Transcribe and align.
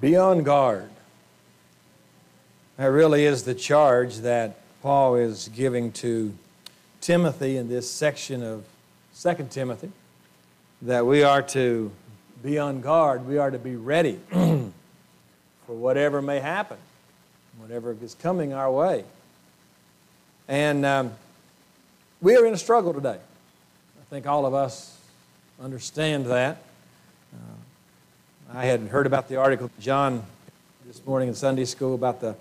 Be 0.00 0.16
on 0.16 0.44
guard. 0.44 0.88
That 2.78 2.86
really 2.86 3.26
is 3.26 3.42
the 3.42 3.54
charge 3.54 4.18
that 4.18 4.56
Paul 4.80 5.16
is 5.16 5.50
giving 5.54 5.92
to 5.92 6.32
Timothy 7.02 7.58
in 7.58 7.68
this 7.68 7.90
section 7.90 8.42
of 8.42 8.64
2 9.20 9.48
Timothy 9.50 9.92
that 10.80 11.04
we 11.04 11.22
are 11.22 11.42
to 11.42 11.92
be 12.42 12.58
on 12.58 12.80
guard, 12.80 13.26
we 13.26 13.36
are 13.36 13.50
to 13.50 13.58
be 13.58 13.76
ready 13.76 14.18
for 14.30 14.72
whatever 15.66 16.22
may 16.22 16.40
happen, 16.40 16.78
whatever 17.58 17.94
is 18.02 18.14
coming 18.14 18.54
our 18.54 18.72
way. 18.72 19.04
And 20.48 20.86
um, 20.86 21.12
we 22.22 22.36
are 22.36 22.46
in 22.46 22.54
a 22.54 22.58
struggle 22.58 22.94
today. 22.94 23.18
I 23.18 24.04
think 24.08 24.26
all 24.26 24.46
of 24.46 24.54
us 24.54 24.98
understand 25.62 26.24
that. 26.26 26.62
I 28.52 28.64
had 28.64 28.80
heard 28.88 29.06
about 29.06 29.28
the 29.28 29.36
article, 29.36 29.70
John, 29.78 30.24
this 30.84 31.06
morning 31.06 31.28
in 31.28 31.34
Sunday 31.36 31.64
school 31.64 31.94
about 31.94 32.20
the 32.20 32.34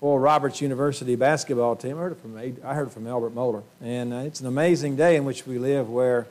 Oral 0.00 0.20
Roberts 0.20 0.60
University 0.60 1.16
basketball 1.16 1.74
team. 1.74 1.98
I 1.98 2.02
heard 2.02 2.12
it 2.12 2.20
from, 2.20 2.38
I 2.38 2.74
heard 2.74 2.86
it 2.86 2.92
from 2.92 3.08
Albert 3.08 3.34
Mohler. 3.34 3.64
And 3.82 4.12
uh, 4.12 4.18
it's 4.18 4.38
an 4.38 4.46
amazing 4.46 4.94
day 4.94 5.16
in 5.16 5.24
which 5.24 5.44
we 5.44 5.58
live 5.58 5.90
where 5.90 6.28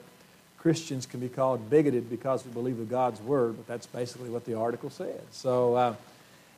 Christians 0.57 1.05
can 1.05 1.19
be 1.19 1.27
called 1.27 1.69
bigoted 1.69 2.09
because 2.09 2.45
we 2.45 2.51
believe 2.51 2.77
in 2.77 2.87
God's 2.87 3.19
Word, 3.19 3.57
but 3.57 3.67
that's 3.67 3.85
basically 3.87 4.29
what 4.29 4.45
the 4.45 4.53
article 4.53 4.89
said. 4.89 5.21
So, 5.31 5.75
uh, 5.75 5.95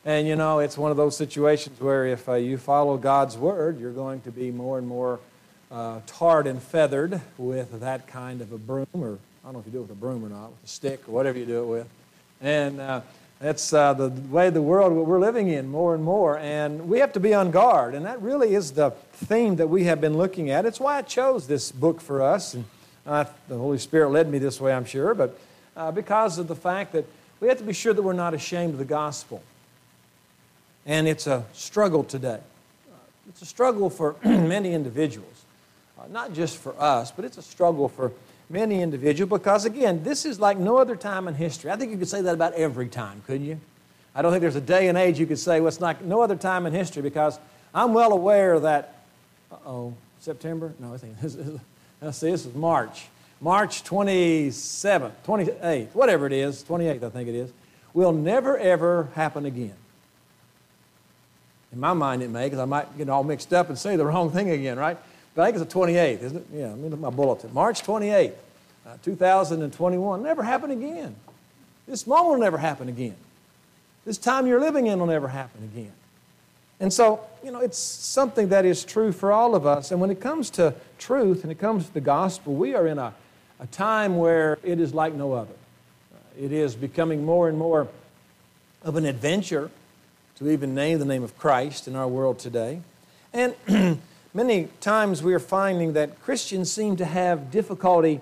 and 0.04 0.28
you 0.28 0.36
know, 0.36 0.60
it's 0.60 0.78
one 0.78 0.92
of 0.92 0.96
those 0.96 1.16
situations 1.16 1.80
where 1.80 2.06
if 2.06 2.28
uh, 2.28 2.34
you 2.34 2.58
follow 2.58 2.96
God's 2.96 3.36
Word, 3.36 3.80
you're 3.80 3.90
going 3.90 4.20
to 4.20 4.30
be 4.30 4.52
more 4.52 4.78
and 4.78 4.86
more 4.86 5.18
uh, 5.72 5.98
tarred 6.06 6.46
and 6.46 6.62
feathered 6.62 7.20
with 7.38 7.80
that 7.80 8.06
kind 8.06 8.40
of 8.40 8.52
a 8.52 8.58
broom, 8.58 8.86
or 8.92 9.18
I 9.42 9.46
don't 9.46 9.54
know 9.54 9.58
if 9.58 9.66
you 9.66 9.72
do 9.72 9.78
it 9.78 9.82
with 9.82 9.90
a 9.90 9.94
broom 9.94 10.24
or 10.24 10.28
not, 10.28 10.50
with 10.50 10.64
a 10.64 10.68
stick 10.68 11.08
or 11.08 11.12
whatever 11.12 11.36
you 11.38 11.44
do 11.44 11.62
it 11.64 11.66
with. 11.66 11.88
And 12.40 12.80
uh, 12.80 13.00
that's 13.40 13.72
uh, 13.72 13.94
the 13.94 14.08
way 14.08 14.50
the 14.50 14.62
world 14.62 14.92
we're 14.92 15.20
living 15.20 15.48
in 15.48 15.68
more 15.68 15.94
and 15.94 16.02
more. 16.02 16.38
And 16.38 16.88
we 16.88 16.98
have 17.00 17.12
to 17.14 17.20
be 17.20 17.34
on 17.34 17.50
guard. 17.50 17.94
And 17.94 18.06
that 18.06 18.20
really 18.20 18.54
is 18.54 18.72
the 18.72 18.90
theme 19.12 19.56
that 19.56 19.68
we 19.68 19.84
have 19.84 20.00
been 20.00 20.16
looking 20.16 20.50
at. 20.50 20.66
It's 20.66 20.80
why 20.80 20.96
I 20.96 21.02
chose 21.02 21.46
this 21.46 21.70
book 21.70 22.00
for 22.00 22.22
us. 22.22 22.54
And 22.54 22.64
uh, 23.06 23.24
the 23.48 23.56
Holy 23.56 23.78
Spirit 23.78 24.10
led 24.10 24.28
me 24.28 24.38
this 24.38 24.60
way, 24.60 24.72
I'm 24.72 24.84
sure, 24.84 25.14
but 25.14 25.38
uh, 25.76 25.92
because 25.92 26.38
of 26.38 26.48
the 26.48 26.56
fact 26.56 26.92
that 26.92 27.04
we 27.40 27.48
have 27.48 27.58
to 27.58 27.64
be 27.64 27.72
sure 27.72 27.94
that 27.94 28.02
we're 28.02 28.12
not 28.12 28.34
ashamed 28.34 28.72
of 28.72 28.78
the 28.78 28.84
gospel. 28.84 29.42
And 30.84 31.06
it's 31.06 31.26
a 31.26 31.44
struggle 31.52 32.02
today. 32.02 32.40
It's 33.28 33.42
a 33.42 33.46
struggle 33.46 33.90
for 33.90 34.16
many 34.24 34.72
individuals, 34.72 35.44
uh, 35.98 36.04
not 36.10 36.32
just 36.32 36.56
for 36.56 36.74
us, 36.80 37.12
but 37.12 37.24
it's 37.24 37.38
a 37.38 37.42
struggle 37.42 37.88
for 37.88 38.10
many 38.50 38.82
individuals 38.82 39.30
because, 39.30 39.64
again, 39.64 40.02
this 40.02 40.24
is 40.24 40.40
like 40.40 40.58
no 40.58 40.78
other 40.78 40.96
time 40.96 41.28
in 41.28 41.34
history. 41.34 41.70
I 41.70 41.76
think 41.76 41.92
you 41.92 41.98
could 41.98 42.08
say 42.08 42.22
that 42.22 42.34
about 42.34 42.54
every 42.54 42.88
time, 42.88 43.22
couldn't 43.26 43.46
you? 43.46 43.60
I 44.14 44.22
don't 44.22 44.32
think 44.32 44.40
there's 44.40 44.56
a 44.56 44.60
day 44.60 44.88
and 44.88 44.96
age 44.96 45.18
you 45.18 45.26
could 45.26 45.38
say, 45.38 45.60
well, 45.60 45.72
like 45.80 46.02
no 46.02 46.22
other 46.22 46.36
time 46.36 46.66
in 46.66 46.72
history 46.72 47.02
because 47.02 47.38
I'm 47.74 47.94
well 47.94 48.12
aware 48.12 48.58
that, 48.60 49.02
oh, 49.66 49.94
September? 50.20 50.72
No, 50.78 50.94
I 50.94 50.98
think 50.98 51.20
this 51.20 51.34
is, 51.34 51.60
let's 52.00 52.18
see, 52.18 52.30
this 52.30 52.46
is 52.46 52.54
March. 52.54 53.06
March 53.40 53.84
27th, 53.84 55.12
28th, 55.24 55.94
whatever 55.94 56.26
it 56.26 56.32
is, 56.32 56.64
28th, 56.64 57.04
I 57.04 57.10
think 57.10 57.28
it 57.28 57.34
is, 57.36 57.52
will 57.94 58.12
never 58.12 58.58
ever 58.58 59.08
happen 59.14 59.46
again. 59.46 59.74
In 61.72 61.80
my 61.80 61.92
mind, 61.92 62.22
it 62.22 62.30
may, 62.30 62.46
because 62.46 62.58
I 62.58 62.64
might 62.64 62.96
get 62.96 63.08
all 63.08 63.22
mixed 63.22 63.52
up 63.52 63.68
and 63.68 63.78
say 63.78 63.96
the 63.96 64.06
wrong 64.06 64.30
thing 64.30 64.50
again, 64.50 64.78
right? 64.78 64.96
I 65.38 65.46
think 65.46 65.62
it's 65.62 65.72
the 65.72 65.80
28th, 65.80 66.22
isn't 66.22 66.36
it? 66.36 66.46
Yeah, 66.52 66.68
let 66.68 66.78
me 66.78 66.84
look 66.84 66.94
at 66.94 67.00
my 67.00 67.10
bulletin. 67.10 67.52
March 67.52 67.82
28th, 67.82 68.32
uh, 68.86 68.96
2021. 69.02 70.22
Never 70.22 70.42
happen 70.42 70.70
again. 70.70 71.14
This 71.86 72.06
moment 72.06 72.30
will 72.30 72.38
never 72.38 72.58
happen 72.58 72.88
again. 72.88 73.16
This 74.04 74.18
time 74.18 74.46
you're 74.46 74.60
living 74.60 74.86
in 74.86 74.98
will 74.98 75.06
never 75.06 75.28
happen 75.28 75.64
again. 75.64 75.92
And 76.80 76.92
so, 76.92 77.20
you 77.42 77.50
know, 77.50 77.60
it's 77.60 77.78
something 77.78 78.48
that 78.48 78.64
is 78.64 78.84
true 78.84 79.12
for 79.12 79.32
all 79.32 79.54
of 79.54 79.66
us. 79.66 79.90
And 79.90 80.00
when 80.00 80.10
it 80.10 80.20
comes 80.20 80.50
to 80.50 80.74
truth 80.98 81.42
and 81.42 81.50
it 81.50 81.58
comes 81.58 81.86
to 81.86 81.94
the 81.94 82.00
gospel, 82.00 82.54
we 82.54 82.74
are 82.74 82.86
in 82.86 82.98
a, 82.98 83.12
a 83.58 83.66
time 83.66 84.16
where 84.16 84.58
it 84.62 84.78
is 84.78 84.94
like 84.94 85.14
no 85.14 85.32
other. 85.32 85.54
Uh, 86.14 86.44
it 86.44 86.52
is 86.52 86.76
becoming 86.76 87.24
more 87.24 87.48
and 87.48 87.58
more 87.58 87.88
of 88.82 88.96
an 88.96 89.04
adventure 89.04 89.70
to 90.36 90.48
even 90.48 90.74
name 90.74 91.00
the 91.00 91.04
name 91.04 91.24
of 91.24 91.36
Christ 91.36 91.88
in 91.88 91.96
our 91.96 92.06
world 92.06 92.38
today. 92.38 92.80
And 93.32 93.54
Many 94.38 94.68
times 94.80 95.20
we 95.20 95.34
are 95.34 95.40
finding 95.40 95.94
that 95.94 96.22
Christians 96.22 96.70
seem 96.70 96.94
to 96.98 97.04
have 97.04 97.50
difficulty 97.50 98.20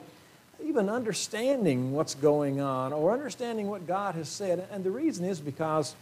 even 0.65 0.88
understanding 0.88 1.93
what's 1.93 2.15
going 2.15 2.59
on 2.59 2.94
or 2.94 3.12
understanding 3.12 3.69
what 3.69 3.87
God 3.87 4.15
has 4.15 4.27
said. 4.27 4.66
And 4.72 4.82
the 4.82 4.91
reason 4.91 5.27
is 5.27 5.41
because 5.41 5.94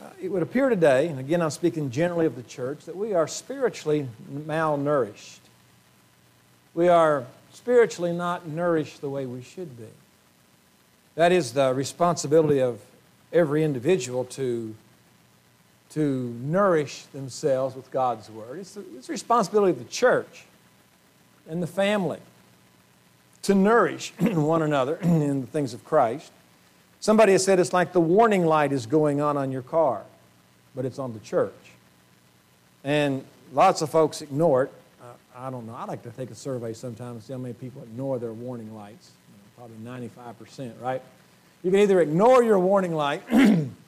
uh, 0.00 0.06
it 0.22 0.30
would 0.30 0.42
appear 0.42 0.70
today, 0.70 1.08
and 1.08 1.20
again 1.20 1.42
I'm 1.42 1.50
speaking 1.50 1.90
generally 1.90 2.24
of 2.24 2.34
the 2.34 2.44
church, 2.44 2.86
that 2.86 2.96
we 2.96 3.12
are 3.12 3.28
spiritually 3.28 4.08
malnourished. 4.32 5.40
We 6.72 6.88
are 6.88 7.26
spiritually 7.52 8.14
not 8.14 8.48
nourished 8.48 9.02
the 9.02 9.10
way 9.10 9.26
we 9.26 9.42
should 9.42 9.76
be. 9.76 9.92
That 11.14 11.30
is 11.30 11.52
the 11.52 11.74
responsibility 11.74 12.62
of 12.62 12.80
every 13.34 13.64
individual 13.64 14.24
to 14.24 14.74
to 15.90 16.36
nourish 16.42 17.02
themselves 17.12 17.74
with 17.74 17.90
God's 17.90 18.30
Word. 18.30 18.58
It's 18.58 18.74
the, 18.74 18.84
it's 18.96 19.06
the 19.06 19.12
responsibility 19.12 19.72
of 19.72 19.78
the 19.78 19.90
church 19.90 20.44
and 21.48 21.62
the 21.62 21.66
family 21.66 22.20
to 23.42 23.54
nourish 23.54 24.12
one 24.20 24.62
another 24.62 24.96
in 25.02 25.40
the 25.40 25.46
things 25.46 25.74
of 25.74 25.84
Christ. 25.84 26.30
Somebody 27.00 27.32
has 27.32 27.44
said 27.44 27.60
it's 27.60 27.72
like 27.72 27.92
the 27.92 28.00
warning 28.00 28.44
light 28.44 28.72
is 28.72 28.86
going 28.86 29.20
on 29.20 29.36
on 29.36 29.52
your 29.52 29.62
car, 29.62 30.02
but 30.74 30.84
it's 30.84 30.98
on 30.98 31.12
the 31.12 31.20
church. 31.20 31.52
And 32.84 33.24
lots 33.52 33.82
of 33.82 33.90
folks 33.90 34.20
ignore 34.20 34.64
it. 34.64 34.72
I 35.38 35.50
don't 35.50 35.66
know. 35.66 35.74
I 35.74 35.84
like 35.84 36.02
to 36.02 36.10
take 36.10 36.32
a 36.32 36.34
survey 36.34 36.72
sometimes 36.72 37.14
and 37.14 37.22
see 37.22 37.32
how 37.32 37.38
many 37.38 37.54
people 37.54 37.82
ignore 37.84 38.18
their 38.18 38.32
warning 38.32 38.74
lights. 38.74 39.12
You 39.28 39.66
know, 39.66 39.68
probably 39.86 40.08
95%, 40.58 40.72
right? 40.82 41.00
You 41.62 41.70
can 41.70 41.78
either 41.78 42.00
ignore 42.00 42.42
your 42.42 42.58
warning 42.58 42.92
light 42.92 43.22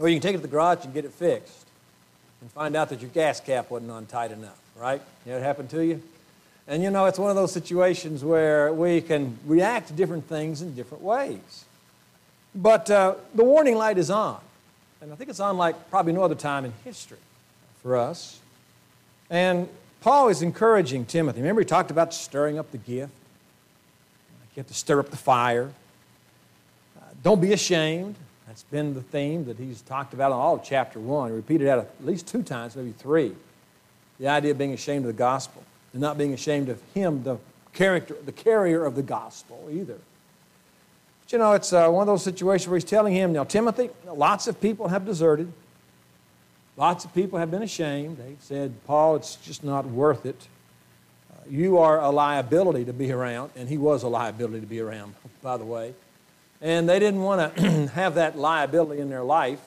Or 0.00 0.08
you 0.08 0.16
can 0.16 0.22
take 0.22 0.34
it 0.34 0.38
to 0.38 0.42
the 0.42 0.48
garage 0.48 0.84
and 0.84 0.94
get 0.94 1.04
it 1.04 1.12
fixed 1.12 1.66
and 2.40 2.50
find 2.50 2.74
out 2.74 2.88
that 2.88 3.00
your 3.00 3.10
gas 3.10 3.38
cap 3.38 3.70
wasn't 3.70 3.90
on 3.90 4.06
tight 4.06 4.32
enough, 4.32 4.58
right? 4.76 5.00
You 5.26 5.32
know, 5.32 5.38
it 5.38 5.42
happened 5.42 5.70
to 5.70 5.84
you? 5.84 6.02
And 6.66 6.82
you 6.82 6.90
know, 6.90 7.04
it's 7.04 7.18
one 7.18 7.30
of 7.30 7.36
those 7.36 7.52
situations 7.52 8.24
where 8.24 8.72
we 8.72 9.02
can 9.02 9.38
react 9.44 9.88
to 9.88 9.92
different 9.92 10.26
things 10.26 10.62
in 10.62 10.74
different 10.74 11.04
ways. 11.04 11.64
But 12.54 12.90
uh, 12.90 13.16
the 13.34 13.44
warning 13.44 13.76
light 13.76 13.98
is 13.98 14.10
on. 14.10 14.40
And 15.02 15.12
I 15.12 15.16
think 15.16 15.30
it's 15.30 15.40
on 15.40 15.58
like 15.58 15.90
probably 15.90 16.12
no 16.12 16.22
other 16.22 16.34
time 16.34 16.64
in 16.64 16.72
history 16.84 17.18
for 17.82 17.96
us. 17.96 18.40
And 19.28 19.68
Paul 20.00 20.28
is 20.28 20.42
encouraging 20.42 21.04
Timothy. 21.04 21.40
Remember, 21.40 21.60
he 21.60 21.66
talked 21.66 21.90
about 21.90 22.14
stirring 22.14 22.58
up 22.58 22.70
the 22.70 22.78
gift. 22.78 23.12
You 24.54 24.60
have 24.60 24.66
to 24.66 24.74
stir 24.74 24.98
up 24.98 25.10
the 25.10 25.16
fire. 25.16 25.70
Uh, 26.98 27.04
don't 27.22 27.40
be 27.40 27.52
ashamed. 27.52 28.16
That's 28.50 28.64
been 28.64 28.94
the 28.94 29.00
theme 29.00 29.44
that 29.44 29.58
he's 29.58 29.80
talked 29.80 30.12
about 30.12 30.32
in 30.32 30.36
all 30.36 30.56
of 30.56 30.64
chapter 30.64 30.98
1. 30.98 31.30
He 31.30 31.36
repeated 31.36 31.68
that 31.68 31.78
at 31.78 32.04
least 32.04 32.26
two 32.26 32.42
times, 32.42 32.74
maybe 32.74 32.90
three. 32.90 33.32
The 34.18 34.26
idea 34.26 34.50
of 34.50 34.58
being 34.58 34.72
ashamed 34.72 35.04
of 35.04 35.06
the 35.06 35.12
gospel 35.12 35.62
and 35.92 36.02
not 36.02 36.18
being 36.18 36.32
ashamed 36.32 36.68
of 36.68 36.82
him, 36.92 37.22
the 37.22 37.38
character, 37.72 38.16
the 38.24 38.32
carrier 38.32 38.84
of 38.84 38.96
the 38.96 39.04
gospel 39.04 39.68
either. 39.70 39.98
But 41.22 41.32
you 41.32 41.38
know, 41.38 41.52
it's 41.52 41.72
uh, 41.72 41.90
one 41.90 42.02
of 42.02 42.06
those 42.08 42.24
situations 42.24 42.66
where 42.66 42.76
he's 42.76 42.82
telling 42.82 43.14
him, 43.14 43.32
now, 43.32 43.44
Timothy, 43.44 43.90
lots 44.04 44.48
of 44.48 44.60
people 44.60 44.88
have 44.88 45.06
deserted. 45.06 45.52
Lots 46.76 47.04
of 47.04 47.14
people 47.14 47.38
have 47.38 47.52
been 47.52 47.62
ashamed. 47.62 48.16
They've 48.16 48.36
said, 48.40 48.72
Paul, 48.84 49.14
it's 49.14 49.36
just 49.36 49.62
not 49.62 49.86
worth 49.86 50.26
it. 50.26 50.48
Uh, 51.32 51.36
you 51.48 51.78
are 51.78 52.00
a 52.00 52.10
liability 52.10 52.84
to 52.86 52.92
be 52.92 53.12
around, 53.12 53.52
and 53.54 53.68
he 53.68 53.78
was 53.78 54.02
a 54.02 54.08
liability 54.08 54.60
to 54.60 54.66
be 54.66 54.80
around, 54.80 55.14
by 55.40 55.56
the 55.56 55.64
way 55.64 55.94
and 56.60 56.88
they 56.88 56.98
didn't 56.98 57.22
want 57.22 57.56
to 57.56 57.86
have 57.88 58.14
that 58.14 58.36
liability 58.38 59.00
in 59.00 59.08
their 59.08 59.22
life. 59.22 59.60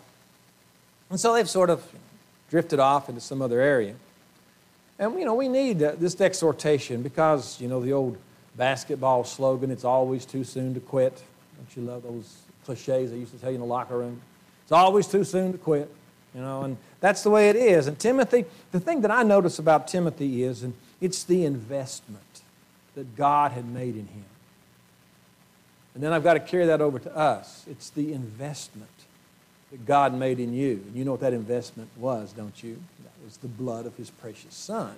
And 1.09 1.19
so 1.19 1.33
they've 1.33 1.49
sort 1.49 1.69
of 1.69 1.83
drifted 2.49 2.79
off 2.79 3.09
into 3.09 3.21
some 3.21 3.41
other 3.41 3.59
area. 3.59 3.95
And, 4.99 5.17
you 5.17 5.25
know, 5.25 5.33
we 5.33 5.47
need 5.47 5.81
uh, 5.81 5.93
this 5.97 6.19
exhortation 6.21 7.01
because, 7.01 7.59
you 7.59 7.67
know, 7.67 7.81
the 7.81 7.93
old 7.93 8.17
basketball 8.55 9.23
slogan, 9.23 9.71
it's 9.71 9.83
always 9.83 10.25
too 10.25 10.43
soon 10.43 10.73
to 10.75 10.79
quit. 10.79 11.21
Don't 11.57 11.75
you 11.75 11.89
love 11.89 12.03
those 12.03 12.37
cliches 12.65 13.11
they 13.11 13.17
used 13.17 13.31
to 13.33 13.39
tell 13.39 13.49
you 13.49 13.55
in 13.55 13.61
the 13.61 13.67
locker 13.67 13.97
room? 13.97 14.21
It's 14.63 14.71
always 14.71 15.07
too 15.07 15.23
soon 15.23 15.51
to 15.51 15.57
quit, 15.57 15.89
you 16.33 16.41
know, 16.41 16.61
and 16.61 16.77
that's 16.99 17.23
the 17.23 17.29
way 17.29 17.49
it 17.49 17.55
is. 17.55 17.87
And 17.87 17.97
Timothy, 17.99 18.45
the 18.71 18.79
thing 18.79 19.01
that 19.01 19.11
I 19.11 19.23
notice 19.23 19.59
about 19.59 19.87
Timothy 19.87 20.43
is, 20.43 20.63
and 20.63 20.73
it's 21.01 21.23
the 21.23 21.43
investment 21.43 22.41
that 22.95 23.15
God 23.15 23.51
had 23.51 23.65
made 23.65 23.95
in 23.95 24.07
him. 24.07 24.25
And 25.93 26.03
then 26.03 26.11
I've 26.11 26.23
got 26.23 26.33
to 26.33 26.39
carry 26.39 26.65
that 26.67 26.81
over 26.81 26.99
to 26.99 27.15
us. 27.15 27.65
It's 27.69 27.89
the 27.91 28.13
investment 28.13 28.89
that 29.71 29.85
God 29.85 30.13
made 30.13 30.39
in 30.39 30.53
you. 30.53 30.83
And 30.87 30.95
you 30.95 31.05
know 31.05 31.11
what 31.11 31.21
that 31.21 31.33
investment 31.33 31.89
was, 31.97 32.33
don't 32.33 32.63
you? 32.63 32.81
That 33.03 33.25
was 33.25 33.37
the 33.37 33.47
blood 33.47 33.85
of 33.85 33.95
his 33.95 34.09
precious 34.09 34.55
son. 34.55 34.95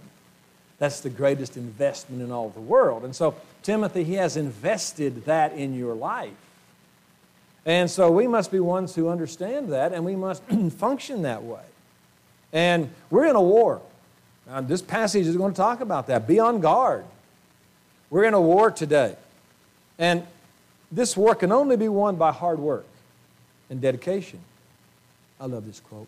That's 0.78 1.00
the 1.02 1.10
greatest 1.10 1.56
investment 1.58 2.22
in 2.22 2.32
all 2.32 2.50
the 2.50 2.60
world. 2.60 3.04
And 3.04 3.16
so, 3.16 3.36
Timothy, 3.64 4.04
he 4.04 4.16
has 4.16 4.36
invested 4.36 5.26
that 5.26 5.54
in 5.54 5.74
your 5.74 5.96
life. 5.96 6.34
And 7.66 7.90
so 7.90 8.12
we 8.12 8.28
must 8.28 8.52
be 8.52 8.60
ones 8.60 8.94
who 8.94 9.10
understand 9.10 9.72
that, 9.72 9.94
and 9.94 10.06
we 10.06 10.16
must 10.16 10.44
function 10.78 11.24
that 11.24 11.44
way. 11.44 11.64
And 12.54 12.90
we're 13.10 13.26
in 13.26 13.36
a 13.36 13.42
war. 13.42 13.82
Now, 14.48 14.62
this 14.62 14.82
passage 14.82 15.26
is 15.26 15.36
going 15.36 15.54
to 15.54 15.58
talk 15.58 15.82
about 15.82 16.08
that. 16.08 16.28
Be 16.28 16.40
on 16.40 16.60
guard. 16.60 17.06
We're 18.10 18.26
in 18.26 18.34
a 18.34 18.42
war 18.42 18.70
today. 18.70 19.16
And 19.98 20.26
this 20.96 21.18
war 21.18 21.36
can 21.36 21.52
only 21.52 21.76
be 21.76 21.90
won 21.90 22.16
by 22.16 22.32
hard 22.32 22.60
work 22.60 22.86
and 23.70 23.82
dedication. 23.82 24.40
I 25.40 25.46
love 25.46 25.66
this 25.66 25.80
quote. 25.82 26.08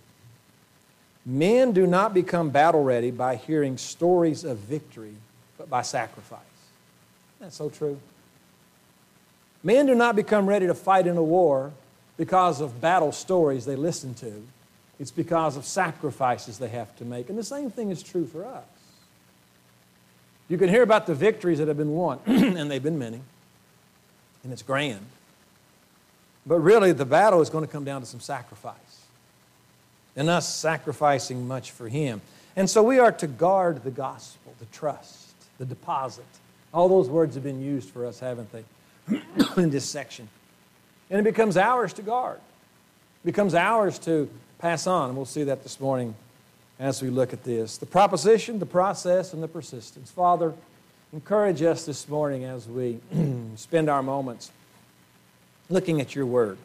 Men 1.25 1.73
do 1.73 1.85
not 1.85 2.13
become 2.13 2.51
battle 2.51 2.83
ready 2.83 3.11
by 3.11 3.35
hearing 3.35 3.77
stories 3.77 4.45
of 4.45 4.57
victory, 4.59 5.13
but 5.57 5.69
by 5.69 5.81
sacrifice. 5.81 6.39
That's 7.39 7.57
so 7.57 7.69
true. 7.69 7.99
Men 9.61 9.85
do 9.85 9.93
not 9.93 10.15
become 10.15 10.47
ready 10.47 10.67
to 10.67 10.73
fight 10.73 11.05
in 11.05 11.17
a 11.17 11.23
war 11.23 11.73
because 12.15 12.61
of 12.61 12.79
battle 12.79 13.11
stories 13.11 13.65
they 13.65 13.75
listen 13.75 14.13
to. 14.15 14.41
It's 14.99 15.11
because 15.11 15.57
of 15.57 15.65
sacrifices 15.65 16.57
they 16.57 16.69
have 16.69 16.95
to 16.95 17.05
make. 17.05 17.29
And 17.29 17.37
the 17.37 17.43
same 17.43 17.69
thing 17.69 17.91
is 17.91 18.01
true 18.01 18.25
for 18.25 18.45
us. 18.45 18.63
You 20.47 20.57
can 20.57 20.69
hear 20.69 20.81
about 20.81 21.07
the 21.07 21.13
victories 21.13 21.59
that 21.59 21.67
have 21.67 21.77
been 21.77 21.91
won, 21.91 22.19
and 22.25 22.71
they've 22.71 22.81
been 22.81 22.97
many, 22.97 23.19
and 24.43 24.53
it's 24.53 24.61
grand. 24.61 25.05
But 26.45 26.59
really, 26.59 26.93
the 26.93 27.05
battle 27.05 27.41
is 27.41 27.49
going 27.49 27.65
to 27.65 27.71
come 27.71 27.83
down 27.83 28.01
to 28.01 28.07
some 28.07 28.21
sacrifice 28.21 28.75
and 30.15 30.29
us 30.29 30.53
sacrificing 30.53 31.47
much 31.47 31.71
for 31.71 31.89
Him. 31.89 32.21
And 32.55 32.69
so 32.69 32.81
we 32.81 32.99
are 32.99 33.11
to 33.11 33.27
guard 33.27 33.83
the 33.83 33.91
gospel, 33.91 34.53
the 34.59 34.65
trust, 34.65 35.33
the 35.59 35.65
deposit. 35.65 36.25
All 36.73 36.89
those 36.89 37.09
words 37.09 37.35
have 37.35 37.43
been 37.43 37.61
used 37.61 37.89
for 37.89 38.05
us, 38.05 38.19
haven't 38.19 38.49
they, 38.51 38.63
in 39.57 39.69
this 39.69 39.85
section? 39.85 40.27
And 41.09 41.19
it 41.19 41.23
becomes 41.23 41.55
ours 41.55 41.93
to 41.93 42.01
guard, 42.01 42.39
it 43.23 43.25
becomes 43.25 43.53
ours 43.53 43.99
to 43.99 44.29
pass 44.59 44.87
on. 44.87 45.09
And 45.09 45.17
we'll 45.17 45.25
see 45.25 45.43
that 45.43 45.63
this 45.63 45.79
morning 45.79 46.15
as 46.79 47.01
we 47.01 47.09
look 47.09 47.33
at 47.33 47.43
this. 47.43 47.77
The 47.77 47.85
proposition, 47.85 48.59
the 48.59 48.65
process, 48.65 49.33
and 49.33 49.41
the 49.41 49.47
persistence. 49.47 50.11
Father, 50.11 50.53
encourage 51.13 51.61
us 51.61 51.85
this 51.85 52.07
morning 52.07 52.43
as 52.43 52.67
we 52.67 52.99
spend 53.55 53.89
our 53.89 54.03
moments 54.03 54.51
looking 55.69 56.01
at 56.01 56.15
your 56.15 56.25
word 56.25 56.57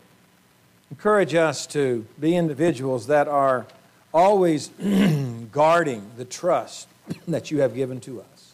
encourage 0.93 1.35
us 1.35 1.67
to 1.67 2.05
be 2.21 2.37
individuals 2.37 3.07
that 3.07 3.27
are 3.27 3.67
always 4.13 4.69
guarding 5.53 6.11
the 6.19 6.25
trust 6.27 6.87
that 7.27 7.51
you 7.51 7.63
have 7.63 7.75
given 7.75 7.99
to 7.99 8.21
us. 8.21 8.53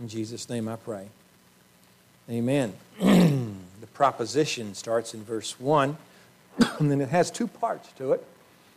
In 0.00 0.08
Jesus' 0.08 0.50
name 0.50 0.66
I 0.66 0.74
pray. 0.74 1.06
Amen. 2.28 2.72
the 2.98 3.86
proposition 3.94 4.74
starts 4.74 5.14
in 5.14 5.22
verse 5.22 5.60
1, 5.60 5.96
and 6.80 6.90
then 6.90 7.00
it 7.00 7.10
has 7.10 7.30
two 7.30 7.46
parts 7.46 7.92
to 7.92 8.10
it. 8.10 8.26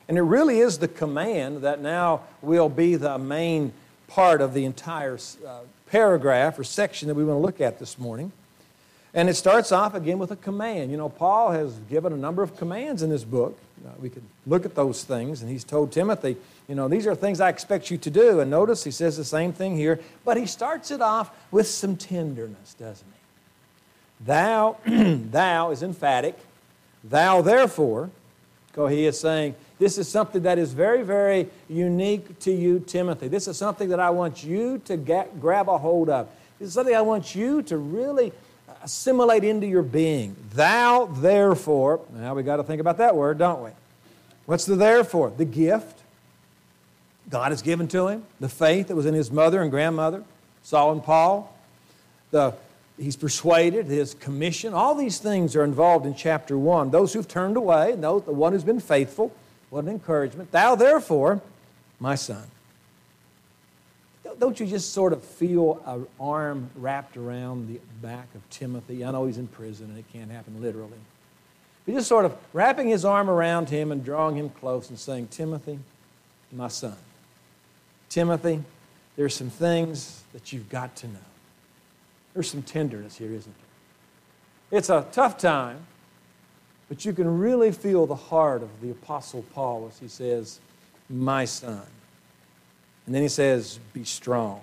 And 0.08 0.16
it 0.16 0.22
really 0.22 0.60
is 0.60 0.78
the 0.78 0.88
command 0.88 1.64
that 1.64 1.82
now 1.82 2.22
will 2.44 2.70
be 2.70 2.98
the 2.98 3.18
main 3.18 3.74
part 4.08 4.42
of 4.42 4.54
the 4.54 4.64
entire 4.64 5.18
uh, 5.48 5.62
paragraph 5.88 6.58
or 6.60 6.64
section 6.64 7.08
that 7.08 7.16
we 7.16 7.24
want 7.24 7.38
to 7.38 7.42
look 7.42 7.62
at 7.62 7.80
this 7.80 7.98
morning. 7.98 8.32
And 9.14 9.30
it 9.30 9.36
starts 9.36 9.72
off 9.72 9.96
again 9.96 10.20
with 10.20 10.32
a 10.32 10.36
command. 10.36 10.92
You 10.92 10.98
know, 10.98 11.08
Paul 11.08 11.52
has 11.52 11.74
given 11.90 12.12
a 12.12 12.18
number 12.18 12.44
of 12.44 12.58
commands 12.58 13.02
in 13.02 13.10
this 13.10 13.24
book. 13.24 13.58
Uh, 13.86 13.92
we 14.02 14.10
could 14.10 14.24
look 14.46 14.66
at 14.66 14.76
those 14.76 15.06
things, 15.06 15.42
and 15.42 15.50
he's 15.50 15.64
told 15.64 15.94
Timothy, 15.94 16.36
you 16.68 16.76
know, 16.76 16.90
these 16.90 17.08
are 17.08 17.16
things 17.16 17.40
I 17.40 17.48
expect 17.48 17.90
you 17.90 17.98
to 18.00 18.10
do. 18.10 18.42
And 18.42 18.52
notice 18.52 18.84
he 18.84 18.92
says 18.92 19.16
the 19.16 19.24
same 19.24 19.54
thing 19.54 19.78
here, 19.78 20.02
but 20.26 20.36
he 20.36 20.46
starts 20.46 20.92
it 20.92 21.02
off 21.02 21.32
with 21.50 21.68
some 21.68 21.96
tenderness, 21.96 22.74
doesn't 22.74 23.08
he? 23.08 24.26
Thou, 24.26 24.78
thou 24.86 25.72
is 25.72 25.82
emphatic. 25.82 26.38
Thou, 27.02 27.42
therefore, 27.42 28.10
he 28.76 29.06
is 29.06 29.20
saying, 29.20 29.56
this 29.80 29.98
is 29.98 30.08
something 30.08 30.44
that 30.44 30.58
is 30.58 30.74
very, 30.74 31.02
very 31.02 31.50
unique 31.70 32.40
to 32.40 32.52
you, 32.52 32.80
Timothy. 32.80 33.28
This 33.30 33.48
is 33.48 33.58
something 33.58 33.90
that 33.90 34.00
I 34.00 34.10
want 34.10 34.44
you 34.44 34.82
to 34.86 34.98
get, 34.98 35.40
grab 35.40 35.70
a 35.70 35.78
hold 35.78 36.10
of. 36.10 36.28
This 36.60 36.68
is 36.68 36.74
something 36.74 36.96
I 36.96 37.02
want 37.02 37.36
you 37.36 37.62
to 37.64 37.78
really 37.78 38.34
assimilate 38.84 39.44
into 39.44 39.66
your 39.66 39.82
being. 39.82 40.36
Thou, 40.54 41.06
therefore, 41.06 42.02
now 42.14 42.36
we 42.36 42.44
got 42.44 42.58
to 42.58 42.64
think 42.64 42.82
about 42.82 42.98
that 42.98 43.16
word, 43.16 43.38
don't 43.38 43.64
we? 43.64 43.72
What's 44.46 44.66
the 44.66 44.76
therefore? 44.76 45.32
The 45.36 45.46
gift 45.46 46.02
God 47.30 47.52
has 47.52 47.62
given 47.62 47.88
to 47.90 48.08
him, 48.08 48.24
the 48.40 48.50
faith 48.50 48.90
that 48.90 48.96
was 48.96 49.06
in 49.06 49.14
his 49.14 49.32
mother 49.32 49.62
and 49.62 49.72
grandmother, 49.72 50.24
Saul 50.64 50.92
and 50.92 51.04
Paul, 51.04 51.54
the 52.32 52.54
he's 52.98 53.16
persuaded, 53.16 53.88
his 53.88 54.14
commission, 54.14 54.74
all 54.74 54.96
these 54.96 55.18
things 55.18 55.56
are 55.56 55.64
involved 55.64 56.06
in 56.06 56.16
chapter 56.16 56.58
1. 56.58 56.92
Those 56.92 57.14
who've 57.14 57.28
turned 57.28 57.58
away, 57.58 57.96
note 57.98 58.26
the 58.26 58.32
one 58.32 58.54
who's 58.54 58.64
been 58.64 58.80
faithful, 58.80 59.34
what 59.70 59.84
an 59.84 59.90
encouragement. 59.90 60.52
Thou, 60.52 60.76
therefore, 60.76 61.42
my 62.00 62.16
son, 62.16 62.44
don't 64.40 64.60
you 64.60 64.66
just 64.66 64.92
sort 64.92 65.14
of 65.14 65.24
feel 65.24 65.82
an 65.86 66.08
arm 66.20 66.70
wrapped 66.76 67.16
around 67.16 67.68
the 67.68 67.80
back 68.02 68.28
of 68.36 68.50
Timothy? 68.50 69.06
I 69.06 69.12
know 69.12 69.26
he's 69.26 69.38
in 69.38 69.48
prison 69.48 69.88
and 69.88 69.98
it 69.98 70.06
can't 70.12 70.32
happen 70.32 70.62
literally. 70.62 70.92
But 71.86 71.94
just 71.94 72.08
sort 72.08 72.26
of 72.26 72.36
wrapping 72.52 72.90
his 72.90 73.06
arm 73.06 73.30
around 73.30 73.70
him 73.70 73.92
and 73.92 74.04
drawing 74.04 74.36
him 74.36 74.50
close 74.50 74.90
and 74.90 74.98
saying, 74.98 75.28
Timothy, 75.28 75.80
my 76.52 76.68
son, 76.68 76.96
Timothy, 78.10 78.64
there's 79.16 79.36
some 79.36 79.50
things 79.50 80.24
that 80.34 80.52
you've 80.52 80.70
got 80.70 80.96
to 80.98 81.08
know. 81.08 81.20
There's 82.36 82.52
some 82.52 82.62
tenderness 82.62 83.16
here, 83.16 83.32
isn't 83.32 83.56
there? 84.70 84.78
It's 84.78 84.90
a 84.90 85.08
tough 85.12 85.38
time, 85.38 85.80
but 86.90 87.06
you 87.06 87.14
can 87.14 87.40
really 87.40 87.72
feel 87.72 88.06
the 88.06 88.16
heart 88.16 88.62
of 88.62 88.70
the 88.82 88.92
Apostle 88.92 89.44
Paul 89.54 89.88
as 89.88 89.98
he 89.98 90.10
says, 90.10 90.60
My 91.10 91.46
son. 91.46 91.82
And 93.06 93.16
then 93.16 93.22
he 93.22 93.30
says, 93.30 93.80
Be 93.94 94.04
strong. 94.04 94.62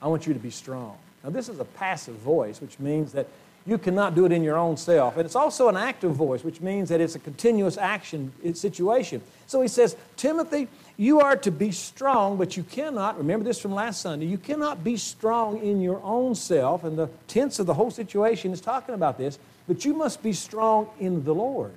I 0.00 0.08
want 0.08 0.26
you 0.26 0.32
to 0.32 0.40
be 0.40 0.50
strong. 0.50 0.96
Now, 1.22 1.30
this 1.30 1.50
is 1.50 1.60
a 1.60 1.64
passive 1.64 2.16
voice, 2.16 2.60
which 2.60 2.78
means 2.80 3.12
that 3.12 3.28
you 3.64 3.78
cannot 3.78 4.14
do 4.14 4.24
it 4.24 4.32
in 4.32 4.42
your 4.42 4.56
own 4.56 4.76
self. 4.76 5.16
And 5.16 5.24
it's 5.24 5.36
also 5.36 5.68
an 5.68 5.76
active 5.76 6.14
voice, 6.14 6.42
which 6.42 6.60
means 6.60 6.88
that 6.88 7.00
it's 7.00 7.14
a 7.14 7.20
continuous 7.20 7.78
action 7.78 8.32
uh, 8.46 8.52
situation. 8.54 9.22
So 9.46 9.60
he 9.62 9.68
says, 9.68 9.96
Timothy, 10.16 10.68
you 10.96 11.20
are 11.20 11.36
to 11.36 11.50
be 11.50 11.70
strong, 11.70 12.36
but 12.36 12.56
you 12.56 12.64
cannot, 12.64 13.18
remember 13.18 13.44
this 13.44 13.60
from 13.60 13.72
last 13.72 14.00
Sunday, 14.00 14.26
you 14.26 14.38
cannot 14.38 14.82
be 14.82 14.96
strong 14.96 15.58
in 15.62 15.80
your 15.80 16.02
own 16.02 16.34
self. 16.34 16.82
And 16.84 16.98
the 16.98 17.08
tense 17.28 17.58
of 17.58 17.66
the 17.66 17.74
whole 17.74 17.90
situation 17.90 18.52
is 18.52 18.60
talking 18.60 18.94
about 18.94 19.16
this, 19.16 19.38
but 19.68 19.84
you 19.84 19.94
must 19.94 20.22
be 20.22 20.32
strong 20.32 20.88
in 20.98 21.24
the 21.24 21.34
Lord. 21.34 21.72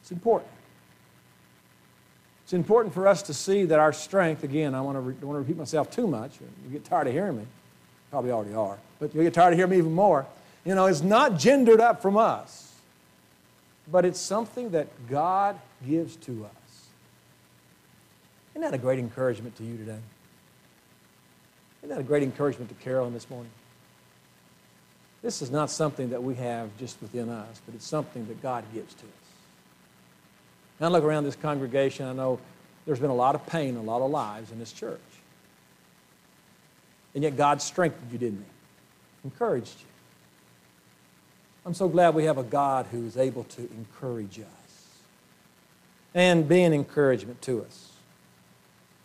It's 0.00 0.10
important. 0.10 0.50
It's 2.44 2.52
important 2.52 2.94
for 2.94 3.08
us 3.08 3.22
to 3.22 3.34
see 3.34 3.64
that 3.64 3.80
our 3.80 3.92
strength, 3.92 4.44
again, 4.44 4.74
I 4.74 4.80
want 4.80 4.96
to, 4.96 5.12
don't 5.20 5.28
want 5.28 5.36
to 5.36 5.40
repeat 5.40 5.56
myself 5.56 5.90
too 5.90 6.06
much. 6.06 6.32
You 6.40 6.72
get 6.72 6.84
tired 6.84 7.08
of 7.08 7.12
hearing 7.12 7.38
me. 7.38 7.46
Probably 8.10 8.30
already 8.30 8.54
are. 8.54 8.78
But 9.00 9.14
you 9.14 9.22
get 9.24 9.34
tired 9.34 9.52
of 9.52 9.58
hearing 9.58 9.72
me 9.72 9.78
even 9.78 9.92
more. 9.92 10.26
You 10.66 10.74
know, 10.74 10.86
it's 10.86 11.00
not 11.00 11.38
gendered 11.38 11.80
up 11.80 12.02
from 12.02 12.16
us, 12.16 12.74
but 13.90 14.04
it's 14.04 14.18
something 14.18 14.70
that 14.70 14.88
God 15.08 15.56
gives 15.86 16.16
to 16.16 16.44
us. 16.44 16.86
Isn't 18.52 18.62
that 18.62 18.74
a 18.74 18.78
great 18.78 18.98
encouragement 18.98 19.56
to 19.58 19.62
you 19.62 19.76
today? 19.76 19.98
Isn't 21.82 21.94
that 21.94 22.00
a 22.00 22.02
great 22.02 22.24
encouragement 22.24 22.68
to 22.70 22.84
Carolyn 22.84 23.12
this 23.12 23.30
morning? 23.30 23.50
This 25.22 25.40
is 25.40 25.52
not 25.52 25.70
something 25.70 26.10
that 26.10 26.22
we 26.22 26.34
have 26.34 26.76
just 26.78 27.00
within 27.00 27.28
us, 27.28 27.60
but 27.64 27.76
it's 27.76 27.86
something 27.86 28.26
that 28.26 28.42
God 28.42 28.64
gives 28.74 28.92
to 28.94 29.04
us. 29.04 29.26
And 30.80 30.86
I 30.86 30.88
look 30.90 31.04
around 31.04 31.24
this 31.24 31.36
congregation, 31.36 32.06
I 32.06 32.12
know 32.12 32.40
there's 32.86 32.98
been 32.98 33.10
a 33.10 33.14
lot 33.14 33.36
of 33.36 33.46
pain, 33.46 33.76
a 33.76 33.82
lot 33.82 34.02
of 34.02 34.10
lives 34.10 34.50
in 34.50 34.58
this 34.58 34.72
church. 34.72 34.98
And 37.14 37.22
yet 37.22 37.36
God 37.36 37.62
strengthened 37.62 38.10
you, 38.10 38.18
didn't 38.18 38.38
He? 38.38 39.28
Encouraged 39.28 39.78
you. 39.78 39.86
I'm 41.66 41.74
so 41.74 41.88
glad 41.88 42.14
we 42.14 42.26
have 42.26 42.38
a 42.38 42.44
God 42.44 42.86
who 42.92 43.04
is 43.04 43.16
able 43.16 43.42
to 43.42 43.62
encourage 43.62 44.38
us 44.38 44.46
and 46.14 46.48
be 46.48 46.62
an 46.62 46.72
encouragement 46.72 47.42
to 47.42 47.64
us. 47.64 47.90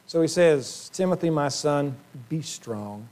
So 0.05 0.21
he 0.21 0.27
says, 0.27 0.91
Timothy, 0.93 1.31
my 1.31 1.47
son, 1.47 1.95
be 2.29 2.43
strong. 2.43 3.09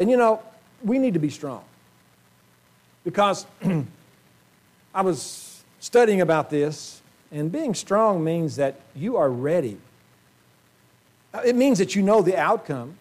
And 0.00 0.10
you 0.10 0.16
know, 0.16 0.42
we 0.82 0.98
need 0.98 1.12
to 1.14 1.20
be 1.20 1.28
strong 1.28 1.62
because 3.04 3.44
I 4.94 5.02
was 5.02 5.62
studying 5.78 6.22
about 6.22 6.48
this 6.48 7.02
and 7.30 7.52
being 7.52 7.74
strong 7.74 8.24
means 8.24 8.56
that 8.56 8.80
you 8.96 9.18
are 9.18 9.28
ready. 9.28 9.76
It 11.44 11.56
means 11.56 11.76
that 11.76 11.94
you 11.94 12.00
know 12.00 12.22
the 12.22 12.38
outcome. 12.38 12.96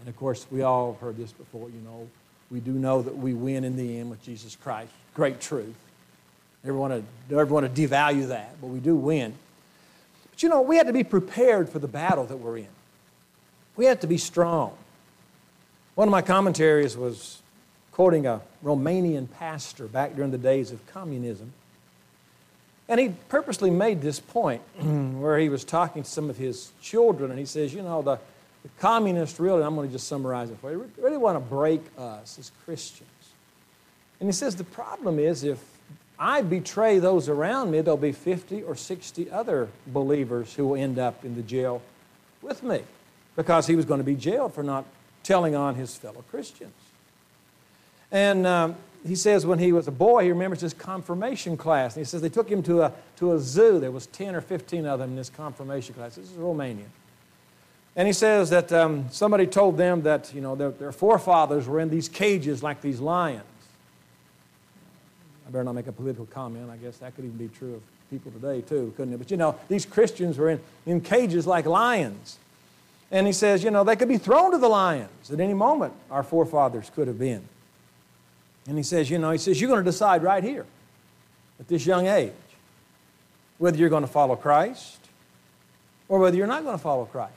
And 0.00 0.08
of 0.08 0.16
course, 0.16 0.46
we 0.50 0.60
all 0.60 0.92
have 0.92 1.00
heard 1.00 1.16
this 1.16 1.32
before, 1.32 1.70
you 1.70 1.80
know. 1.80 2.06
We 2.50 2.60
do 2.60 2.72
know 2.72 3.02
that 3.02 3.16
we 3.16 3.34
win 3.34 3.64
in 3.64 3.76
the 3.76 3.98
end 3.98 4.10
with 4.10 4.22
Jesus 4.22 4.56
Christ. 4.56 4.92
Great 5.14 5.40
truth. 5.40 5.74
Never 6.62 6.78
want 6.78 6.92
to, 6.92 7.34
never 7.34 7.52
want 7.52 7.74
to 7.74 7.88
devalue 7.88 8.28
that, 8.28 8.60
but 8.60 8.68
we 8.68 8.80
do 8.80 8.94
win. 8.94 9.34
But 10.30 10.42
you 10.42 10.48
know, 10.48 10.62
we 10.62 10.76
have 10.76 10.86
to 10.86 10.92
be 10.92 11.04
prepared 11.04 11.68
for 11.68 11.78
the 11.78 11.88
battle 11.88 12.24
that 12.26 12.36
we're 12.36 12.58
in. 12.58 12.68
We 13.76 13.86
have 13.86 14.00
to 14.00 14.06
be 14.06 14.18
strong. 14.18 14.76
One 15.94 16.08
of 16.08 16.12
my 16.12 16.22
commentaries 16.22 16.96
was 16.96 17.40
quoting 17.92 18.26
a 18.26 18.42
Romanian 18.62 19.30
pastor 19.30 19.86
back 19.86 20.14
during 20.14 20.30
the 20.30 20.38
days 20.38 20.70
of 20.70 20.86
communism. 20.86 21.52
And 22.88 23.00
he 23.00 23.14
purposely 23.28 23.70
made 23.70 24.02
this 24.02 24.20
point 24.20 24.62
where 24.80 25.38
he 25.38 25.48
was 25.48 25.64
talking 25.64 26.02
to 26.02 26.08
some 26.08 26.30
of 26.30 26.36
his 26.36 26.72
children, 26.80 27.30
and 27.30 27.38
he 27.38 27.46
says, 27.46 27.72
You 27.72 27.82
know, 27.82 28.02
the, 28.02 28.18
the 28.66 28.80
communists 28.80 29.38
really, 29.38 29.62
I'm 29.62 29.76
going 29.76 29.86
to 29.86 29.92
just 29.92 30.08
summarize 30.08 30.50
it 30.50 30.58
for 30.58 30.72
you, 30.72 30.90
really 30.98 31.16
want 31.16 31.36
to 31.36 31.40
break 31.40 31.82
us 31.96 32.36
as 32.36 32.50
Christians. 32.64 33.08
And 34.18 34.28
he 34.28 34.32
says, 34.32 34.56
The 34.56 34.64
problem 34.64 35.20
is 35.20 35.44
if 35.44 35.62
I 36.18 36.42
betray 36.42 36.98
those 36.98 37.28
around 37.28 37.70
me, 37.70 37.80
there'll 37.80 37.96
be 37.96 38.10
50 38.10 38.64
or 38.64 38.74
60 38.74 39.30
other 39.30 39.68
believers 39.86 40.54
who 40.54 40.66
will 40.66 40.76
end 40.76 40.98
up 40.98 41.24
in 41.24 41.36
the 41.36 41.42
jail 41.42 41.80
with 42.42 42.64
me 42.64 42.82
because 43.36 43.68
he 43.68 43.76
was 43.76 43.84
going 43.84 43.98
to 43.98 44.04
be 44.04 44.16
jailed 44.16 44.52
for 44.52 44.64
not 44.64 44.84
telling 45.22 45.54
on 45.54 45.76
his 45.76 45.94
fellow 45.94 46.24
Christians. 46.28 46.74
And 48.10 48.48
um, 48.48 48.74
he 49.06 49.14
says 49.14 49.46
when 49.46 49.60
he 49.60 49.72
was 49.72 49.86
a 49.86 49.92
boy, 49.92 50.24
he 50.24 50.30
remembers 50.30 50.60
his 50.60 50.74
confirmation 50.74 51.56
class. 51.56 51.94
And 51.94 52.04
he 52.04 52.08
says 52.08 52.20
they 52.20 52.28
took 52.28 52.48
him 52.48 52.64
to 52.64 52.82
a, 52.82 52.92
to 53.18 53.34
a 53.34 53.38
zoo. 53.38 53.78
There 53.78 53.92
was 53.92 54.06
10 54.08 54.34
or 54.34 54.40
15 54.40 54.86
of 54.86 54.98
them 54.98 55.10
in 55.10 55.16
this 55.16 55.30
confirmation 55.30 55.94
class. 55.94 56.16
This 56.16 56.30
is 56.30 56.36
Romania. 56.36 56.86
And 57.96 58.06
he 58.06 58.12
says 58.12 58.50
that 58.50 58.70
um, 58.72 59.06
somebody 59.10 59.46
told 59.46 59.78
them 59.78 60.02
that, 60.02 60.32
you 60.34 60.42
know, 60.42 60.54
their, 60.54 60.70
their 60.70 60.92
forefathers 60.92 61.66
were 61.66 61.80
in 61.80 61.88
these 61.88 62.10
cages 62.10 62.62
like 62.62 62.82
these 62.82 63.00
lions. 63.00 63.42
I 65.46 65.50
better 65.50 65.64
not 65.64 65.74
make 65.74 65.86
a 65.86 65.92
political 65.92 66.26
comment. 66.26 66.70
I 66.70 66.76
guess 66.76 66.98
that 66.98 67.16
could 67.16 67.24
even 67.24 67.38
be 67.38 67.48
true 67.48 67.74
of 67.74 67.82
people 68.10 68.30
today, 68.32 68.60
too, 68.60 68.92
couldn't 68.96 69.14
it? 69.14 69.16
But, 69.16 69.30
you 69.30 69.38
know, 69.38 69.58
these 69.68 69.86
Christians 69.86 70.36
were 70.36 70.50
in, 70.50 70.60
in 70.84 71.00
cages 71.00 71.46
like 71.46 71.64
lions. 71.64 72.38
And 73.10 73.26
he 73.26 73.32
says, 73.32 73.64
you 73.64 73.70
know, 73.70 73.82
they 73.82 73.96
could 73.96 74.08
be 74.08 74.18
thrown 74.18 74.52
to 74.52 74.58
the 74.58 74.68
lions 74.68 75.30
at 75.32 75.40
any 75.40 75.54
moment, 75.54 75.94
our 76.10 76.22
forefathers 76.22 76.90
could 76.90 77.08
have 77.08 77.18
been. 77.18 77.42
And 78.66 78.76
he 78.76 78.82
says, 78.82 79.08
you 79.08 79.18
know, 79.18 79.30
he 79.30 79.38
says, 79.38 79.60
you're 79.60 79.70
going 79.70 79.84
to 79.84 79.90
decide 79.90 80.22
right 80.22 80.42
here 80.42 80.66
at 81.60 81.68
this 81.68 81.86
young 81.86 82.08
age 82.08 82.32
whether 83.58 83.78
you're 83.78 83.88
going 83.88 84.02
to 84.02 84.08
follow 84.08 84.36
Christ 84.36 84.98
or 86.08 86.18
whether 86.18 86.36
you're 86.36 86.46
not 86.46 86.64
going 86.64 86.76
to 86.76 86.82
follow 86.82 87.04
Christ. 87.06 87.32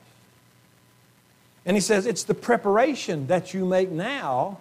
And 1.70 1.76
he 1.76 1.82
says, 1.82 2.08
it's 2.08 2.24
the 2.24 2.34
preparation 2.34 3.28
that 3.28 3.54
you 3.54 3.64
make 3.64 3.92
now 3.92 4.58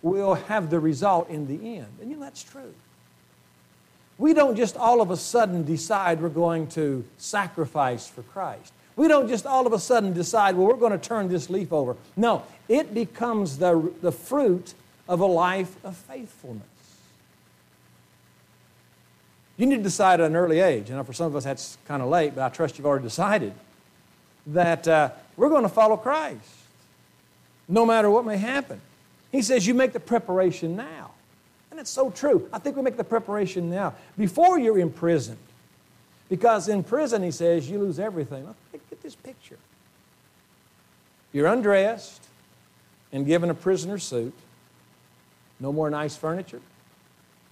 will 0.00 0.32
have 0.32 0.70
the 0.70 0.80
result 0.80 1.28
in 1.28 1.46
the 1.46 1.76
end. 1.76 1.98
And 2.00 2.08
you 2.08 2.16
know, 2.16 2.22
that's 2.22 2.42
true. 2.42 2.72
We 4.16 4.32
don't 4.32 4.56
just 4.56 4.74
all 4.78 5.02
of 5.02 5.10
a 5.10 5.18
sudden 5.18 5.64
decide 5.64 6.22
we're 6.22 6.30
going 6.30 6.68
to 6.68 7.04
sacrifice 7.18 8.08
for 8.08 8.22
Christ. 8.22 8.72
We 8.96 9.06
don't 9.06 9.28
just 9.28 9.44
all 9.44 9.66
of 9.66 9.74
a 9.74 9.78
sudden 9.78 10.14
decide, 10.14 10.56
well, 10.56 10.66
we're 10.66 10.76
going 10.76 10.98
to 10.98 11.08
turn 11.08 11.28
this 11.28 11.50
leaf 11.50 11.74
over. 11.74 11.94
No, 12.16 12.42
it 12.70 12.94
becomes 12.94 13.58
the, 13.58 13.92
the 14.00 14.10
fruit 14.10 14.72
of 15.06 15.20
a 15.20 15.26
life 15.26 15.76
of 15.84 15.94
faithfulness. 15.94 16.64
You 19.58 19.66
need 19.66 19.76
to 19.76 19.82
decide 19.82 20.20
at 20.20 20.30
an 20.30 20.36
early 20.36 20.60
age. 20.60 20.88
Know, 20.88 21.04
for 21.04 21.12
some 21.12 21.26
of 21.26 21.36
us 21.36 21.44
that's 21.44 21.76
kind 21.86 22.00
of 22.00 22.08
late, 22.08 22.34
but 22.34 22.44
I 22.44 22.48
trust 22.48 22.78
you've 22.78 22.86
already 22.86 23.04
decided 23.04 23.52
that 24.46 24.88
uh, 24.88 25.10
we're 25.36 25.48
going 25.48 25.62
to 25.62 25.68
follow 25.68 25.96
Christ 25.96 26.48
no 27.68 27.86
matter 27.86 28.10
what 28.10 28.24
may 28.24 28.36
happen. 28.36 28.80
He 29.32 29.42
says 29.42 29.66
you 29.66 29.74
make 29.74 29.92
the 29.92 30.00
preparation 30.00 30.76
now. 30.76 31.10
And 31.70 31.80
it's 31.80 31.90
so 31.90 32.10
true. 32.10 32.48
I 32.52 32.58
think 32.58 32.76
we 32.76 32.82
make 32.82 32.96
the 32.96 33.04
preparation 33.04 33.68
now 33.68 33.94
before 34.16 34.58
you're 34.58 34.78
imprisoned. 34.78 35.38
Because 36.28 36.68
in 36.68 36.84
prison, 36.84 37.22
he 37.22 37.30
says, 37.30 37.68
you 37.68 37.78
lose 37.78 37.98
everything. 37.98 38.46
Look 38.46 38.82
at 38.92 39.02
this 39.02 39.14
picture. 39.14 39.58
You're 41.32 41.48
undressed 41.48 42.22
and 43.12 43.26
given 43.26 43.50
a 43.50 43.54
prisoner 43.54 43.98
suit. 43.98 44.34
No 45.60 45.72
more 45.72 45.90
nice 45.90 46.16
furniture, 46.16 46.60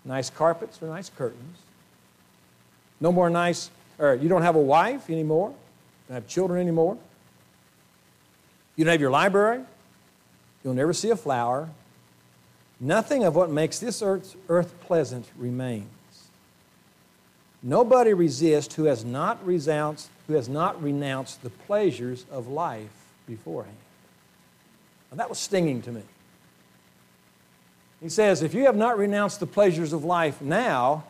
nice 0.05 0.31
carpets, 0.31 0.83
or 0.83 0.89
nice 0.89 1.09
curtains. 1.11 1.59
No 3.01 3.13
more 3.13 3.31
nice, 3.31 3.71
or 3.99 4.15
you 4.15 4.29
don't 4.29 4.43
have 4.43 4.57
a 4.57 4.61
wife 4.61 5.11
anymore. 5.11 5.55
Don't 6.09 6.15
have 6.15 6.29
children 6.29 6.61
anymore. 6.61 6.97
You 8.77 8.85
don't 8.85 8.93
have 8.93 9.01
your 9.01 9.11
library. 9.11 9.63
You'll 10.65 10.75
never 10.75 10.93
see 10.93 11.11
a 11.11 11.17
flower. 11.17 11.69
Nothing 12.81 13.25
of 13.25 13.37
what 13.37 13.51
makes 13.51 13.79
this 13.79 14.03
earth, 14.03 14.37
earth 14.49 14.75
pleasant 14.81 15.29
remains. 15.37 15.87
Nobody 17.63 18.13
resists 18.13 18.75
who 18.75 18.85
has 18.85 19.05
not 19.05 19.45
renounced, 19.47 20.11
who 20.27 20.35
has 20.35 20.49
not 20.49 20.83
renounced 20.83 21.43
the 21.43 21.51
pleasures 21.51 22.25
of 22.31 22.49
life 22.49 22.91
beforehand. 23.27 23.77
Now, 25.11 25.19
that 25.19 25.29
was 25.29 25.39
stinging 25.39 25.83
to 25.83 25.93
me. 25.93 26.03
He 28.01 28.09
says, 28.09 28.43
if 28.43 28.53
you 28.53 28.65
have 28.65 28.75
not 28.75 28.99
renounced 28.99 29.39
the 29.39 29.47
pleasures 29.47 29.93
of 29.93 30.05
life 30.05 30.43
now, 30.43 31.05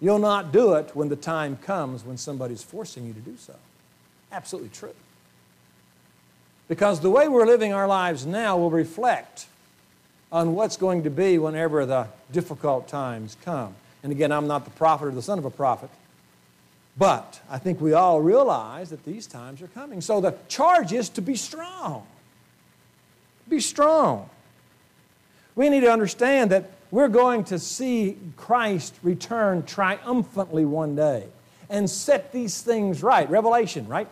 you'll 0.00 0.18
not 0.18 0.52
do 0.52 0.72
it 0.74 0.96
when 0.96 1.10
the 1.10 1.16
time 1.16 1.58
comes 1.58 2.02
when 2.02 2.16
somebody's 2.16 2.62
forcing 2.62 3.06
you 3.06 3.12
to 3.12 3.20
do 3.20 3.36
so. 3.36 3.54
Absolutely 4.32 4.70
true. 4.70 4.94
Because 6.70 7.00
the 7.00 7.10
way 7.10 7.26
we're 7.26 7.46
living 7.46 7.72
our 7.72 7.88
lives 7.88 8.24
now 8.24 8.56
will 8.56 8.70
reflect 8.70 9.46
on 10.30 10.54
what's 10.54 10.76
going 10.76 11.02
to 11.02 11.10
be 11.10 11.36
whenever 11.36 11.84
the 11.84 12.06
difficult 12.30 12.86
times 12.86 13.36
come. 13.44 13.74
And 14.04 14.12
again, 14.12 14.30
I'm 14.30 14.46
not 14.46 14.64
the 14.64 14.70
prophet 14.70 15.06
or 15.06 15.10
the 15.10 15.20
son 15.20 15.36
of 15.36 15.44
a 15.44 15.50
prophet, 15.50 15.90
but 16.96 17.40
I 17.50 17.58
think 17.58 17.80
we 17.80 17.92
all 17.92 18.20
realize 18.20 18.90
that 18.90 19.04
these 19.04 19.26
times 19.26 19.60
are 19.62 19.66
coming. 19.66 20.00
So 20.00 20.20
the 20.20 20.36
charge 20.46 20.92
is 20.92 21.08
to 21.08 21.20
be 21.20 21.34
strong. 21.34 22.06
Be 23.48 23.58
strong. 23.58 24.30
We 25.56 25.70
need 25.70 25.80
to 25.80 25.90
understand 25.90 26.52
that 26.52 26.70
we're 26.92 27.08
going 27.08 27.42
to 27.46 27.58
see 27.58 28.16
Christ 28.36 28.94
return 29.02 29.64
triumphantly 29.64 30.64
one 30.64 30.94
day 30.94 31.26
and 31.68 31.90
set 31.90 32.30
these 32.30 32.62
things 32.62 33.02
right. 33.02 33.28
Revelation, 33.28 33.88
right? 33.88 34.06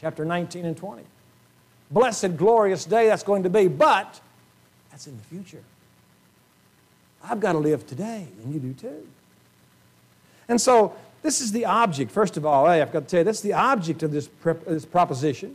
Chapter 0.00 0.24
19 0.24 0.64
and 0.64 0.76
20. 0.76 1.04
Blessed, 1.90 2.36
glorious 2.36 2.84
day 2.84 3.06
that's 3.06 3.22
going 3.22 3.42
to 3.42 3.50
be, 3.50 3.66
but 3.68 4.20
that's 4.90 5.06
in 5.06 5.16
the 5.16 5.22
future. 5.24 5.62
I've 7.22 7.40
got 7.40 7.52
to 7.52 7.58
live 7.58 7.86
today, 7.86 8.26
and 8.42 8.54
you 8.54 8.60
do 8.60 8.72
too. 8.72 9.06
And 10.48 10.60
so, 10.60 10.94
this 11.22 11.40
is 11.40 11.52
the 11.52 11.66
object, 11.66 12.10
first 12.10 12.36
of 12.36 12.46
all, 12.46 12.66
hey, 12.66 12.80
I've 12.80 12.92
got 12.92 13.00
to 13.00 13.06
tell 13.06 13.20
you, 13.20 13.24
that's 13.24 13.42
the 13.42 13.52
object 13.52 14.02
of 14.02 14.10
this, 14.10 14.28
this 14.66 14.86
proposition 14.86 15.54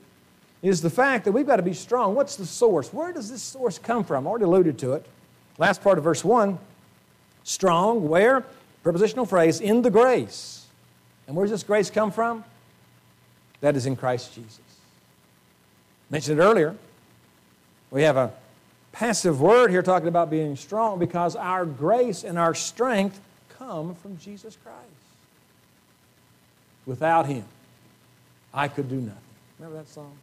is 0.62 0.82
the 0.82 0.90
fact 0.90 1.26
that 1.26 1.32
we've 1.32 1.46
got 1.46 1.58
to 1.58 1.64
be 1.64 1.74
strong. 1.74 2.16
What's 2.16 2.36
the 2.36 2.46
source? 2.46 2.92
Where 2.94 3.14
does 3.14 3.30
this 3.30 3.42
source 3.42 3.78
come 3.78 4.04
from? 4.04 4.26
I 4.26 4.30
already 4.30 4.46
alluded 4.46 4.78
to 4.80 4.94
it. 4.94 5.06
Last 5.58 5.82
part 5.82 5.98
of 5.98 6.04
verse 6.04 6.24
1 6.24 6.58
strong, 7.44 8.10
where? 8.10 8.44
Prepositional 8.84 9.26
phrase, 9.26 9.62
in 9.62 9.84
the 9.84 9.92
grace. 9.92 10.66
And 11.28 11.36
where 11.36 11.46
does 11.46 11.52
this 11.52 11.64
grace 11.64 11.90
come 11.90 12.12
from? 12.12 12.44
That 13.62 13.76
is 13.76 13.86
in 13.86 13.96
Christ 13.96 14.34
Jesus. 14.34 14.60
Mentioned 16.10 16.40
it 16.40 16.44
earlier. 16.44 16.76
We 17.92 18.04
have 18.04 18.18
a 18.18 18.32
passive 18.92 19.42
word 19.42 19.72
here 19.72 19.82
talking 19.82 20.08
about 20.08 20.30
being 20.30 20.56
strong 20.56 21.00
because 21.00 21.36
our 21.36 21.66
grace 21.66 22.24
and 22.24 22.38
our 22.38 22.54
strength 22.54 23.20
come 23.58 23.96
from 23.96 24.18
Jesus 24.18 24.58
Christ. 24.64 24.80
Without 26.86 27.26
Him, 27.26 27.46
I 28.54 28.68
could 28.68 28.90
do 28.90 28.96
nothing. 28.96 29.18
Remember 29.60 29.80
that 29.80 29.90
song? 29.90 30.16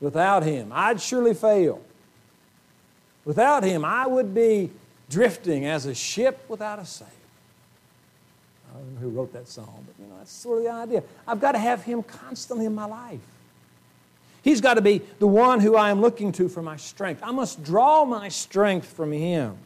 Without 0.00 0.42
Him, 0.42 0.70
I'd 0.72 1.00
surely 1.00 1.34
fail. 1.34 1.80
Without 3.24 3.62
Him, 3.62 3.84
I 3.84 4.06
would 4.06 4.34
be 4.34 4.70
drifting 5.08 5.66
as 5.66 5.86
a 5.86 5.94
ship 5.94 6.44
without 6.48 6.78
a 6.78 6.84
sail. 6.84 7.08
I 8.70 8.78
don't 8.78 8.94
know 8.94 9.00
who 9.00 9.08
wrote 9.10 9.32
that 9.32 9.48
song, 9.48 9.86
but 9.86 10.02
you 10.02 10.08
know, 10.08 10.18
that's 10.18 10.32
sort 10.32 10.58
of 10.58 10.64
the 10.64 10.70
idea. 10.70 11.02
I've 11.26 11.40
got 11.40 11.52
to 11.52 11.58
have 11.58 11.82
Him 11.82 12.02
constantly 12.02 12.66
in 12.66 12.74
my 12.74 12.84
life. 12.84 13.20
He's 14.48 14.62
got 14.62 14.74
to 14.74 14.80
be 14.80 15.02
the 15.18 15.26
one 15.26 15.60
who 15.60 15.76
I 15.76 15.90
am 15.90 16.00
looking 16.00 16.32
to 16.32 16.48
for 16.48 16.62
my 16.62 16.78
strength. 16.78 17.20
I 17.22 17.32
must 17.32 17.62
draw 17.62 18.06
my 18.06 18.30
strength 18.30 18.86
from 18.86 19.12
Him. 19.12 19.58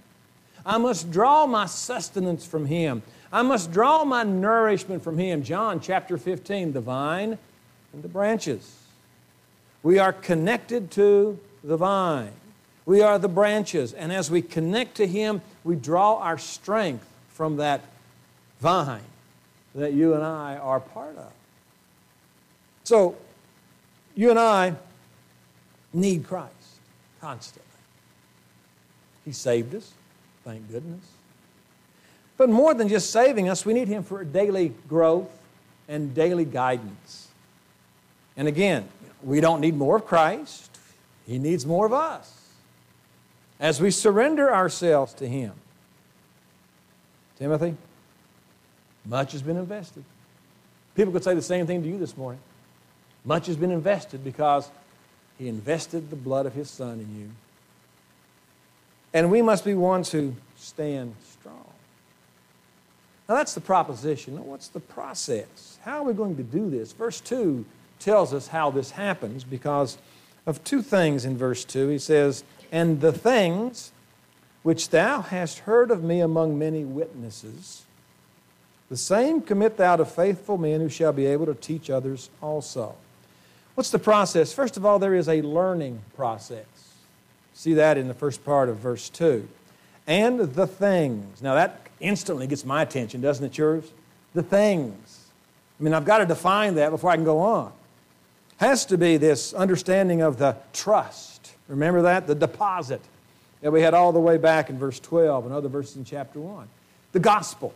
I 0.67 0.77
must 0.79 1.13
draw 1.13 1.47
my 1.47 1.67
sustenance 1.67 2.45
from 2.45 2.67
Him. 2.67 3.05
I 3.33 3.43
must 3.43 3.71
draw 3.71 4.03
my 4.03 4.25
nourishment 4.25 5.05
from 5.05 5.19
Him. 5.19 5.45
John 5.45 5.79
chapter 5.79 6.19
15, 6.19 6.73
the 6.73 6.81
vine 6.81 7.39
and 7.93 8.03
the 8.03 8.09
branches. 8.09 8.77
We 9.85 10.01
are 10.01 10.13
connected 10.13 10.91
to 10.93 11.39
the 11.63 11.77
vine. 11.77 12.33
We 12.85 13.03
are 13.03 13.21
the 13.21 13.29
branches. 13.29 13.93
And 13.93 14.13
as 14.13 14.33
we 14.33 14.43
connect 14.43 14.97
to 14.97 15.07
Him, 15.07 15.43
we 15.63 15.77
draw 15.77 16.17
our 16.17 16.39
strength 16.39 17.07
from 17.29 17.59
that 17.59 17.83
vine 18.59 19.05
that 19.77 19.93
you 19.93 20.15
and 20.15 20.25
I 20.25 20.57
are 20.57 20.81
part 20.81 21.17
of. 21.19 21.31
So, 22.83 23.15
you 24.15 24.31
and 24.31 24.39
I 24.39 24.75
need 25.93 26.27
Christ 26.27 26.53
constantly. 27.21 27.63
He 29.25 29.33
saved 29.33 29.75
us, 29.75 29.93
thank 30.45 30.71
goodness. 30.71 31.05
But 32.37 32.49
more 32.49 32.75
than 32.75 32.89
just 32.89 33.11
saving 33.11 33.49
us, 33.49 33.65
we 33.65 33.73
need 33.73 33.89
Him 33.89 34.03
for 34.03 34.25
daily 34.25 34.75
growth 34.89 35.31
and 35.89 36.15
daily 36.15 36.45
guidance. 36.45 37.29
And 38.37 38.49
again, 38.49 38.89
we 39.23 39.41
don't 39.41 39.61
need 39.61 39.77
more 39.77 39.97
of 39.97 40.07
Christ, 40.07 40.77
He 41.27 41.39
needs 41.39 41.65
more 41.65 41.87
of 41.87 41.93
us. 41.93 42.39
as 43.61 43.81
we 43.81 43.93
surrender 43.93 44.53
ourselves 44.53 45.15
to 45.15 45.29
Him. 45.29 45.53
Timothy, 47.39 47.77
much 49.07 49.33
has 49.33 49.43
been 49.43 49.57
invested. 49.57 50.05
People 50.97 51.13
could 51.13 51.23
say 51.23 51.35
the 51.35 51.43
same 51.43 51.67
thing 51.67 51.83
to 51.83 51.89
you 51.89 51.99
this 51.99 52.17
morning. 52.17 52.41
Much 53.25 53.47
has 53.47 53.57
been 53.57 53.71
invested 53.71 54.25
because 54.25 54.71
He 55.39 55.49
invested 55.49 56.11
the 56.11 56.17
blood 56.17 56.47
of 56.47 56.55
His 56.55 56.71
Son 56.71 57.01
in 57.01 57.21
you. 57.21 57.31
And 59.15 59.31
we 59.31 59.43
must 59.43 59.65
be 59.65 59.75
ones 59.75 60.11
who 60.11 60.35
stand 60.57 61.15
strong. 61.31 61.67
Now, 63.29 63.37
that's 63.37 63.55
the 63.55 63.61
proposition. 63.61 64.37
Now, 64.37 64.43
what's 64.43 64.69
the 64.69 64.81
process? 64.81 65.79
How 65.83 65.99
are 65.99 66.05
we 66.05 66.15
going 66.15 66.37
to 66.37 66.43
do 66.43 66.71
this? 66.71 66.93
Verse 66.93 67.21
2 67.21 67.65
tells 67.99 68.35
us 68.35 68.49
how 68.49 68.71
this 68.71 68.91
happens 68.93 69.45
because 69.45 69.99
of 70.47 70.63
two 70.65 70.83
things 70.83 71.25
in 71.25 71.37
verse 71.37 71.65
2. 71.65 71.89
He 71.89 71.99
says, 71.99 72.43
And 72.71 73.01
the 73.01 73.13
things 73.13 73.93
which 74.63 74.91
thou 74.91 75.21
hast 75.21 75.61
heard 75.61 75.91
of 75.91 76.03
me 76.03 76.21
among 76.21 76.59
many 76.59 76.85
witnesses, 76.85 77.85
the 78.89 78.97
same 78.97 79.41
commit 79.41 79.77
thou 79.77 79.97
to 79.97 80.05
faithful 80.05 80.59
men 80.59 80.81
who 80.81 80.89
shall 80.89 81.13
be 81.13 81.27
able 81.27 81.47
to 81.47 81.55
teach 81.55 81.91
others 81.91 82.29
also. 82.41 82.95
What's 83.75 83.91
the 83.91 83.99
process? 83.99 84.53
First 84.53 84.77
of 84.77 84.85
all, 84.85 84.99
there 84.99 85.15
is 85.15 85.29
a 85.29 85.41
learning 85.43 86.01
process. 86.17 86.67
See 87.55 87.75
that 87.75 87.97
in 87.97 88.09
the 88.09 88.15
first 88.15 88.45
part 88.45 88.69
of 88.69 88.77
verse 88.79 89.09
2. 89.09 89.49
And 90.07 90.41
the 90.41 90.67
things. 90.67 91.43
Now, 91.43 91.55
that 91.55 91.81
instantly 92.01 92.47
gets 92.47 92.65
my 92.65 92.83
attention, 92.83 93.21
doesn't 93.21 93.45
it, 93.45 93.57
yours? 93.57 93.91
The 94.35 94.43
things. 94.43 95.27
I 95.79 95.83
mean, 95.83 95.95
I've 95.95 96.05
got 96.05 96.19
to 96.19 96.27
define 96.27 96.75
that 96.75 96.91
before 96.91 97.11
I 97.11 97.17
can 97.17 97.25
go 97.25 97.39
on. 97.39 97.73
Has 98.59 98.87
to 98.87 98.99
be 98.99 99.17
this 99.17 99.55
understanding 99.55 100.23
of 100.23 100.39
the 100.39 100.57
trust. 100.73 101.55
Remember 101.69 102.03
that? 102.03 102.27
The 102.27 102.35
deposit 102.35 103.01
that 103.61 103.71
we 103.71 103.81
had 103.81 103.95
all 103.95 104.13
the 104.13 104.21
way 104.21 104.37
back 104.39 104.71
in 104.71 104.79
verse 104.79 105.01
12 105.01 105.47
and 105.47 105.55
other 105.55 105.69
verses 105.69 105.97
in 105.97 106.05
chapter 106.05 106.39
1. 106.39 106.69
The 107.13 107.21
gospel. 107.21 107.73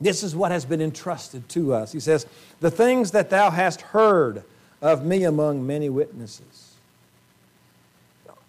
This 0.00 0.22
is 0.22 0.36
what 0.36 0.52
has 0.52 0.64
been 0.64 0.80
entrusted 0.80 1.48
to 1.50 1.74
us. 1.74 1.92
He 1.92 2.00
says, 2.00 2.26
The 2.60 2.70
things 2.70 3.10
that 3.10 3.30
thou 3.30 3.50
hast 3.50 3.80
heard 3.80 4.44
of 4.80 5.04
me 5.04 5.24
among 5.24 5.66
many 5.66 5.88
witnesses. 5.88 6.74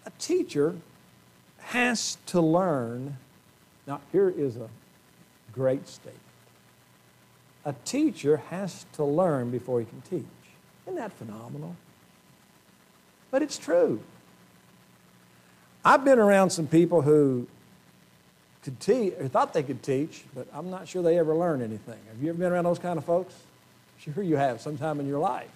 A 0.06 0.10
teacher 0.18 0.76
has 1.58 2.18
to 2.26 2.40
learn. 2.40 3.16
Now, 3.86 4.00
here 4.12 4.28
is 4.28 4.56
a 4.56 4.68
great 5.52 5.88
statement. 5.88 6.20
A 7.64 7.74
teacher 7.84 8.38
has 8.48 8.86
to 8.94 9.04
learn 9.04 9.50
before 9.50 9.80
he 9.80 9.86
can 9.86 10.00
teach. 10.02 10.24
Isn't 10.86 10.96
that 10.96 11.12
phenomenal? 11.12 11.76
But 13.30 13.42
it's 13.42 13.58
true. 13.58 14.02
I've 15.84 16.04
been 16.04 16.18
around 16.18 16.50
some 16.50 16.66
people 16.66 17.02
who 17.02 17.46
could 18.62 18.80
teach, 18.80 19.14
or 19.18 19.28
thought 19.28 19.52
they 19.52 19.62
could 19.62 19.82
teach, 19.82 20.24
but 20.34 20.46
I'm 20.52 20.70
not 20.70 20.88
sure 20.88 21.02
they 21.02 21.18
ever 21.18 21.34
learned 21.34 21.62
anything. 21.62 21.98
Have 22.08 22.22
you 22.22 22.30
ever 22.30 22.38
been 22.38 22.52
around 22.52 22.64
those 22.64 22.78
kind 22.78 22.98
of 22.98 23.04
folks? 23.04 23.34
Sure, 23.98 24.22
you 24.22 24.36
have 24.36 24.60
sometime 24.60 25.00
in 25.00 25.06
your 25.06 25.18
life. 25.18 25.48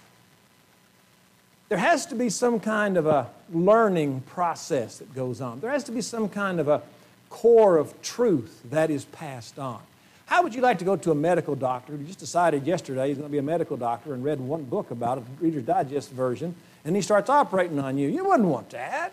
There 1.69 1.79
has 1.79 2.07
to 2.07 2.15
be 2.15 2.29
some 2.29 2.61
kind 2.61 2.97
of 2.97 3.07
a 3.07 3.29
learning 3.53 4.21
process 4.23 4.99
that 4.99 5.15
goes 5.15 5.41
on. 5.41 5.61
There 5.61 5.71
has 5.71 5.85
to 5.85 5.93
be 5.93 6.03
some 6.03 6.29
kind 6.29 6.61
of 6.61 6.69
a 6.69 6.83
core 7.31 7.79
of 7.79 8.01
truth 8.03 8.61
that 8.71 8.91
is 8.91 9.05
passed 9.07 9.59
on. 9.59 9.81
How 10.27 10.43
would 10.43 10.55
you 10.55 10.63
like 10.63 10.79
to 10.79 10.85
go 10.85 10.97
to 10.97 11.11
a 11.11 11.15
medical 11.15 11.55
doctor 11.55 11.97
who 11.97 12.05
just 12.05 12.19
decided 12.19 12.67
yesterday 12.67 13.09
he's 13.09 13.19
going 13.19 13.29
to 13.29 13.33
be 13.33 13.39
a 13.39 13.43
medical 13.43 13.77
doctor 13.77 14.15
and 14.15 14.25
read 14.25 14.41
one 14.41 14.65
book 14.65 14.91
about 14.91 15.19
it, 15.19 15.25
Reader's 15.41 15.65
Digest 15.65 16.11
version, 16.11 16.55
and 16.85 16.97
he 16.97 17.03
starts 17.03 17.29
operating 17.29 17.79
on 17.79 17.99
you? 17.99 18.09
You 18.09 18.25
wouldn't 18.25 18.49
want 18.49 18.71
that. 18.71 19.13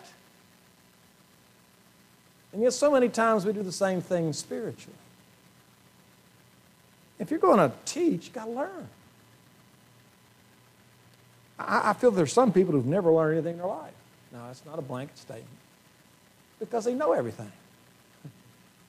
And 2.53 2.61
yet, 2.61 2.73
so 2.73 2.91
many 2.91 3.09
times 3.09 3.45
we 3.45 3.53
do 3.53 3.63
the 3.63 3.71
same 3.71 4.01
thing 4.01 4.33
spiritually. 4.33 4.97
If 7.17 7.29
you're 7.29 7.39
going 7.39 7.57
to 7.59 7.71
teach, 7.85 8.25
you've 8.25 8.33
got 8.33 8.45
to 8.45 8.51
learn. 8.51 8.89
I, 11.67 11.89
I 11.89 11.93
feel 11.93 12.11
there's 12.11 12.33
some 12.33 12.51
people 12.51 12.73
who've 12.73 12.85
never 12.85 13.11
learned 13.11 13.37
anything 13.37 13.53
in 13.53 13.59
their 13.59 13.67
life. 13.67 13.93
No, 14.31 14.45
that's 14.47 14.65
not 14.65 14.79
a 14.79 14.81
blanket 14.81 15.17
statement 15.17 15.47
because 16.59 16.85
they 16.85 16.93
know 16.93 17.11
everything. 17.13 17.51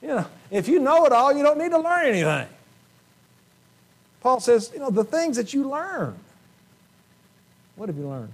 You 0.01 0.09
know, 0.09 0.25
if 0.51 0.67
you 0.67 0.79
know 0.79 1.05
it 1.05 1.11
all, 1.11 1.33
you 1.33 1.43
don't 1.43 1.57
need 1.57 1.71
to 1.71 1.79
learn 1.79 2.05
anything. 2.05 2.47
Paul 4.19 4.39
says, 4.39 4.71
you 4.73 4.79
know, 4.79 4.89
the 4.89 5.03
things 5.03 5.37
that 5.37 5.53
you 5.53 5.69
learn. 5.69 6.15
What 7.75 7.89
have 7.89 7.97
you 7.97 8.07
learned? 8.07 8.31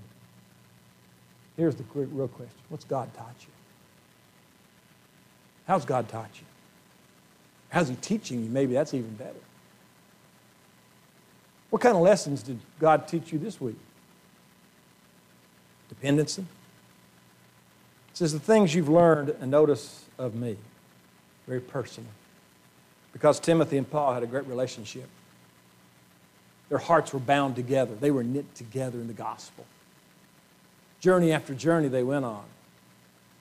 Here's 1.58 1.76
the 1.76 1.84
real 1.94 2.28
question 2.28 2.56
What's 2.70 2.86
God 2.86 3.14
taught 3.16 3.36
you? 3.42 3.52
How's 5.68 5.86
God 5.86 6.10
taught 6.10 6.32
you? 6.36 6.46
How's 7.70 7.90
He 7.90 7.96
teaching 7.96 8.44
you? 8.44 8.50
Maybe 8.50 8.74
that's 8.74 8.94
even 8.94 9.14
better. 9.16 9.40
What 11.70 11.82
kind 11.82 11.96
of 11.96 12.02
lessons 12.02 12.42
did 12.42 12.60
God 12.80 13.08
teach 13.08 13.32
you 13.32 13.40
this 13.40 13.62
week? 13.62 13.78
Dependency. 16.00 16.42
It 16.42 18.18
says 18.18 18.34
the 18.34 18.40
things 18.40 18.74
you've 18.74 18.90
learned 18.90 19.30
and 19.42 19.52
notice 19.52 20.06
of 20.18 20.36
me. 20.36 20.58
Very 21.48 21.62
personal. 21.62 22.10
Because 23.14 23.40
Timothy 23.40 23.78
and 23.78 23.90
Paul 23.90 24.14
had 24.14 24.24
a 24.24 24.28
great 24.28 24.46
relationship. 24.48 25.08
Their 26.70 26.78
hearts 26.78 27.14
were 27.14 27.20
bound 27.20 27.56
together, 27.56 27.96
they 27.96 28.12
were 28.12 28.24
knit 28.24 28.54
together 28.56 29.00
in 29.00 29.08
the 29.08 29.14
gospel. 29.14 29.66
Journey 31.00 31.32
after 31.32 31.56
journey 31.56 31.88
they 31.88 32.04
went 32.04 32.26
on, 32.26 32.44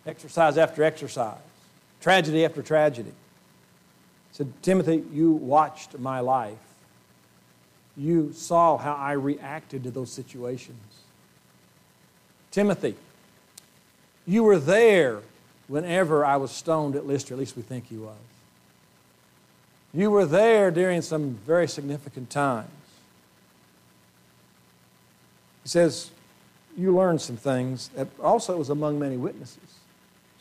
exercise 0.07 0.57
after 0.57 0.83
exercise 0.83 1.37
tragedy 2.01 2.44
after 2.44 2.62
tragedy. 2.62 3.12
Said, 4.33 4.53
Timothy, 4.62 5.05
you 5.12 5.33
watched 5.33 5.99
my 5.99 6.21
life. 6.21 6.57
You 7.97 8.33
saw 8.33 8.77
how 8.77 8.94
I 8.94 9.12
reacted 9.12 9.83
to 9.85 9.90
those 9.90 10.12
situations. 10.12 10.97
Timothy, 12.50 12.94
you 14.26 14.42
were 14.42 14.58
there 14.58 15.20
whenever 15.68 16.24
I 16.24 16.37
was 16.37 16.50
stoned 16.50 16.96
at 16.96 17.06
Lystra, 17.06 17.37
at 17.37 17.40
least 17.40 17.56
we 17.56 17.62
think 17.62 17.88
he 17.88 17.96
was. 17.96 18.16
You 19.94 20.11
were 20.11 20.26
there 20.26 20.70
during 20.70 21.02
some 21.02 21.38
very 21.46 21.68
significant 21.68 22.30
times. 22.30 22.70
He 25.62 25.68
says, 25.68 26.11
You 26.76 26.94
learned 26.96 27.20
some 27.20 27.37
things. 27.37 27.90
Also, 28.22 28.54
it 28.54 28.58
was 28.58 28.70
among 28.70 28.98
many 28.98 29.16
witnesses. 29.16 29.78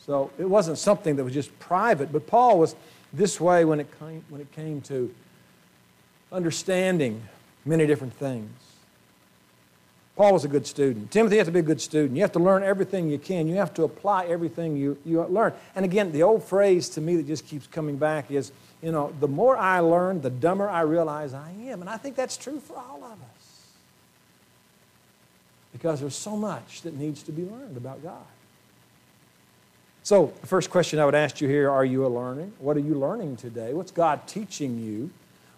So 0.06 0.32
it 0.38 0.50
wasn't 0.50 0.78
something 0.78 1.18
that 1.18 1.24
was 1.24 1.34
just 1.34 1.58
private, 1.60 2.14
but 2.14 2.28
Paul 2.28 2.60
was 2.60 2.76
this 3.12 3.42
way 3.42 3.66
when 3.66 3.80
it 3.80 3.88
came, 4.00 4.24
when 4.30 4.40
it 4.40 4.52
came 4.54 4.82
to 4.82 5.14
understanding 6.32 7.24
many 7.66 7.86
different 7.86 8.14
things. 8.14 8.50
Paul 10.18 10.34
was 10.34 10.44
a 10.44 10.48
good 10.48 10.66
student. 10.66 11.12
Timothy 11.12 11.38
has 11.38 11.46
to 11.46 11.54
be 11.54 11.60
a 11.60 11.64
good 11.64 11.80
student. 11.80 12.16
You 12.16 12.24
have 12.24 12.32
to 12.32 12.40
learn 12.40 12.64
everything 12.64 13.08
you 13.08 13.20
can. 13.20 13.48
You 13.48 13.56
have 13.58 13.72
to 13.76 13.84
apply 13.84 14.26
everything 14.26 14.76
you, 14.76 14.98
you 15.06 15.24
learn. 15.24 15.54
And 15.76 15.86
again, 15.86 16.12
the 16.12 16.24
old 16.24 16.44
phrase 16.44 16.90
to 16.90 17.02
me 17.02 17.18
that 17.18 17.28
just 17.28 17.46
keeps 17.46 17.68
coming 17.68 17.98
back 17.98 18.32
is, 18.32 18.52
you 18.82 18.92
know, 18.92 19.14
the 19.20 19.28
more 19.28 19.56
I 19.56 19.80
learn, 19.80 20.22
the 20.22 20.32
dumber 20.32 20.68
I 20.68 20.82
realize 20.82 21.36
I 21.36 21.52
am. 21.68 21.82
And 21.82 21.90
I 21.90 21.98
think 21.98 22.16
that's 22.16 22.36
true 22.36 22.60
for 22.60 22.78
all 22.78 23.04
of 23.04 23.12
us. 23.12 23.68
Because 25.72 26.00
there's 26.00 26.16
so 26.16 26.36
much 26.36 26.82
that 26.82 26.96
needs 26.96 27.22
to 27.24 27.32
be 27.32 27.44
learned 27.44 27.78
about 27.78 28.02
God. 28.02 28.26
So, 30.02 30.34
the 30.42 30.48
first 30.48 30.72
question 30.72 30.98
I 30.98 31.06
would 31.06 31.16
ask 31.16 31.42
you 31.42 31.48
here 31.48 31.70
are 31.70 31.86
you 31.86 32.08
a 32.08 32.08
learning? 32.08 32.54
What 32.58 32.76
are 32.76 32.80
you 32.80 32.96
learning 32.96 33.36
today? 33.36 33.74
What's 33.74 33.92
God 33.92 34.26
teaching 34.26 34.80
you? 34.80 35.12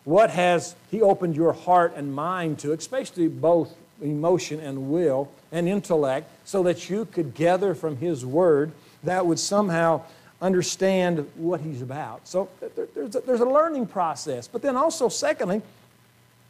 What 0.04 0.32
has 0.32 0.76
He 0.92 1.02
opened 1.02 1.38
your 1.38 1.54
heart 1.54 1.94
and 1.96 2.14
mind 2.14 2.60
to, 2.60 2.74
especially 2.74 3.30
both 3.30 3.74
emotion 4.02 4.60
and 4.60 4.90
will 4.90 5.30
and 5.52 5.68
intellect, 5.68 6.30
so 6.46 6.64
that 6.64 6.90
you 6.90 7.06
could 7.06 7.34
gather 7.34 7.74
from 7.76 7.98
His 7.98 8.26
Word 8.26 8.72
that 9.04 9.26
would 9.26 9.40
somehow 9.40 10.02
understand 10.42 11.30
what 11.36 11.62
He's 11.62 11.82
about? 11.82 12.28
So, 12.28 12.50
there's 12.96 13.16
a, 13.16 13.22
there's 13.22 13.42
a 13.42 13.46
learning 13.46 13.88
process. 13.88 14.48
But 14.48 14.62
then 14.62 14.76
also, 14.76 15.10
secondly, 15.10 15.62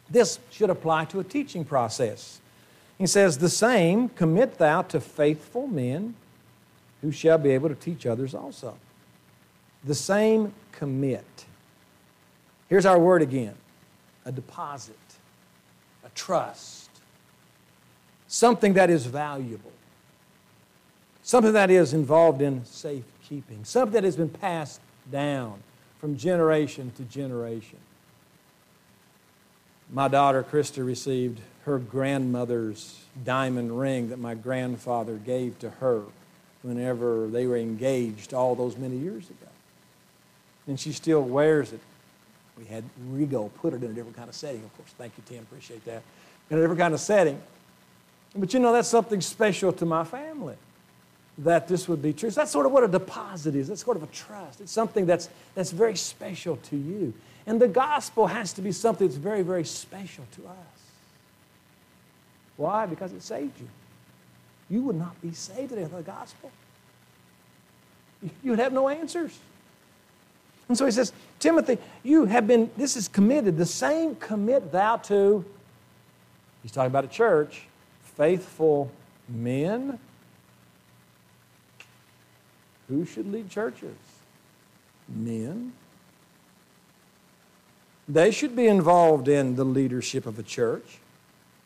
this 0.08 0.38
should 0.50 0.70
apply 0.70 1.06
to 1.06 1.20
a 1.20 1.24
teaching 1.24 1.64
process. 1.64 2.40
He 2.98 3.06
says, 3.06 3.38
The 3.38 3.48
same 3.48 4.08
commit 4.10 4.58
thou 4.58 4.82
to 4.82 5.00
faithful 5.00 5.66
men 5.66 6.14
who 7.00 7.12
shall 7.12 7.38
be 7.38 7.50
able 7.50 7.68
to 7.68 7.74
teach 7.74 8.06
others 8.06 8.34
also. 8.34 8.76
The 9.84 9.94
same 9.94 10.52
commit. 10.72 11.24
Here's 12.68 12.86
our 12.86 12.98
word 12.98 13.22
again 13.22 13.54
a 14.24 14.32
deposit, 14.32 14.96
a 16.04 16.08
trust, 16.10 16.79
something 18.30 18.74
that 18.74 18.88
is 18.88 19.06
valuable, 19.06 19.72
something 21.24 21.52
that 21.52 21.68
is 21.68 21.92
involved 21.92 22.40
in 22.40 22.64
safekeeping, 22.64 23.64
something 23.64 23.92
that 23.92 24.04
has 24.04 24.16
been 24.16 24.28
passed 24.28 24.80
down 25.10 25.60
from 25.98 26.16
generation 26.16 26.92
to 26.96 27.02
generation. 27.02 27.78
My 29.92 30.06
daughter 30.06 30.44
Krista 30.44 30.86
received 30.86 31.40
her 31.64 31.78
grandmother's 31.78 33.00
diamond 33.24 33.78
ring 33.78 34.10
that 34.10 34.20
my 34.20 34.36
grandfather 34.36 35.16
gave 35.16 35.58
to 35.58 35.68
her 35.68 36.04
whenever 36.62 37.26
they 37.26 37.48
were 37.48 37.56
engaged 37.56 38.32
all 38.32 38.54
those 38.54 38.76
many 38.76 38.96
years 38.96 39.28
ago. 39.28 39.50
And 40.68 40.78
she 40.78 40.92
still 40.92 41.22
wears 41.22 41.72
it. 41.72 41.80
We 42.56 42.66
had 42.66 42.84
Rigo 43.10 43.50
put 43.54 43.74
it 43.74 43.82
in 43.82 43.90
a 43.90 43.94
different 43.94 44.16
kind 44.16 44.28
of 44.28 44.36
setting, 44.36 44.62
of 44.62 44.76
course. 44.76 44.90
Thank 44.96 45.14
you, 45.16 45.24
Tim. 45.26 45.42
Appreciate 45.42 45.84
that. 45.86 46.02
In 46.48 46.58
a 46.58 46.60
different 46.60 46.80
kind 46.80 46.94
of 46.94 47.00
setting. 47.00 47.40
But 48.34 48.54
you 48.54 48.60
know, 48.60 48.72
that's 48.72 48.88
something 48.88 49.20
special 49.20 49.72
to 49.72 49.86
my 49.86 50.04
family 50.04 50.56
that 51.38 51.68
this 51.68 51.88
would 51.88 52.02
be 52.02 52.12
true. 52.12 52.30
So 52.30 52.40
that's 52.40 52.50
sort 52.50 52.66
of 52.66 52.72
what 52.72 52.84
a 52.84 52.88
deposit 52.88 53.54
is. 53.54 53.68
That's 53.68 53.82
sort 53.82 53.96
of 53.96 54.02
a 54.02 54.08
trust. 54.08 54.60
It's 54.60 54.72
something 54.72 55.06
that's, 55.06 55.28
that's 55.54 55.70
very 55.70 55.96
special 55.96 56.56
to 56.56 56.76
you. 56.76 57.14
And 57.46 57.60
the 57.60 57.68
gospel 57.68 58.26
has 58.26 58.52
to 58.54 58.62
be 58.62 58.72
something 58.72 59.06
that's 59.06 59.16
very, 59.16 59.42
very 59.42 59.64
special 59.64 60.24
to 60.36 60.46
us. 60.46 60.56
Why? 62.56 62.86
Because 62.86 63.12
it 63.12 63.22
saved 63.22 63.58
you. 63.58 63.68
You 64.68 64.82
would 64.82 64.96
not 64.96 65.20
be 65.22 65.32
saved 65.32 65.70
without 65.72 65.96
the 65.96 66.02
gospel. 66.02 66.50
You 68.42 68.50
would 68.50 68.58
have 68.58 68.72
no 68.72 68.88
answers. 68.88 69.36
And 70.68 70.76
so 70.76 70.84
he 70.84 70.92
says, 70.92 71.12
Timothy, 71.40 71.78
you 72.04 72.26
have 72.26 72.46
been, 72.46 72.70
this 72.76 72.96
is 72.96 73.08
committed, 73.08 73.56
the 73.56 73.66
same 73.66 74.14
commit 74.14 74.70
thou 74.70 74.98
to, 74.98 75.44
he's 76.62 76.70
talking 76.70 76.90
about 76.90 77.04
a 77.04 77.08
church, 77.08 77.62
faithful 78.20 78.90
men 79.30 79.98
who 82.86 83.06
should 83.06 83.32
lead 83.32 83.48
churches? 83.48 83.96
Men. 85.08 85.72
They 88.06 88.30
should 88.30 88.54
be 88.54 88.66
involved 88.66 89.26
in 89.26 89.56
the 89.56 89.64
leadership 89.64 90.26
of 90.26 90.38
a 90.38 90.42
church. 90.42 90.98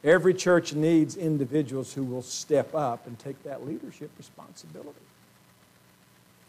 Every 0.05 0.33
church 0.33 0.75
needs 0.75 1.17
individuals 1.17 1.93
who 1.93 2.05
will 2.05 2.23
step 2.23 2.73
up 2.73 3.09
and 3.09 3.19
take 3.19 3.43
that 3.43 3.67
leadership 3.67 4.13
responsibility. 4.17 5.01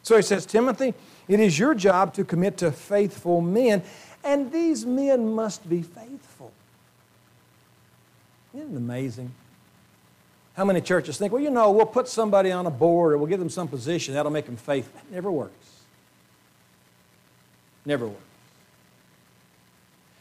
So 0.03 0.17
he 0.17 0.21
says, 0.21 0.45
Timothy, 0.45 0.93
it 1.27 1.39
is 1.39 1.57
your 1.57 1.73
job 1.73 2.13
to 2.13 2.23
commit 2.23 2.57
to 2.57 2.71
faithful 2.71 3.41
men, 3.41 3.81
and 4.23 4.51
these 4.51 4.85
men 4.85 5.33
must 5.33 5.67
be 5.67 5.81
faithful. 5.81 6.51
Isn't 8.53 8.71
it 8.71 8.77
amazing? 8.77 9.33
How 10.55 10.63
many 10.63 10.79
churches 10.79 11.17
think, 11.17 11.33
well, 11.33 11.41
you 11.41 11.49
know, 11.49 11.71
we'll 11.71 11.85
put 11.85 12.07
somebody 12.07 12.51
on 12.51 12.65
a 12.65 12.71
board 12.71 13.13
or 13.13 13.17
we'll 13.17 13.27
give 13.27 13.39
them 13.39 13.49
some 13.49 13.67
position, 13.67 14.13
that'll 14.13 14.31
make 14.31 14.45
them 14.45 14.55
faithful. 14.55 15.01
Never 15.11 15.29
works. 15.29 15.53
Never 17.85 18.07
works. 18.07 18.21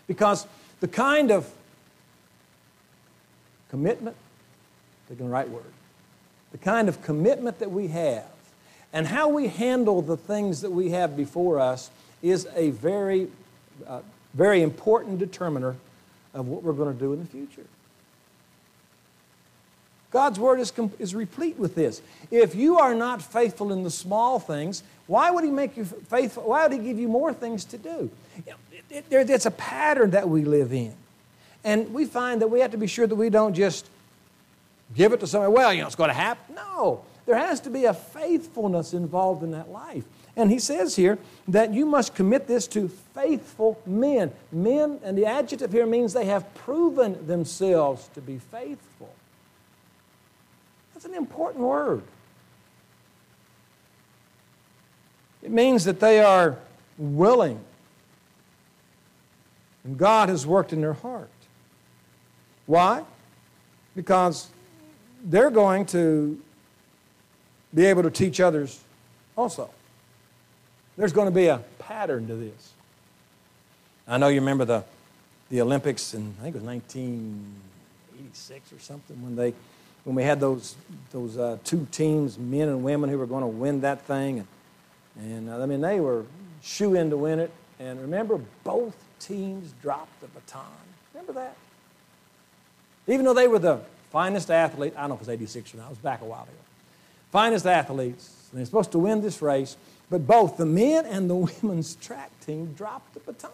Because 0.07 0.47
the 0.81 0.89
kind 0.89 1.31
of 1.31 1.49
commitment, 3.71 4.17
taking 5.09 5.27
the 5.27 5.33
right 5.33 5.49
word, 5.49 5.63
the 6.53 6.59
kind 6.59 6.89
of 6.89 7.01
commitment 7.03 7.59
that 7.61 7.71
we 7.71 7.89
have 7.89 8.27
and 8.93 9.07
how 9.07 9.29
we 9.29 9.49
handle 9.49 10.03
the 10.03 10.17
things 10.17 10.61
that 10.61 10.71
we 10.71 10.91
have 10.91 11.17
before 11.17 11.59
us 11.59 11.91
is 12.23 12.47
a 12.55 12.71
very, 12.71 13.29
uh, 13.87 14.01
very 14.35 14.63
important 14.63 15.19
determiner 15.19 15.77
of 16.33 16.47
what 16.49 16.63
we're 16.63 16.73
going 16.73 16.93
to 16.93 16.99
do 16.99 17.13
in 17.13 17.21
the 17.21 17.27
future. 17.27 17.67
God's 20.15 20.39
word 20.39 20.61
is, 20.61 20.73
is 21.01 21.13
replete 21.13 21.59
with 21.59 21.75
this. 21.75 22.01
If 22.31 22.55
you 22.55 22.79
are 22.79 22.95
not 22.95 23.21
faithful 23.21 23.73
in 23.73 23.83
the 23.83 23.91
small 23.91 24.39
things, 24.39 24.85
why 25.09 25.33
would 25.33 25.43
He 25.43 25.51
make 25.51 25.77
you 25.77 25.85
faithful? 25.85 26.45
Why 26.45 26.63
would 26.63 26.73
He 26.73 26.79
give 26.79 27.01
you 27.01 27.09
more 27.09 27.35
things 27.35 27.65
to 27.67 27.79
do? 27.79 28.09
it, 28.91 29.05
it, 29.11 29.29
it's 29.29 29.45
a 29.45 29.51
pattern 29.51 30.13
that 30.13 30.29
we 30.29 30.45
live 30.45 30.73
in. 30.73 30.95
And 31.65 31.93
we 31.93 32.05
find 32.05 32.41
that 32.43 32.47
we 32.47 32.61
have 32.61 32.71
to 32.71 32.77
be 32.77 32.87
sure 32.87 33.09
that 33.09 33.15
we 33.17 33.29
don't 33.29 33.55
just 33.55 33.89
give 34.95 35.13
it 35.13 35.19
to 35.19 35.27
somebody, 35.27 35.53
well, 35.53 35.75
you 35.75 35.81
know, 35.81 35.89
it's 35.89 35.97
going 35.97 36.11
to 36.11 36.15
happen. 36.15 36.55
No, 36.55 37.03
there 37.27 37.37
has 37.37 37.59
to 37.63 37.71
be 37.71 37.87
a 37.87 37.95
faithfulness 37.95 38.95
involved 38.95 39.43
in 39.43 39.51
that 39.51 39.73
life. 39.73 40.05
And 40.37 40.49
he 40.49 40.61
says 40.61 40.95
here 40.95 41.19
that 41.49 41.75
you 41.75 41.87
must 41.87 42.15
commit 42.15 42.47
this 42.47 42.69
to 42.69 42.87
faithful 43.17 43.81
men. 43.85 44.31
Men, 44.53 45.01
and 45.03 45.19
the 45.19 45.27
adjective 45.27 45.73
here 45.73 45.87
means 45.87 46.13
they 46.13 46.27
have 46.27 46.55
proven 46.55 47.27
themselves 47.27 48.09
to 48.15 48.21
be 48.21 48.39
faithful. 48.39 49.13
That's 51.05 51.13
an 51.13 51.19
important 51.19 51.63
word. 51.63 52.03
It 55.43 55.51
means 55.51 55.85
that 55.85 56.01
they 56.01 56.21
are 56.21 56.57
willing, 56.97 57.61
and 59.85 59.99
God 59.99 60.31
has 60.31 60.47
worked 60.47 60.73
in 60.73 60.81
their 60.81 60.95
heart. 60.95 61.29
Why? 62.65 63.05
Because 63.95 64.49
they're 65.23 65.51
going 65.51 65.85
to 65.87 66.41
be 67.75 67.85
able 67.85 68.05
to 68.05 68.11
teach 68.11 68.41
others 68.41 68.81
also. 69.37 69.69
There's 70.97 71.13
going 71.13 71.29
to 71.29 71.35
be 71.35 71.49
a 71.49 71.59
pattern 71.79 72.27
to 72.29 72.35
this. 72.35 72.73
I 74.09 74.17
know 74.17 74.29
you 74.29 74.41
remember 74.41 74.65
the, 74.65 74.85
the 75.51 75.61
Olympics 75.61 76.15
in, 76.15 76.35
I 76.41 76.45
think 76.45 76.57
it 76.57 76.61
was 76.61 76.67
1986 76.67 78.73
or 78.73 78.79
something, 78.79 79.23
when 79.23 79.37
they 79.37 79.53
when 80.05 80.17
we 80.17 80.23
had 80.23 80.39
those, 80.39 80.77
those 81.11 81.37
uh, 81.37 81.59
two 81.65 81.87
teams, 81.91 82.39
men 82.39 82.69
and 82.69 82.85
women, 82.85 83.11
who 83.11 83.19
were 83.19 83.27
going 83.27 83.43
to 83.43 83.47
win 83.47 83.81
that 83.81 84.03
thing. 84.03 84.41
And, 84.41 84.49
and 85.33 85.51
uh, 85.51 85.63
I 85.63 85.67
mean, 85.67 85.81
they 85.81 86.01
were 86.01 86.25
shoe 86.63 86.95
in 86.95 87.11
to 87.11 87.17
win 87.17 87.41
it. 87.41 87.51
And 87.79 88.01
remember, 88.01 88.39
both 88.63 88.95
teams 89.19 89.73
dropped 89.83 90.21
the 90.21 90.29
baton. 90.29 90.63
Remember 91.13 91.33
that? 91.33 91.57
Even 93.07 93.25
though 93.25 93.35
they 93.35 93.49
were 93.49 93.59
the 93.59 93.81
finest 94.11 94.51
athletes, 94.51 94.97
I 94.97 95.01
don't 95.01 95.11
know 95.11 95.15
if 95.17 95.23
it 95.23 95.27
was 95.27 95.29
86 95.31 95.75
or 95.75 95.79
not, 95.79 95.87
it 95.87 95.91
was 95.91 95.99
back 95.99 96.21
a 96.21 96.25
while 96.25 96.43
ago. 96.43 96.53
Finest 97.33 97.67
athletes, 97.67 98.49
and 98.51 98.59
they're 98.59 98.67
supposed 98.67 98.93
to 98.93 98.99
win 98.99 99.21
this 99.21 99.43
race, 99.43 99.77
but 100.11 100.27
both 100.27 100.57
the 100.57 100.67
men 100.67 101.05
and 101.07 101.29
the 101.29 101.35
women's 101.63 101.97
track 101.97 102.31
team 102.45 102.73
dropped 102.75 103.15
the 103.15 103.21
baton. 103.21 103.51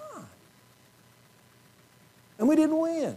And 2.39 2.49
we 2.49 2.57
didn't 2.57 2.79
win. 2.79 3.17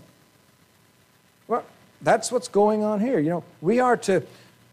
Well, 1.48 1.64
that's 2.04 2.32
what's 2.32 2.48
going 2.48 2.84
on 2.84 3.00
here. 3.00 3.18
You 3.18 3.30
know, 3.30 3.44
we 3.62 3.80
are 3.80 3.98
to 3.98 4.24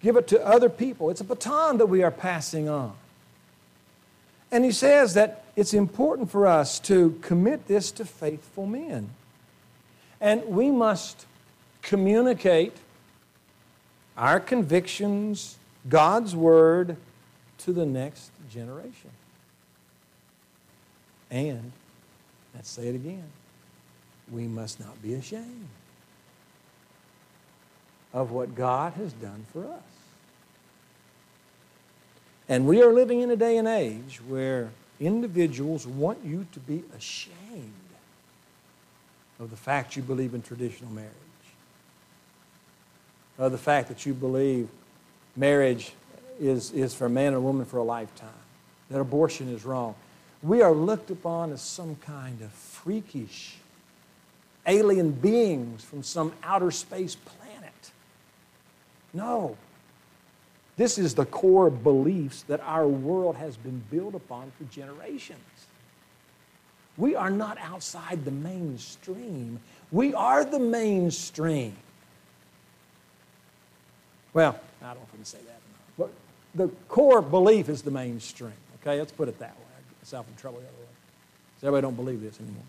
give 0.02 0.16
it 0.16 0.28
to 0.28 0.44
other 0.44 0.68
people. 0.68 1.10
It's 1.10 1.20
a 1.20 1.24
baton 1.24 1.78
that 1.78 1.86
we 1.86 2.02
are 2.02 2.10
passing 2.10 2.68
on. 2.68 2.92
And 4.52 4.64
he 4.64 4.72
says 4.72 5.14
that 5.14 5.44
it's 5.54 5.72
important 5.72 6.30
for 6.30 6.46
us 6.46 6.80
to 6.80 7.18
commit 7.22 7.68
this 7.68 7.92
to 7.92 8.04
faithful 8.04 8.66
men. 8.66 9.10
And 10.20 10.44
we 10.46 10.70
must 10.70 11.24
communicate 11.82 12.76
our 14.16 14.40
convictions, 14.40 15.56
God's 15.88 16.34
word, 16.34 16.96
to 17.58 17.72
the 17.72 17.86
next 17.86 18.30
generation. 18.50 19.10
And, 21.30 21.70
let's 22.54 22.68
say 22.68 22.88
it 22.88 22.96
again, 22.96 23.30
we 24.32 24.48
must 24.48 24.80
not 24.80 25.00
be 25.00 25.14
ashamed 25.14 25.68
of 28.12 28.30
what 28.30 28.54
God 28.54 28.94
has 28.94 29.12
done 29.14 29.44
for 29.52 29.64
us. 29.64 29.82
And 32.48 32.66
we 32.66 32.82
are 32.82 32.92
living 32.92 33.20
in 33.20 33.30
a 33.30 33.36
day 33.36 33.56
and 33.58 33.68
age 33.68 34.20
where 34.26 34.70
individuals 34.98 35.86
want 35.86 36.18
you 36.24 36.46
to 36.52 36.60
be 36.60 36.82
ashamed 36.96 37.72
of 39.38 39.50
the 39.50 39.56
fact 39.56 39.96
you 39.96 40.02
believe 40.02 40.34
in 40.34 40.42
traditional 40.42 40.90
marriage, 40.90 41.14
of 43.38 43.52
the 43.52 43.58
fact 43.58 43.88
that 43.88 44.04
you 44.04 44.12
believe 44.12 44.68
marriage 45.36 45.92
is, 46.40 46.72
is 46.72 46.92
for 46.94 47.06
a 47.06 47.10
man 47.10 47.28
and 47.28 47.36
a 47.36 47.40
woman 47.40 47.64
for 47.64 47.78
a 47.78 47.82
lifetime, 47.82 48.28
that 48.90 49.00
abortion 49.00 49.48
is 49.48 49.64
wrong. 49.64 49.94
We 50.42 50.60
are 50.60 50.72
looked 50.72 51.10
upon 51.10 51.52
as 51.52 51.62
some 51.62 51.96
kind 51.96 52.40
of 52.42 52.50
freakish 52.50 53.56
alien 54.66 55.12
beings 55.12 55.84
from 55.84 56.02
some 56.02 56.32
outer 56.42 56.70
space 56.70 57.14
planet 57.14 57.39
no. 59.12 59.56
This 60.76 60.96
is 60.96 61.14
the 61.14 61.26
core 61.26 61.68
beliefs 61.68 62.42
that 62.44 62.60
our 62.60 62.86
world 62.86 63.36
has 63.36 63.56
been 63.56 63.82
built 63.90 64.14
upon 64.14 64.50
for 64.56 64.64
generations. 64.72 65.38
We 66.96 67.14
are 67.14 67.30
not 67.30 67.58
outside 67.58 68.24
the 68.24 68.30
mainstream. 68.30 69.60
We 69.92 70.14
are 70.14 70.44
the 70.44 70.58
mainstream. 70.58 71.76
Well, 74.32 74.58
I 74.80 74.86
don't 74.86 74.96
know 74.96 75.06
if 75.20 75.26
say 75.26 75.38
that. 75.46 75.60
But 75.98 76.10
the 76.54 76.68
core 76.88 77.20
belief 77.20 77.68
is 77.68 77.82
the 77.82 77.90
mainstream. 77.90 78.52
Okay, 78.80 78.98
let's 78.98 79.12
put 79.12 79.28
it 79.28 79.38
that 79.38 79.50
way. 79.50 79.64
I 79.76 79.80
get 79.80 80.02
myself 80.02 80.26
in 80.28 80.36
trouble 80.36 80.60
the 80.60 80.66
other 80.66 80.76
way. 80.76 80.88
So 81.60 81.66
everybody 81.66 81.82
don't 81.82 81.96
believe 81.96 82.22
this 82.22 82.40
anymore. 82.40 82.62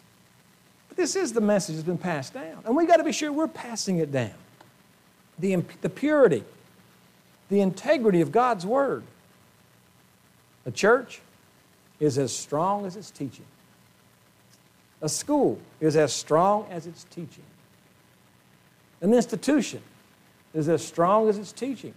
But 0.89 0.97
this 0.97 1.15
is 1.15 1.31
the 1.31 1.39
message 1.39 1.75
that's 1.75 1.87
been 1.87 1.97
passed 1.97 2.33
down. 2.33 2.63
And 2.65 2.75
we 2.75 2.85
got 2.85 2.97
to 2.97 3.03
be 3.03 3.13
sure 3.13 3.31
we're 3.31 3.47
passing 3.47 3.99
it 3.99 4.11
down 4.11 4.33
the, 5.39 5.63
the 5.81 5.89
purity, 5.89 6.43
the 7.49 7.61
integrity 7.61 8.21
of 8.21 8.31
God's 8.31 8.65
Word. 8.65 9.03
A 10.65 10.71
church 10.71 11.21
is 11.99 12.17
as 12.17 12.35
strong 12.35 12.85
as 12.85 12.95
its 12.95 13.11
teaching. 13.11 13.45
A 15.01 15.09
school 15.09 15.59
is 15.79 15.95
as 15.95 16.13
strong 16.13 16.67
as 16.69 16.85
its 16.85 17.05
teaching. 17.05 17.43
An 19.01 19.13
institution 19.13 19.81
is 20.53 20.69
as 20.69 20.85
strong 20.85 21.27
as 21.29 21.37
its 21.37 21.51
teaching. 21.51 21.93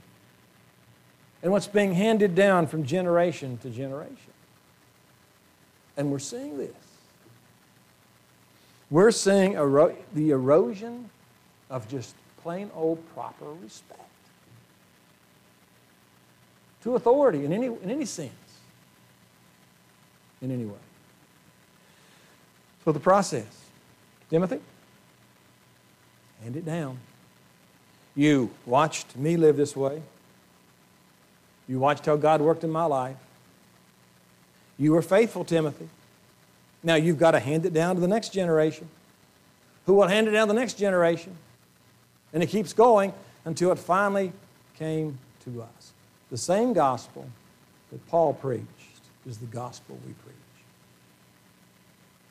and 1.42 1.52
what's 1.52 1.66
being 1.66 1.92
handed 1.92 2.34
down 2.34 2.66
from 2.66 2.84
generation 2.84 3.58
to 3.58 3.68
generation. 3.68 4.32
And 5.94 6.10
we're 6.10 6.18
seeing 6.18 6.56
this. 6.56 6.72
We're 8.90 9.10
seeing 9.10 9.52
ero- 9.52 9.94
the 10.14 10.30
erosion 10.30 11.10
of 11.68 11.86
just 11.86 12.14
plain 12.44 12.70
old 12.74 12.98
proper 13.14 13.46
respect 13.62 14.00
to 16.82 16.94
authority 16.94 17.46
in 17.46 17.52
any, 17.54 17.66
in 17.66 17.90
any 17.90 18.04
sense, 18.04 18.30
in 20.42 20.50
any 20.50 20.66
way. 20.66 20.74
So 22.84 22.92
the 22.92 23.00
process. 23.00 23.46
Timothy, 24.28 24.60
hand 26.42 26.56
it 26.56 26.66
down. 26.66 26.98
You 28.14 28.50
watched 28.66 29.16
me 29.16 29.38
live 29.38 29.56
this 29.56 29.74
way. 29.74 30.02
You 31.66 31.78
watched 31.78 32.04
how 32.04 32.16
God 32.16 32.42
worked 32.42 32.62
in 32.62 32.70
my 32.70 32.84
life. 32.84 33.16
You 34.78 34.92
were 34.92 35.02
faithful, 35.02 35.44
Timothy. 35.44 35.88
Now 36.82 36.96
you've 36.96 37.18
got 37.18 37.30
to 37.30 37.40
hand 37.40 37.64
it 37.64 37.72
down 37.72 37.94
to 37.94 38.00
the 38.02 38.08
next 38.08 38.34
generation. 38.34 38.88
Who 39.86 39.94
will 39.94 40.08
hand 40.08 40.28
it 40.28 40.32
down 40.32 40.48
to 40.48 40.52
the 40.52 40.60
next 40.60 40.74
generation? 40.74 41.36
And 42.34 42.42
it 42.42 42.48
keeps 42.48 42.72
going 42.72 43.14
until 43.44 43.72
it 43.72 43.78
finally 43.78 44.32
came 44.76 45.18
to 45.44 45.62
us. 45.62 45.92
The 46.30 46.36
same 46.36 46.72
gospel 46.72 47.26
that 47.92 48.06
Paul 48.08 48.34
preached 48.34 48.66
is 49.26 49.38
the 49.38 49.46
gospel 49.46 49.98
we 50.06 50.12
preach. 50.14 50.34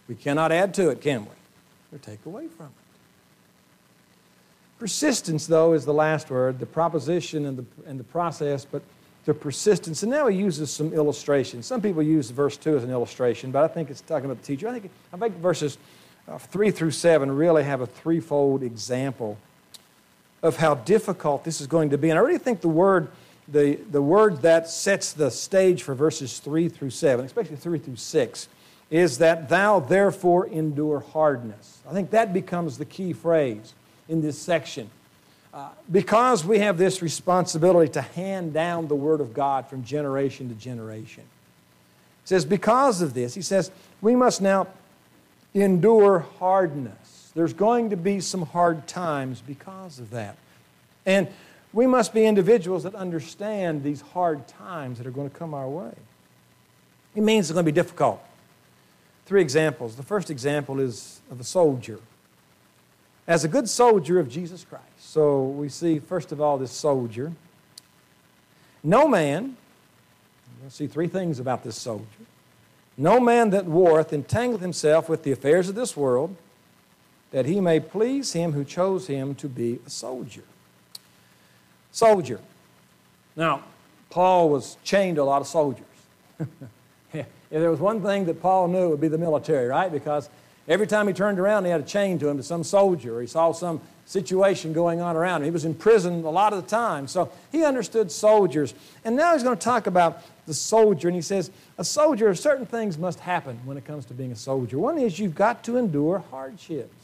We 0.07 0.15
cannot 0.15 0.51
add 0.51 0.73
to 0.75 0.89
it, 0.89 1.01
can 1.01 1.21
we? 1.21 1.95
Or 1.95 1.99
take 1.99 2.25
away 2.25 2.47
from 2.47 2.65
it. 2.65 2.71
Persistence, 4.79 5.47
though, 5.47 5.73
is 5.73 5.85
the 5.85 5.93
last 5.93 6.29
word, 6.29 6.59
the 6.59 6.65
proposition 6.65 7.45
and 7.45 7.57
the, 7.57 7.65
and 7.87 7.97
the 7.97 8.03
process, 8.03 8.65
but 8.65 8.81
the 9.23 9.33
persistence. 9.33 10.03
And 10.03 10.11
now 10.11 10.27
he 10.27 10.37
uses 10.37 10.69
some 10.69 10.91
illustrations. 10.93 11.65
Some 11.65 11.81
people 11.81 12.03
use 12.03 12.29
verse 12.29 12.57
2 12.57 12.75
as 12.75 12.83
an 12.83 12.91
illustration, 12.91 13.51
but 13.51 13.63
I 13.63 13.69
think 13.69 13.89
it's 13.89 14.01
talking 14.01 14.25
about 14.25 14.41
the 14.41 14.45
teacher. 14.45 14.67
I 14.67 14.77
think, 14.77 14.91
I 15.13 15.17
think 15.17 15.37
verses 15.37 15.77
uh, 16.27 16.37
3 16.37 16.71
through 16.71 16.91
7 16.91 17.31
really 17.31 17.63
have 17.63 17.79
a 17.79 17.85
threefold 17.85 18.63
example 18.63 19.37
of 20.43 20.57
how 20.57 20.75
difficult 20.75 21.45
this 21.45 21.61
is 21.61 21.67
going 21.67 21.89
to 21.89 21.97
be. 21.97 22.09
And 22.09 22.19
I 22.19 22.21
really 22.21 22.37
think 22.37 22.61
the 22.61 22.67
word, 22.67 23.07
the, 23.47 23.75
the 23.89 24.01
word 24.01 24.41
that 24.43 24.69
sets 24.69 25.13
the 25.13 25.31
stage 25.31 25.81
for 25.81 25.95
verses 25.95 26.39
3 26.39 26.69
through 26.69 26.91
7, 26.91 27.25
especially 27.25 27.55
3 27.55 27.79
through 27.79 27.95
6, 27.95 28.49
is 28.91 29.17
that 29.17 29.49
thou 29.49 29.79
therefore 29.79 30.45
endure 30.47 30.99
hardness. 30.99 31.79
I 31.89 31.93
think 31.93 32.11
that 32.11 32.33
becomes 32.33 32.77
the 32.77 32.85
key 32.85 33.13
phrase 33.13 33.73
in 34.07 34.21
this 34.21 34.37
section. 34.37 34.89
Uh, 35.53 35.69
because 35.91 36.43
we 36.43 36.59
have 36.59 36.77
this 36.77 37.01
responsibility 37.01 37.91
to 37.91 38.01
hand 38.01 38.53
down 38.53 38.87
the 38.87 38.95
Word 38.95 39.21
of 39.21 39.33
God 39.33 39.67
from 39.67 39.83
generation 39.83 40.49
to 40.49 40.55
generation. 40.55 41.23
He 42.23 42.27
says, 42.27 42.43
because 42.43 43.01
of 43.01 43.13
this, 43.13 43.35
he 43.35 43.41
says, 43.41 43.69
we 44.01 44.15
must 44.15 44.41
now 44.41 44.67
endure 45.53 46.25
hardness. 46.39 47.02
There's 47.35 47.53
going 47.53 47.89
to 47.89 47.97
be 47.97 48.19
some 48.19 48.43
hard 48.43 48.87
times 48.87 49.41
because 49.41 49.99
of 49.99 50.11
that. 50.11 50.37
And 51.05 51.27
we 51.73 51.87
must 51.87 52.13
be 52.13 52.25
individuals 52.25 52.83
that 52.83 52.93
understand 52.93 53.83
these 53.83 54.01
hard 54.01 54.47
times 54.47 54.99
that 54.99 55.07
are 55.07 55.11
going 55.11 55.29
to 55.29 55.35
come 55.35 55.53
our 55.53 55.67
way. 55.67 55.93
It 57.15 57.23
means 57.23 57.49
it's 57.49 57.53
going 57.53 57.65
to 57.65 57.71
be 57.71 57.75
difficult. 57.75 58.23
Three 59.25 59.41
examples. 59.41 59.95
The 59.95 60.03
first 60.03 60.29
example 60.29 60.79
is 60.79 61.21
of 61.31 61.39
a 61.39 61.43
soldier. 61.43 61.99
As 63.27 63.43
a 63.43 63.47
good 63.47 63.69
soldier 63.69 64.19
of 64.19 64.29
Jesus 64.29 64.63
Christ. 64.63 64.83
So 64.99 65.43
we 65.43 65.69
see, 65.69 65.99
first 65.99 66.31
of 66.31 66.41
all, 66.41 66.57
this 66.57 66.71
soldier. 66.71 67.31
No 68.83 69.07
man, 69.07 69.55
we'll 70.61 70.69
see 70.69 70.87
three 70.87 71.07
things 71.07 71.39
about 71.39 71.63
this 71.63 71.77
soldier. 71.77 72.05
No 72.97 73.19
man 73.19 73.49
that 73.51 73.65
warreth 73.65 74.11
entangleth 74.11 74.59
himself 74.59 75.07
with 75.09 75.23
the 75.23 75.31
affairs 75.31 75.69
of 75.69 75.75
this 75.75 75.95
world, 75.95 76.35
that 77.33 77.47
he 77.47 77.59
may 77.59 77.79
please 77.79 78.31
him 78.31 78.53
who 78.53 78.63
chose 78.63 79.07
him 79.07 79.35
to 79.35 79.49
be 79.49 79.79
a 79.85 79.89
soldier. 79.89 80.43
Soldier. 81.91 82.39
Now, 83.35 83.63
Paul 84.11 84.49
was 84.49 84.77
chained 84.83 85.15
to 85.15 85.23
a 85.23 85.25
lot 85.25 85.41
of 85.41 85.47
soldiers. 85.47 85.85
if 87.11 87.25
there 87.49 87.71
was 87.71 87.79
one 87.79 88.03
thing 88.03 88.25
that 88.25 88.39
Paul 88.39 88.67
knew, 88.67 88.85
it 88.85 88.89
would 88.89 89.01
be 89.01 89.07
the 89.07 89.17
military, 89.17 89.67
right? 89.67 89.91
Because 89.91 90.29
every 90.67 90.85
time 90.85 91.07
he 91.07 91.13
turned 91.13 91.39
around, 91.39 91.65
he 91.65 91.71
had 91.71 91.81
a 91.81 91.85
chain 91.85 92.19
to 92.19 92.27
him 92.27 92.37
to 92.37 92.43
some 92.43 92.63
soldier, 92.63 93.17
or 93.17 93.21
he 93.21 93.27
saw 93.27 93.51
some 93.51 93.81
situation 94.05 94.71
going 94.71 95.01
on 95.01 95.15
around 95.15 95.41
him. 95.41 95.45
He 95.45 95.51
was 95.51 95.65
in 95.65 95.73
prison 95.73 96.23
a 96.23 96.29
lot 96.29 96.53
of 96.53 96.61
the 96.61 96.69
time, 96.69 97.07
so 97.07 97.31
he 97.51 97.65
understood 97.65 98.11
soldiers. 98.11 98.75
And 99.03 99.15
now 99.15 99.33
he's 99.33 99.41
going 99.41 99.57
to 99.57 99.63
talk 99.63 99.87
about 99.87 100.21
the 100.45 100.53
soldier, 100.53 101.07
and 101.07 101.15
he 101.15 101.21
says, 101.23 101.49
a 101.79 101.83
soldier, 101.83 102.35
certain 102.35 102.67
things 102.67 102.99
must 102.99 103.21
happen 103.21 103.59
when 103.65 103.77
it 103.77 103.85
comes 103.85 104.05
to 104.05 104.13
being 104.13 104.31
a 104.31 104.35
soldier. 104.35 104.77
One 104.77 104.99
is 104.99 105.17
you've 105.17 105.33
got 105.33 105.63
to 105.63 105.77
endure 105.77 106.19
hardships. 106.29 107.02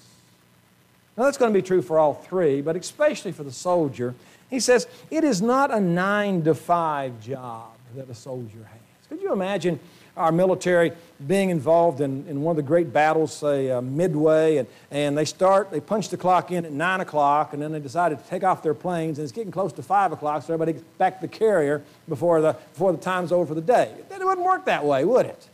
Now, 1.20 1.26
that's 1.26 1.38
going 1.38 1.52
to 1.52 1.60
be 1.60 1.62
true 1.62 1.82
for 1.82 2.00
all 2.00 2.14
three, 2.14 2.62
but 2.62 2.78
especially 2.78 3.34
for 3.34 3.44
the 3.44 3.52
soldier. 3.52 4.16
He 4.50 4.62
says, 4.62 4.88
it 5.12 5.26
is 5.26 5.42
not 5.42 5.70
a 5.70 5.78
nine 5.78 6.44
to 6.46 6.56
five 6.56 7.20
job 7.22 7.74
that 7.98 8.10
a 8.10 8.16
soldier 8.16 8.64
has. 8.64 9.10
Could 9.10 9.22
you 9.22 9.34
imagine 9.34 9.82
our 10.16 10.32
military 10.32 10.94
being 11.28 11.50
involved 11.50 12.00
in, 12.00 12.26
in 12.30 12.42
one 12.42 12.54
of 12.54 12.56
the 12.56 12.64
great 12.64 12.94
battles, 12.94 13.36
say 13.36 13.70
uh, 13.70 13.82
Midway, 13.82 14.58
and, 14.58 14.68
and 14.92 15.18
they 15.18 15.26
start, 15.26 15.72
they 15.72 15.82
punch 15.82 16.08
the 16.08 16.16
clock 16.16 16.52
in 16.52 16.64
at 16.64 16.72
9 16.72 17.02
o'clock, 17.02 17.52
and 17.52 17.62
then 17.62 17.74
they 17.74 17.82
decide 17.82 18.18
to 18.18 18.30
take 18.30 18.46
off 18.46 18.64
their 18.64 18.74
planes, 18.74 19.18
and 19.20 19.24
it's 19.26 19.34
getting 19.34 19.52
close 19.52 19.74
to 19.74 19.84
5 19.84 20.14
o'clock, 20.14 20.44
so 20.44 20.54
everybody 20.54 20.72
gets 20.72 20.86
back 20.98 21.20
to 21.20 21.28
the 21.28 21.34
carrier 21.34 21.84
before 22.08 22.40
the, 22.40 22.54
before 22.54 22.94
the 22.94 22.98
time's 22.98 23.34
over 23.34 23.46
for 23.46 23.56
the 23.56 23.62
day. 23.62 23.94
It 24.10 24.24
wouldn't 24.24 24.48
work 24.48 24.64
that 24.66 24.86
way, 24.86 25.04
would 25.04 25.26
it? 25.26 25.50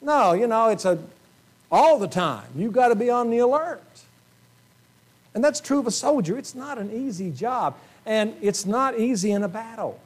No, 0.00 0.32
you 0.32 0.46
know, 0.46 0.70
it's 0.70 0.86
a, 0.86 0.98
all 1.70 1.98
the 1.98 2.08
time. 2.08 2.46
You've 2.56 2.72
got 2.72 2.88
to 2.88 2.94
be 2.94 3.10
on 3.10 3.28
the 3.28 3.40
alert. 3.40 3.82
And 5.36 5.44
that's 5.44 5.60
true 5.60 5.78
of 5.78 5.86
a 5.86 5.90
soldier. 5.90 6.38
It's 6.38 6.54
not 6.54 6.78
an 6.78 6.90
easy 6.90 7.30
job, 7.30 7.76
and 8.06 8.34
it's 8.40 8.64
not 8.64 8.98
easy 8.98 9.32
in 9.32 9.42
a 9.42 9.48
battle. 9.48 10.00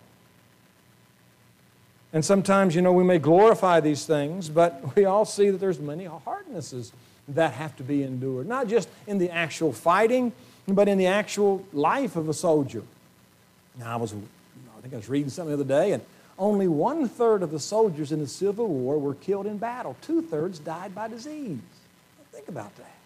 And 2.12 2.24
sometimes, 2.24 2.74
you 2.74 2.82
know, 2.82 2.92
we 2.92 3.04
may 3.04 3.20
glorify 3.20 3.78
these 3.78 4.04
things, 4.04 4.48
but 4.48 4.84
we 4.96 5.04
all 5.04 5.24
see 5.24 5.50
that 5.50 5.58
there's 5.58 5.78
many 5.78 6.06
hardnesses 6.06 6.90
that 7.28 7.52
have 7.52 7.76
to 7.76 7.84
be 7.84 8.02
endured, 8.02 8.48
not 8.48 8.66
just 8.66 8.88
in 9.06 9.18
the 9.18 9.30
actual 9.30 9.72
fighting, 9.72 10.32
but 10.66 10.88
in 10.88 10.98
the 10.98 11.06
actual 11.06 11.64
life 11.72 12.16
of 12.16 12.28
a 12.28 12.34
soldier. 12.34 12.82
Now, 13.78 13.92
I 13.92 13.96
was, 13.96 14.12
I 14.12 14.80
think 14.82 14.94
I 14.94 14.96
was 14.96 15.08
reading 15.08 15.30
something 15.30 15.56
the 15.56 15.62
other 15.62 15.82
day, 15.84 15.92
and 15.92 16.02
only 16.40 16.66
one 16.66 17.08
third 17.08 17.44
of 17.44 17.52
the 17.52 17.60
soldiers 17.60 18.10
in 18.10 18.18
the 18.18 18.26
Civil 18.26 18.66
War 18.66 18.98
were 18.98 19.14
killed 19.14 19.46
in 19.46 19.58
battle. 19.58 19.94
Two 20.02 20.22
thirds 20.22 20.58
died 20.58 20.92
by 20.92 21.06
disease. 21.06 21.60
Think 22.32 22.48
about 22.48 22.74
that. 22.78 22.99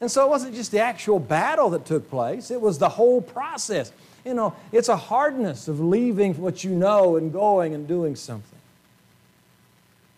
And 0.00 0.10
so 0.10 0.24
it 0.26 0.28
wasn't 0.28 0.54
just 0.54 0.72
the 0.72 0.80
actual 0.80 1.18
battle 1.18 1.70
that 1.70 1.86
took 1.86 2.10
place, 2.10 2.50
it 2.50 2.60
was 2.60 2.78
the 2.78 2.88
whole 2.88 3.20
process. 3.20 3.92
You 4.24 4.34
know, 4.34 4.54
it's 4.72 4.88
a 4.88 4.96
hardness 4.96 5.68
of 5.68 5.80
leaving 5.80 6.34
what 6.34 6.64
you 6.64 6.70
know 6.70 7.16
and 7.16 7.32
going 7.32 7.74
and 7.74 7.86
doing 7.86 8.16
something. 8.16 8.58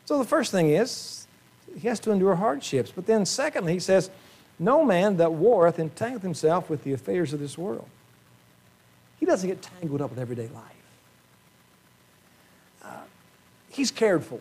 So 0.06 0.16
the 0.16 0.24
first 0.24 0.50
thing 0.50 0.70
is, 0.70 1.26
he 1.78 1.86
has 1.86 2.00
to 2.00 2.10
endure 2.10 2.34
hardships. 2.34 2.90
But 2.90 3.06
then, 3.06 3.26
secondly, 3.26 3.74
he 3.74 3.78
says, 3.78 4.10
No 4.58 4.82
man 4.82 5.18
that 5.18 5.32
warreth 5.32 5.76
entangleth 5.76 6.22
himself 6.22 6.70
with 6.70 6.84
the 6.84 6.94
affairs 6.94 7.34
of 7.34 7.40
this 7.40 7.58
world. 7.58 7.86
He 9.20 9.26
doesn't 9.26 9.48
get 9.48 9.60
tangled 9.60 10.00
up 10.00 10.10
with 10.10 10.18
everyday 10.18 10.48
life. 10.48 10.62
Uh, 12.82 13.00
he's 13.68 13.90
cared 13.90 14.24
for. 14.24 14.40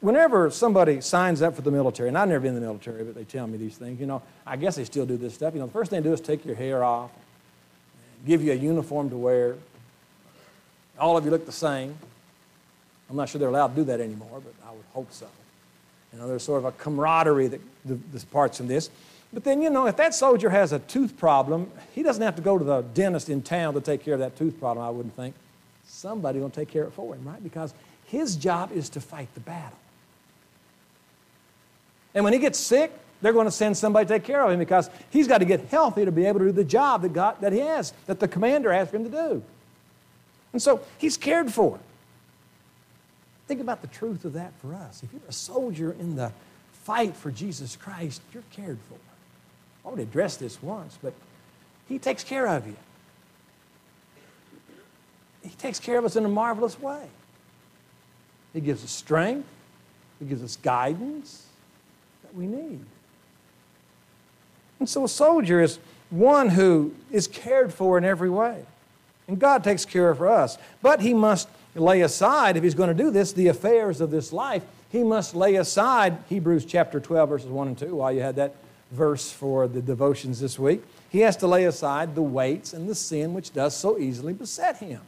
Whenever 0.00 0.50
somebody 0.50 1.00
signs 1.02 1.42
up 1.42 1.54
for 1.54 1.60
the 1.62 1.70
military, 1.70 2.08
and 2.08 2.16
I've 2.16 2.28
never 2.28 2.40
been 2.40 2.54
in 2.54 2.60
the 2.60 2.66
military, 2.66 3.04
but 3.04 3.14
they 3.14 3.24
tell 3.24 3.46
me 3.46 3.58
these 3.58 3.76
things, 3.76 4.00
you 4.00 4.06
know, 4.06 4.22
I 4.46 4.56
guess 4.56 4.76
they 4.76 4.84
still 4.84 5.04
do 5.04 5.18
this 5.18 5.34
stuff. 5.34 5.52
You 5.52 5.60
know, 5.60 5.66
the 5.66 5.72
first 5.72 5.90
thing 5.90 6.02
they 6.02 6.08
do 6.08 6.14
is 6.14 6.22
take 6.22 6.44
your 6.46 6.54
hair 6.54 6.82
off, 6.82 7.10
give 8.26 8.42
you 8.42 8.52
a 8.52 8.56
uniform 8.56 9.10
to 9.10 9.16
wear. 9.16 9.56
All 10.98 11.18
of 11.18 11.24
you 11.24 11.30
look 11.30 11.44
the 11.44 11.52
same. 11.52 11.94
I'm 13.10 13.16
not 13.16 13.28
sure 13.28 13.38
they're 13.38 13.48
allowed 13.48 13.68
to 13.68 13.76
do 13.76 13.84
that 13.84 14.00
anymore, 14.00 14.40
but 14.42 14.54
I 14.66 14.70
would 14.70 14.84
hope 14.94 15.12
so. 15.12 15.26
You 16.12 16.18
know, 16.18 16.28
there's 16.28 16.42
sort 16.42 16.58
of 16.58 16.64
a 16.64 16.72
camaraderie 16.72 17.48
that 17.48 17.60
this 17.84 18.24
parts 18.24 18.60
in 18.60 18.68
this. 18.68 18.88
But 19.32 19.44
then, 19.44 19.60
you 19.62 19.70
know, 19.70 19.86
if 19.86 19.96
that 19.96 20.14
soldier 20.14 20.50
has 20.50 20.72
a 20.72 20.78
tooth 20.78 21.16
problem, 21.18 21.70
he 21.94 22.02
doesn't 22.02 22.22
have 22.22 22.36
to 22.36 22.42
go 22.42 22.58
to 22.58 22.64
the 22.64 22.82
dentist 22.82 23.28
in 23.28 23.42
town 23.42 23.74
to 23.74 23.80
take 23.80 24.02
care 24.04 24.14
of 24.14 24.20
that 24.20 24.36
tooth 24.36 24.58
problem, 24.58 24.84
I 24.84 24.90
wouldn't 24.90 25.14
think. 25.14 25.34
Somebody 25.86 26.40
will 26.40 26.50
take 26.50 26.68
care 26.68 26.84
of 26.84 26.88
it 26.88 26.94
for 26.94 27.14
him, 27.14 27.24
right? 27.24 27.42
Because 27.42 27.74
his 28.06 28.34
job 28.34 28.72
is 28.72 28.88
to 28.90 29.00
fight 29.00 29.32
the 29.34 29.40
battle. 29.40 29.78
And 32.14 32.24
when 32.24 32.32
he 32.32 32.38
gets 32.38 32.58
sick, 32.58 32.92
they're 33.22 33.32
going 33.32 33.46
to 33.46 33.52
send 33.52 33.76
somebody 33.76 34.06
to 34.06 34.14
take 34.14 34.24
care 34.24 34.42
of 34.42 34.50
him 34.50 34.58
because 34.58 34.88
he's 35.10 35.28
got 35.28 35.38
to 35.38 35.44
get 35.44 35.66
healthy 35.66 36.04
to 36.04 36.12
be 36.12 36.24
able 36.24 36.40
to 36.40 36.46
do 36.46 36.52
the 36.52 36.64
job 36.64 37.02
that, 37.02 37.12
God, 37.12 37.36
that 37.40 37.52
he 37.52 37.60
has, 37.60 37.92
that 38.06 38.18
the 38.20 38.28
commander 38.28 38.72
asked 38.72 38.94
him 38.94 39.04
to 39.04 39.10
do. 39.10 39.42
And 40.52 40.60
so 40.60 40.80
he's 40.98 41.16
cared 41.16 41.52
for. 41.52 41.78
Think 43.46 43.60
about 43.60 43.82
the 43.82 43.88
truth 43.88 44.24
of 44.24 44.32
that 44.34 44.52
for 44.60 44.74
us. 44.74 45.02
If 45.02 45.12
you're 45.12 45.22
a 45.28 45.32
soldier 45.32 45.92
in 45.92 46.16
the 46.16 46.32
fight 46.72 47.14
for 47.14 47.30
Jesus 47.30 47.76
Christ, 47.76 48.22
you're 48.32 48.44
cared 48.50 48.78
for. 48.88 48.96
I 49.84 49.88
already 49.88 50.04
addressed 50.04 50.40
this 50.40 50.62
once, 50.62 50.98
but 51.02 51.12
he 51.88 51.98
takes 51.98 52.24
care 52.24 52.46
of 52.46 52.66
you. 52.66 52.76
He 55.42 55.50
takes 55.50 55.80
care 55.80 55.98
of 55.98 56.04
us 56.04 56.16
in 56.16 56.24
a 56.24 56.28
marvelous 56.28 56.78
way. 56.80 57.06
He 58.52 58.60
gives 58.60 58.82
us 58.84 58.90
strength, 58.90 59.48
He 60.18 60.26
gives 60.26 60.42
us 60.42 60.56
guidance 60.56 61.46
that 62.30 62.38
we 62.38 62.46
need. 62.46 62.80
And 64.78 64.88
so 64.88 65.04
a 65.04 65.08
soldier 65.08 65.60
is 65.60 65.78
one 66.10 66.50
who 66.50 66.94
is 67.10 67.26
cared 67.26 67.72
for 67.72 67.98
in 67.98 68.04
every 68.04 68.30
way. 68.30 68.64
And 69.28 69.38
God 69.38 69.62
takes 69.62 69.84
care 69.84 70.10
of 70.10 70.22
us. 70.22 70.58
But 70.82 71.00
he 71.00 71.14
must 71.14 71.48
lay 71.74 72.00
aside, 72.00 72.56
if 72.56 72.64
he's 72.64 72.74
going 72.74 72.94
to 72.94 73.02
do 73.02 73.10
this, 73.10 73.32
the 73.32 73.48
affairs 73.48 74.00
of 74.00 74.10
this 74.10 74.32
life. 74.32 74.64
He 74.90 75.04
must 75.04 75.34
lay 75.34 75.56
aside 75.56 76.18
Hebrews 76.28 76.64
chapter 76.64 76.98
12, 76.98 77.28
verses 77.28 77.48
1 77.48 77.68
and 77.68 77.78
2, 77.78 77.94
while 77.94 78.12
you 78.12 78.22
had 78.22 78.36
that 78.36 78.56
verse 78.90 79.30
for 79.30 79.68
the 79.68 79.80
devotions 79.80 80.40
this 80.40 80.58
week. 80.58 80.82
He 81.10 81.20
has 81.20 81.36
to 81.38 81.46
lay 81.46 81.64
aside 81.64 82.14
the 82.14 82.22
weights 82.22 82.72
and 82.72 82.88
the 82.88 82.94
sin 82.94 83.34
which 83.34 83.52
does 83.52 83.76
so 83.76 83.98
easily 83.98 84.32
beset 84.32 84.78
him. 84.78 85.00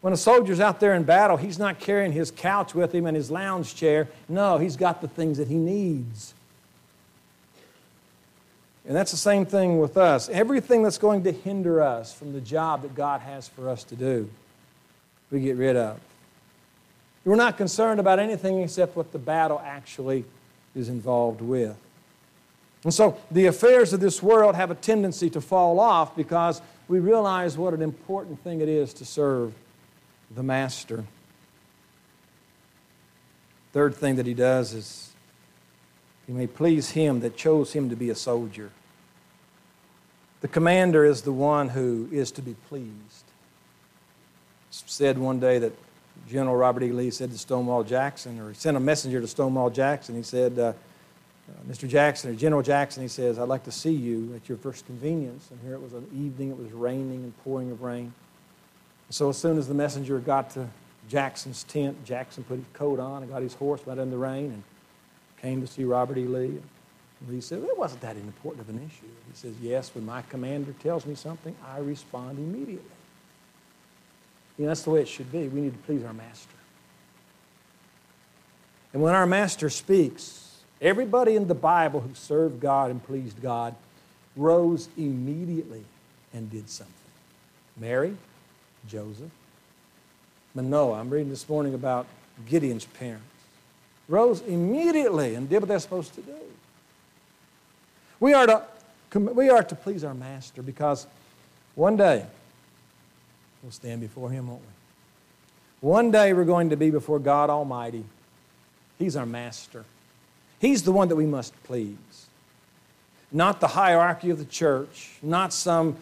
When 0.00 0.12
a 0.12 0.16
soldier's 0.16 0.60
out 0.60 0.78
there 0.78 0.94
in 0.94 1.02
battle, 1.02 1.36
he's 1.36 1.58
not 1.58 1.80
carrying 1.80 2.12
his 2.12 2.30
couch 2.30 2.74
with 2.74 2.94
him 2.94 3.06
and 3.06 3.16
his 3.16 3.30
lounge 3.30 3.74
chair. 3.74 4.08
No, 4.28 4.58
he's 4.58 4.76
got 4.76 5.00
the 5.00 5.08
things 5.08 5.38
that 5.38 5.48
he 5.48 5.56
needs. 5.56 6.34
And 8.86 8.96
that's 8.96 9.10
the 9.10 9.18
same 9.18 9.44
thing 9.44 9.78
with 9.80 9.96
us. 9.96 10.28
Everything 10.28 10.82
that's 10.82 10.98
going 10.98 11.24
to 11.24 11.32
hinder 11.32 11.82
us 11.82 12.14
from 12.14 12.32
the 12.32 12.40
job 12.40 12.82
that 12.82 12.94
God 12.94 13.20
has 13.20 13.48
for 13.48 13.68
us 13.68 13.84
to 13.84 13.96
do, 13.96 14.30
we 15.30 15.40
get 15.40 15.56
rid 15.56 15.76
of. 15.76 15.98
We're 17.24 17.36
not 17.36 17.58
concerned 17.58 18.00
about 18.00 18.18
anything 18.18 18.62
except 18.62 18.96
what 18.96 19.12
the 19.12 19.18
battle 19.18 19.60
actually 19.62 20.24
is 20.74 20.88
involved 20.88 21.42
with. 21.42 21.76
And 22.84 22.94
so 22.94 23.18
the 23.30 23.46
affairs 23.46 23.92
of 23.92 24.00
this 24.00 24.22
world 24.22 24.54
have 24.54 24.70
a 24.70 24.74
tendency 24.76 25.28
to 25.30 25.40
fall 25.40 25.80
off 25.80 26.16
because 26.16 26.62
we 26.86 27.00
realize 27.00 27.58
what 27.58 27.74
an 27.74 27.82
important 27.82 28.42
thing 28.42 28.60
it 28.60 28.68
is 28.68 28.94
to 28.94 29.04
serve 29.04 29.52
the 30.34 30.42
Master. 30.42 31.04
Third 33.72 33.94
thing 33.94 34.16
that 34.16 34.26
he 34.26 34.34
does 34.34 34.72
is 34.72 35.12
he 36.26 36.32
may 36.32 36.46
please 36.46 36.90
him 36.90 37.20
that 37.20 37.36
chose 37.36 37.72
him 37.72 37.90
to 37.90 37.96
be 37.96 38.10
a 38.10 38.14
soldier. 38.14 38.70
The 40.40 40.48
commander 40.48 41.04
is 41.04 41.22
the 41.22 41.32
one 41.32 41.70
who 41.70 42.08
is 42.12 42.30
to 42.32 42.42
be 42.42 42.54
pleased. 42.68 43.24
It's 44.68 44.84
said 44.86 45.18
one 45.18 45.40
day 45.40 45.58
that 45.58 45.72
General 46.28 46.56
Robert 46.56 46.82
E. 46.82 46.92
Lee 46.92 47.10
said 47.10 47.30
to 47.30 47.38
Stonewall 47.38 47.82
Jackson, 47.82 48.38
or 48.38 48.50
he 48.50 48.54
sent 48.54 48.76
a 48.76 48.80
messenger 48.80 49.20
to 49.20 49.26
Stonewall 49.26 49.70
Jackson. 49.70 50.14
He 50.14 50.22
said, 50.22 50.58
uh, 50.58 50.72
uh, 51.48 51.72
Mr. 51.72 51.88
Jackson, 51.88 52.30
or 52.30 52.34
General 52.34 52.62
Jackson, 52.62 53.02
he 53.02 53.08
says, 53.08 53.38
I'd 53.38 53.48
like 53.48 53.64
to 53.64 53.72
see 53.72 53.92
you 53.92 54.34
at 54.34 54.48
your 54.48 54.58
first 54.58 54.84
convenience. 54.86 55.50
And 55.50 55.58
here 55.62 55.74
it 55.74 55.80
was 55.80 55.94
an 55.94 56.06
evening, 56.12 56.50
it 56.50 56.58
was 56.58 56.70
raining 56.72 57.24
and 57.24 57.36
pouring 57.44 57.70
of 57.70 57.82
rain. 57.82 58.12
So 59.10 59.30
as 59.30 59.38
soon 59.38 59.58
as 59.58 59.68
the 59.68 59.74
messenger 59.74 60.18
got 60.18 60.50
to 60.50 60.68
Jackson's 61.08 61.64
tent, 61.64 62.04
Jackson 62.04 62.44
put 62.44 62.58
his 62.58 62.66
coat 62.74 63.00
on 63.00 63.22
and 63.22 63.30
got 63.30 63.42
his 63.42 63.54
horse 63.54 63.80
right 63.86 63.96
in 63.96 64.10
the 64.10 64.18
rain 64.18 64.46
and 64.46 64.62
came 65.40 65.60
to 65.60 65.66
see 65.66 65.84
Robert 65.84 66.18
E. 66.18 66.26
Lee. 66.26 66.46
And 66.46 66.62
Lee 67.28 67.40
said, 67.40 67.60
well, 67.60 67.70
it 67.70 67.78
wasn't 67.78 68.02
that 68.02 68.16
important 68.16 68.68
of 68.68 68.74
an 68.74 68.80
issue. 68.84 69.06
He 69.30 69.34
says, 69.34 69.54
yes, 69.62 69.94
when 69.94 70.04
my 70.04 70.22
commander 70.22 70.74
tells 70.82 71.06
me 71.06 71.14
something, 71.14 71.54
I 71.66 71.78
respond 71.78 72.38
immediately. 72.38 72.84
You 74.58 74.64
know, 74.64 74.68
that's 74.68 74.82
the 74.82 74.90
way 74.90 75.00
it 75.00 75.08
should 75.08 75.32
be. 75.32 75.48
We 75.48 75.60
need 75.60 75.72
to 75.72 75.78
please 75.86 76.04
our 76.04 76.12
master. 76.12 76.50
And 78.92 79.02
when 79.02 79.14
our 79.14 79.26
master 79.26 79.70
speaks, 79.70 80.60
everybody 80.80 81.36
in 81.36 81.46
the 81.46 81.54
Bible 81.54 82.00
who 82.00 82.14
served 82.14 82.60
God 82.60 82.90
and 82.90 83.02
pleased 83.02 83.40
God 83.40 83.74
rose 84.36 84.88
immediately 84.96 85.84
and 86.32 86.50
did 86.50 86.68
something. 86.68 86.94
Mary, 87.76 88.16
Joseph. 88.86 89.30
Manoah, 90.54 91.00
I'm 91.00 91.10
reading 91.10 91.30
this 91.30 91.48
morning 91.48 91.74
about 91.74 92.06
Gideon's 92.46 92.84
parents, 92.84 93.24
rose 94.08 94.40
immediately 94.42 95.34
and 95.34 95.48
did 95.48 95.60
what 95.60 95.68
they're 95.68 95.78
supposed 95.78 96.14
to 96.14 96.22
do. 96.22 96.34
We 98.20 98.32
are 98.32 98.46
to, 98.46 98.62
we 99.18 99.48
are 99.50 99.62
to 99.62 99.74
please 99.74 100.04
our 100.04 100.14
master 100.14 100.62
because 100.62 101.06
one 101.74 101.96
day 101.96 102.24
we'll 103.62 103.72
stand 103.72 104.00
before 104.00 104.30
him, 104.30 104.48
won't 104.48 104.60
we? 104.60 105.88
One 105.88 106.10
day 106.10 106.32
we're 106.32 106.44
going 106.44 106.70
to 106.70 106.76
be 106.76 106.90
before 106.90 107.18
God 107.18 107.50
Almighty. 107.50 108.04
He's 108.98 109.14
our 109.14 109.26
master. 109.26 109.84
He's 110.58 110.82
the 110.82 110.90
one 110.90 111.08
that 111.08 111.16
we 111.16 111.26
must 111.26 111.54
please. 111.64 111.96
Not 113.30 113.60
the 113.60 113.68
hierarchy 113.68 114.30
of 114.30 114.38
the 114.38 114.44
church, 114.44 115.10
not 115.22 115.52
some 115.52 115.96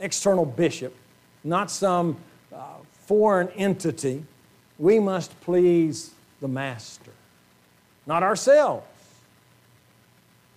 external 0.00 0.44
bishop, 0.44 0.94
not 1.44 1.70
some 1.70 2.16
uh, 2.54 2.58
foreign 3.06 3.48
entity. 3.50 4.24
We 4.78 4.98
must 4.98 5.38
please 5.40 6.12
the 6.40 6.48
Master. 6.48 7.12
Not 8.06 8.22
ourselves, 8.22 8.86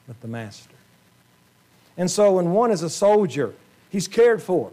but 0.07 0.19
the 0.21 0.27
Master. 0.27 0.75
And 1.97 2.09
so 2.09 2.33
when 2.33 2.51
one 2.51 2.71
is 2.71 2.81
a 2.81 2.89
soldier, 2.89 3.53
he's 3.89 4.07
cared 4.07 4.41
for 4.41 4.71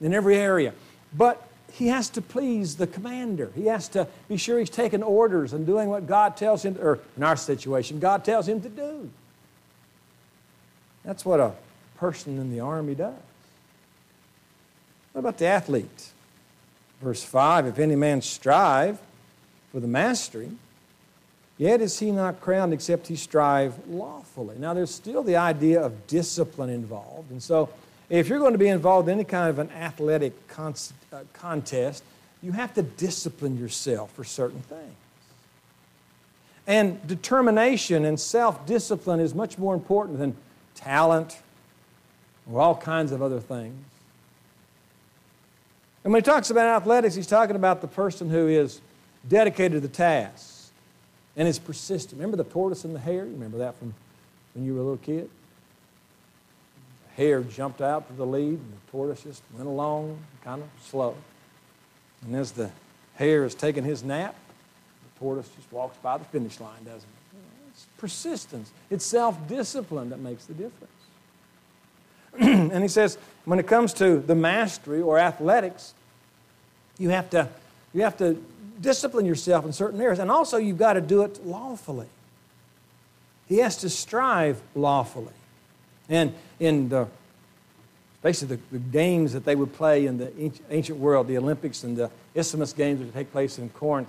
in 0.00 0.14
every 0.14 0.36
area. 0.36 0.74
But 1.16 1.46
he 1.72 1.88
has 1.88 2.08
to 2.10 2.22
please 2.22 2.76
the 2.76 2.86
commander. 2.86 3.52
He 3.54 3.66
has 3.66 3.88
to 3.88 4.08
be 4.28 4.36
sure 4.36 4.58
he's 4.58 4.70
taking 4.70 5.02
orders 5.02 5.52
and 5.52 5.66
doing 5.66 5.88
what 5.88 6.06
God 6.06 6.36
tells 6.36 6.64
him, 6.64 6.76
or 6.80 6.98
in 7.16 7.22
our 7.22 7.36
situation, 7.36 7.98
God 7.98 8.24
tells 8.24 8.48
him 8.48 8.60
to 8.62 8.68
do. 8.68 9.10
That's 11.04 11.24
what 11.24 11.40
a 11.40 11.52
person 11.96 12.38
in 12.38 12.50
the 12.50 12.60
army 12.60 12.94
does. 12.94 13.14
What 15.18 15.30
about 15.30 15.38
the 15.38 15.46
athlete? 15.46 16.10
Verse 17.02 17.24
5 17.24 17.66
If 17.66 17.80
any 17.80 17.96
man 17.96 18.22
strive 18.22 19.00
for 19.72 19.80
the 19.80 19.88
mastery, 19.88 20.52
yet 21.56 21.80
is 21.80 21.98
he 21.98 22.12
not 22.12 22.40
crowned 22.40 22.72
except 22.72 23.08
he 23.08 23.16
strive 23.16 23.74
lawfully. 23.88 24.54
Now, 24.60 24.74
there's 24.74 24.94
still 24.94 25.24
the 25.24 25.34
idea 25.34 25.82
of 25.82 26.06
discipline 26.06 26.70
involved. 26.70 27.32
And 27.32 27.42
so, 27.42 27.68
if 28.08 28.28
you're 28.28 28.38
going 28.38 28.52
to 28.52 28.58
be 28.58 28.68
involved 28.68 29.08
in 29.08 29.14
any 29.14 29.24
kind 29.24 29.50
of 29.50 29.58
an 29.58 29.70
athletic 29.72 30.46
con- 30.46 30.76
uh, 31.12 31.22
contest, 31.32 32.04
you 32.40 32.52
have 32.52 32.72
to 32.74 32.82
discipline 32.82 33.58
yourself 33.58 34.12
for 34.12 34.22
certain 34.22 34.62
things. 34.62 34.94
And 36.64 37.04
determination 37.08 38.04
and 38.04 38.20
self 38.20 38.64
discipline 38.66 39.18
is 39.18 39.34
much 39.34 39.58
more 39.58 39.74
important 39.74 40.20
than 40.20 40.36
talent 40.76 41.38
or 42.48 42.60
all 42.60 42.76
kinds 42.76 43.10
of 43.10 43.20
other 43.20 43.40
things. 43.40 43.84
And 46.08 46.14
when 46.14 46.22
he 46.22 46.24
talks 46.24 46.48
about 46.48 46.64
athletics, 46.64 47.14
he's 47.14 47.26
talking 47.26 47.54
about 47.54 47.82
the 47.82 47.86
person 47.86 48.30
who 48.30 48.48
is 48.48 48.80
dedicated 49.28 49.72
to 49.72 49.80
the 49.80 49.92
task 49.92 50.70
and 51.36 51.46
is 51.46 51.58
persistent. 51.58 52.14
Remember 52.14 52.38
the 52.38 52.48
tortoise 52.48 52.86
and 52.86 52.94
the 52.94 52.98
hare? 52.98 53.26
You 53.26 53.32
remember 53.32 53.58
that 53.58 53.78
from 53.78 53.92
when 54.54 54.64
you 54.64 54.72
were 54.72 54.80
a 54.80 54.82
little 54.84 54.96
kid? 54.96 55.28
The 57.08 57.22
hare 57.22 57.42
jumped 57.42 57.82
out 57.82 58.08
to 58.08 58.14
the 58.14 58.24
lead, 58.24 58.54
and 58.54 58.72
the 58.72 58.90
tortoise 58.90 59.22
just 59.22 59.42
went 59.54 59.68
along 59.68 60.18
kind 60.42 60.62
of 60.62 60.68
slow. 60.82 61.14
And 62.24 62.34
as 62.34 62.52
the 62.52 62.70
hare 63.16 63.44
is 63.44 63.54
taking 63.54 63.84
his 63.84 64.02
nap, 64.02 64.34
the 65.12 65.20
tortoise 65.20 65.50
just 65.54 65.70
walks 65.70 65.98
by 65.98 66.16
the 66.16 66.24
finish 66.24 66.58
line, 66.58 66.84
doesn't 66.84 67.00
it? 67.00 67.38
It's 67.68 67.86
persistence, 67.98 68.72
it's 68.88 69.04
self 69.04 69.46
discipline 69.46 70.08
that 70.08 70.20
makes 70.20 70.46
the 70.46 70.54
difference. 70.54 70.90
and 72.40 72.82
he 72.82 72.88
says, 72.88 73.18
when 73.44 73.58
it 73.58 73.66
comes 73.66 73.92
to 73.92 74.20
the 74.20 74.34
mastery 74.34 75.02
or 75.02 75.18
athletics, 75.18 75.92
you 76.98 77.10
have 77.10 77.30
to, 77.30 77.48
you 77.94 78.02
have 78.02 78.16
to 78.18 78.42
discipline 78.80 79.26
yourself 79.26 79.64
in 79.64 79.72
certain 79.72 80.00
areas. 80.00 80.18
And 80.18 80.30
also, 80.30 80.56
you've 80.56 80.78
got 80.78 80.94
to 80.94 81.00
do 81.00 81.22
it 81.22 81.44
lawfully. 81.46 82.08
He 83.48 83.58
has 83.58 83.78
to 83.78 83.88
strive 83.88 84.60
lawfully. 84.74 85.32
And 86.08 86.34
in 86.60 86.88
the 86.88 87.08
basically 88.22 88.56
the, 88.56 88.62
the, 88.72 88.78
games 88.78 89.32
that 89.32 89.44
they 89.44 89.54
would 89.54 89.72
play 89.72 90.06
in 90.06 90.18
the 90.18 90.52
ancient 90.70 90.98
world, 90.98 91.28
the 91.28 91.38
Olympics 91.38 91.84
and 91.84 91.96
the 91.96 92.10
Isthmus 92.34 92.72
games 92.72 93.00
that 93.00 93.12
take 93.14 93.30
place 93.30 93.58
in 93.58 93.68
Corinth, 93.70 94.08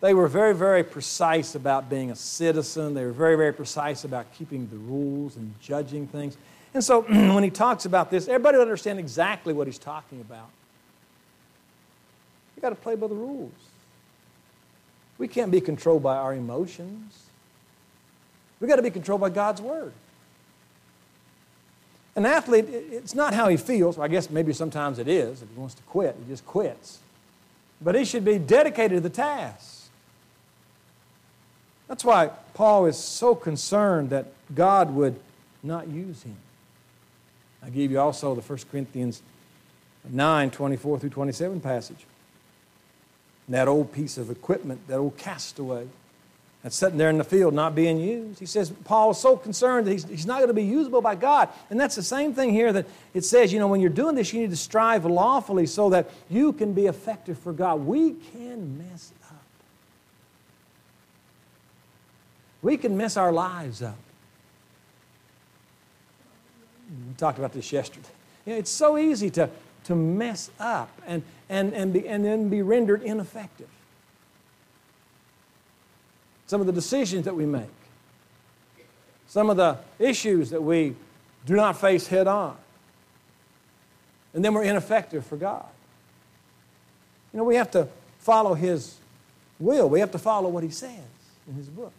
they 0.00 0.14
were 0.14 0.28
very, 0.28 0.54
very 0.54 0.82
precise 0.82 1.54
about 1.54 1.90
being 1.90 2.10
a 2.10 2.16
citizen. 2.16 2.94
They 2.94 3.04
were 3.04 3.12
very, 3.12 3.36
very 3.36 3.52
precise 3.52 4.04
about 4.04 4.32
keeping 4.34 4.68
the 4.68 4.76
rules 4.76 5.36
and 5.36 5.52
judging 5.60 6.06
things. 6.06 6.36
And 6.72 6.82
so 6.82 7.02
when 7.08 7.42
he 7.42 7.50
talks 7.50 7.84
about 7.84 8.10
this, 8.10 8.28
everybody 8.28 8.56
will 8.56 8.62
understand 8.62 8.98
exactly 8.98 9.52
what 9.52 9.66
he's 9.66 9.78
talking 9.78 10.20
about. 10.20 10.48
We've 12.60 12.68
got 12.68 12.76
to 12.76 12.82
play 12.82 12.94
by 12.94 13.06
the 13.06 13.14
rules. 13.14 13.54
We 15.16 15.28
can't 15.28 15.50
be 15.50 15.62
controlled 15.62 16.02
by 16.02 16.18
our 16.18 16.34
emotions. 16.34 17.24
We've 18.60 18.68
got 18.68 18.76
to 18.76 18.82
be 18.82 18.90
controlled 18.90 19.22
by 19.22 19.30
God's 19.30 19.62
Word. 19.62 19.94
An 22.16 22.26
athlete, 22.26 22.66
it's 22.68 23.14
not 23.14 23.32
how 23.32 23.48
he 23.48 23.56
feels. 23.56 23.98
I 23.98 24.08
guess 24.08 24.28
maybe 24.28 24.52
sometimes 24.52 24.98
it 24.98 25.08
is. 25.08 25.40
If 25.40 25.48
he 25.48 25.58
wants 25.58 25.74
to 25.76 25.82
quit, 25.84 26.14
he 26.22 26.30
just 26.30 26.44
quits. 26.44 26.98
But 27.80 27.94
he 27.94 28.04
should 28.04 28.26
be 28.26 28.38
dedicated 28.38 28.98
to 28.98 29.00
the 29.00 29.08
task. 29.08 29.88
That's 31.88 32.04
why 32.04 32.28
Paul 32.52 32.84
is 32.84 32.98
so 32.98 33.34
concerned 33.34 34.10
that 34.10 34.26
God 34.54 34.94
would 34.94 35.18
not 35.62 35.88
use 35.88 36.24
him. 36.24 36.36
I 37.62 37.70
gave 37.70 37.90
you 37.90 38.00
also 38.00 38.34
the 38.34 38.42
1 38.42 38.58
Corinthians 38.70 39.22
9, 40.10 40.50
24 40.50 40.98
through 40.98 41.08
27 41.08 41.60
passage. 41.62 42.04
That 43.50 43.68
old 43.68 43.92
piece 43.92 44.16
of 44.18 44.30
equipment, 44.30 44.86
that 44.88 44.98
old 44.98 45.16
castaway 45.18 45.86
that's 46.62 46.76
sitting 46.76 46.98
there 46.98 47.08
in 47.08 47.16
the 47.16 47.24
field 47.24 47.54
not 47.54 47.74
being 47.74 47.98
used. 47.98 48.38
He 48.38 48.46
says, 48.46 48.70
Paul 48.84 49.12
is 49.12 49.18
so 49.18 49.36
concerned 49.36 49.86
that 49.86 49.92
he's, 49.92 50.04
he's 50.04 50.26
not 50.26 50.38
going 50.38 50.48
to 50.48 50.54
be 50.54 50.62
usable 50.62 51.00
by 51.00 51.14
God. 51.14 51.48
And 51.70 51.80
that's 51.80 51.96
the 51.96 52.02
same 52.02 52.34
thing 52.34 52.50
here 52.50 52.70
that 52.72 52.86
it 53.14 53.24
says, 53.24 53.50
you 53.52 53.58
know, 53.58 53.66
when 53.66 53.80
you're 53.80 53.88
doing 53.88 54.14
this, 54.14 54.32
you 54.32 54.40
need 54.40 54.50
to 54.50 54.56
strive 54.56 55.06
lawfully 55.06 55.64
so 55.66 55.88
that 55.90 56.10
you 56.28 56.52
can 56.52 56.74
be 56.74 56.86
effective 56.86 57.38
for 57.38 57.52
God. 57.52 57.86
We 57.86 58.12
can 58.12 58.76
mess 58.76 59.12
up. 59.30 59.42
We 62.60 62.76
can 62.76 62.94
mess 62.94 63.16
our 63.16 63.32
lives 63.32 63.82
up. 63.82 63.96
We 67.08 67.14
talked 67.16 67.38
about 67.38 67.54
this 67.54 67.72
yesterday. 67.72 68.08
You 68.44 68.52
know, 68.52 68.58
it's 68.58 68.70
so 68.70 68.98
easy 68.98 69.30
to, 69.30 69.48
to 69.84 69.94
mess 69.94 70.50
up 70.58 70.90
and, 71.06 71.22
and, 71.48 71.72
and, 71.72 71.92
be, 71.92 72.06
and 72.08 72.24
then 72.24 72.48
be 72.48 72.62
rendered 72.62 73.02
ineffective 73.02 73.68
some 76.50 76.60
of 76.60 76.66
the 76.66 76.72
decisions 76.72 77.26
that 77.26 77.36
we 77.36 77.46
make, 77.46 77.62
some 79.28 79.50
of 79.50 79.56
the 79.56 79.78
issues 80.00 80.50
that 80.50 80.60
we 80.60 80.96
do 81.46 81.54
not 81.54 81.80
face 81.80 82.08
head 82.08 82.26
on. 82.26 82.56
And 84.34 84.44
then 84.44 84.52
we're 84.52 84.64
ineffective 84.64 85.24
for 85.24 85.36
God. 85.36 85.64
You 87.32 87.38
know, 87.38 87.44
we 87.44 87.54
have 87.54 87.70
to 87.70 87.86
follow 88.18 88.54
His 88.54 88.96
will, 89.60 89.88
we 89.88 90.00
have 90.00 90.10
to 90.10 90.18
follow 90.18 90.48
what 90.48 90.64
He 90.64 90.70
says 90.70 90.98
in 91.46 91.54
His 91.54 91.68
book. 91.68 91.92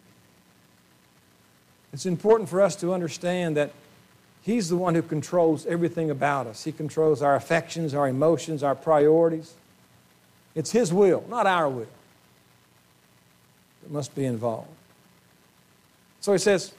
It's 1.94 2.04
important 2.04 2.50
for 2.50 2.60
us 2.60 2.76
to 2.76 2.92
understand 2.92 3.56
that 3.56 3.72
He's 4.42 4.68
the 4.68 4.76
one 4.76 4.94
who 4.94 5.02
controls 5.02 5.64
everything 5.66 6.10
about 6.10 6.46
us. 6.46 6.64
He 6.64 6.72
controls 6.72 7.22
our 7.22 7.36
affections, 7.36 7.94
our 7.94 8.08
emotions, 8.08 8.62
our 8.62 8.74
priorities. 8.74 9.54
It's 10.54 10.72
His 10.72 10.92
will, 10.92 11.24
not 11.28 11.46
our 11.46 11.68
will 11.68 11.86
that 13.82 13.90
must 13.90 14.14
be 14.14 14.24
involved. 14.24 14.68
So 16.20 16.32
he 16.32 16.38
says, 16.38 16.72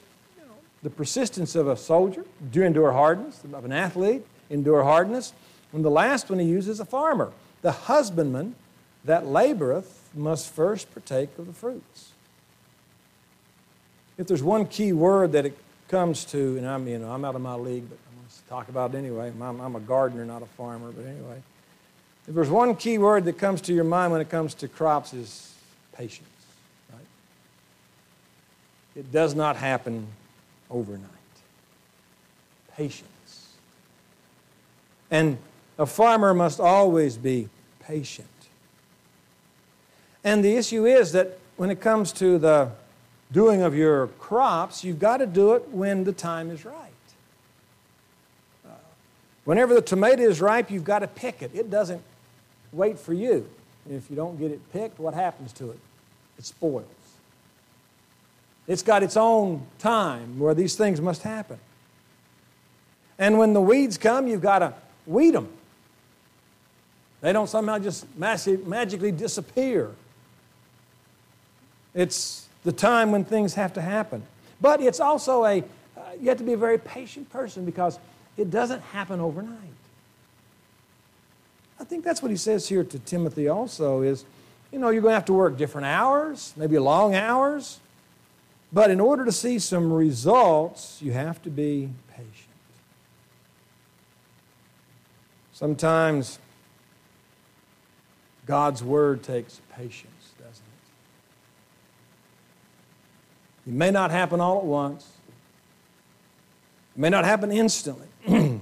the 0.81 0.89
persistence 0.89 1.55
of 1.55 1.67
a 1.67 1.77
soldier, 1.77 2.25
do 2.51 2.63
endure 2.63 2.91
hardness, 2.91 3.41
of 3.53 3.65
an 3.65 3.71
athlete, 3.71 4.25
endure 4.49 4.83
hardness. 4.83 5.33
And 5.71 5.83
the 5.83 5.91
last 5.91 6.29
one 6.29 6.39
he 6.39 6.45
uses 6.45 6.75
is 6.75 6.79
a 6.79 6.85
farmer. 6.85 7.31
The 7.61 7.71
husbandman 7.71 8.55
that 9.05 9.23
laboreth 9.23 9.85
must 10.13 10.49
first 10.49 10.93
partake 10.93 11.37
of 11.37 11.47
the 11.47 11.53
fruits. 11.53 12.11
If 14.17 14.27
there's 14.27 14.43
one 14.43 14.65
key 14.65 14.93
word 14.93 15.31
that 15.31 15.51
comes 15.93 16.25
to, 16.25 16.57
and 16.57 16.67
I'm, 16.67 16.87
you 16.87 16.97
know, 16.97 17.11
I'm 17.11 17.23
out 17.23 17.35
of 17.35 17.41
my 17.41 17.53
league, 17.53 17.87
but 17.87 17.99
I'm 18.09 18.15
going 18.17 18.27
to 18.27 18.49
talk 18.49 18.67
about 18.67 18.95
it 18.95 18.97
anyway. 18.97 19.31
I'm, 19.39 19.61
I'm 19.61 19.75
a 19.75 19.79
gardener, 19.79 20.25
not 20.25 20.41
a 20.41 20.47
farmer, 20.47 20.91
but 20.91 21.05
anyway. 21.05 21.39
If 22.27 22.33
there's 22.33 22.49
one 22.49 22.75
key 22.75 22.97
word 22.97 23.25
that 23.25 23.37
comes 23.37 23.61
to 23.61 23.75
your 23.75 23.83
mind 23.83 24.11
when 24.11 24.19
it 24.19 24.27
comes 24.27 24.55
to 24.55 24.67
crops 24.67 25.13
is 25.13 25.53
patience. 25.95 26.27
right? 26.91 27.05
It 28.95 29.11
does 29.11 29.35
not 29.35 29.55
happen 29.55 30.07
overnight. 30.71 31.11
Patience. 32.75 33.53
And 35.11 35.37
a 35.77 35.85
farmer 35.85 36.33
must 36.33 36.59
always 36.59 37.17
be 37.17 37.49
patient. 37.81 38.27
And 40.23 40.43
the 40.43 40.55
issue 40.55 40.87
is 40.87 41.11
that 41.11 41.37
when 41.55 41.69
it 41.69 41.81
comes 41.81 42.11
to 42.13 42.39
the 42.39 42.71
doing 43.33 43.63
of 43.63 43.75
your 43.75 44.07
crops, 44.07 44.83
you've 44.83 44.99
got 44.99 45.17
to 45.17 45.25
do 45.25 45.53
it 45.53 45.67
when 45.69 46.05
the 46.05 46.13
time 46.13 46.49
is 46.49 46.63
right. 46.63 46.77
Uh, 48.65 48.69
whenever 49.43 49.73
the 49.73 49.81
tomato 49.81 50.21
is 50.21 50.39
ripe, 50.39 50.71
you've 50.71 50.83
got 50.83 50.99
to 50.99 51.07
pick 51.07 51.41
it. 51.41 51.51
It 51.53 51.69
doesn't 51.69 52.01
wait 52.71 52.97
for 52.97 53.13
you. 53.13 53.49
If 53.89 54.09
you 54.09 54.15
don't 54.15 54.39
get 54.39 54.51
it 54.51 54.71
picked, 54.71 54.99
what 54.99 55.13
happens 55.13 55.51
to 55.53 55.71
it? 55.71 55.79
It 56.37 56.45
spoils. 56.45 56.85
It's 58.67 58.83
got 58.83 59.03
its 59.03 59.17
own 59.17 59.65
time 59.79 60.39
where 60.39 60.53
these 60.53 60.75
things 60.75 61.01
must 61.01 61.23
happen. 61.23 61.59
And 63.17 63.37
when 63.37 63.53
the 63.53 63.61
weeds 63.61 63.97
come, 63.97 64.27
you've 64.27 64.41
got 64.41 64.59
to 64.59 64.73
weed 65.05 65.31
them. 65.31 65.49
They 67.21 67.33
don't 67.33 67.49
somehow 67.49 67.79
just 67.79 68.05
magically 68.15 69.11
disappear. 69.11 69.91
It's 71.93 72.47
the 72.63 72.71
time 72.71 73.11
when 73.11 73.25
things 73.25 73.53
have 73.55 73.73
to 73.73 73.81
happen. 73.81 74.23
But 74.61 74.81
it's 74.81 74.99
also 74.99 75.43
a, 75.45 75.59
uh, 75.59 76.01
you 76.19 76.29
have 76.29 76.37
to 76.37 76.43
be 76.43 76.53
a 76.53 76.57
very 76.57 76.77
patient 76.77 77.29
person 77.29 77.65
because 77.65 77.99
it 78.37 78.49
doesn't 78.49 78.81
happen 78.81 79.19
overnight. 79.19 79.57
I 81.79 81.83
think 81.83 82.03
that's 82.03 82.21
what 82.21 82.31
he 82.31 82.37
says 82.37 82.69
here 82.69 82.83
to 82.83 82.99
Timothy 82.99 83.49
also 83.49 84.01
is, 84.01 84.23
you 84.71 84.79
know, 84.79 84.89
you're 84.89 85.01
going 85.01 85.11
to 85.11 85.15
have 85.15 85.25
to 85.25 85.33
work 85.33 85.57
different 85.57 85.85
hours, 85.85 86.53
maybe 86.55 86.79
long 86.79 87.13
hours. 87.13 87.79
But 88.71 88.89
in 88.89 88.99
order 88.99 89.25
to 89.25 89.31
see 89.31 89.59
some 89.59 89.91
results, 89.91 90.99
you 91.01 91.11
have 91.11 91.41
to 91.43 91.49
be 91.49 91.89
patient. 92.09 92.29
Sometimes 95.51 96.39
God's 98.45 98.83
word 98.83 99.21
takes 99.21 99.61
patience, 99.75 100.33
doesn't 100.39 100.63
it? 103.65 103.73
May 103.73 103.91
not 103.91 104.11
happen 104.11 104.39
all 104.39 104.57
at 104.59 104.65
once. 104.65 105.07
It 106.95 106.99
may 106.99 107.09
not 107.09 107.25
happen 107.25 107.51
instantly. 107.51 108.07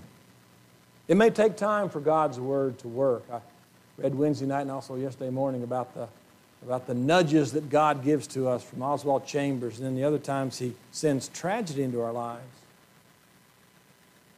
it 1.07 1.15
may 1.15 1.29
take 1.29 1.57
time 1.57 1.89
for 1.89 1.99
God's 1.99 2.39
word 2.39 2.79
to 2.79 2.87
work. 2.87 3.23
I 3.31 3.41
read 3.97 4.15
Wednesday 4.15 4.45
night 4.45 4.61
and 4.61 4.71
also 4.71 4.95
yesterday 4.95 5.29
morning 5.29 5.63
about 5.63 5.93
the 5.93 6.07
about 6.63 6.85
the 6.85 6.93
nudges 6.93 7.53
that 7.53 7.69
God 7.69 8.03
gives 8.03 8.27
to 8.27 8.47
us 8.47 8.63
from 8.63 8.83
Oswald 8.83 9.25
Chambers, 9.25 9.77
and 9.77 9.85
then 9.85 9.95
the 9.95 10.03
other 10.03 10.19
times 10.19 10.59
He 10.59 10.73
sends 10.91 11.27
tragedy 11.29 11.83
into 11.83 12.01
our 12.01 12.11
lives. 12.11 12.43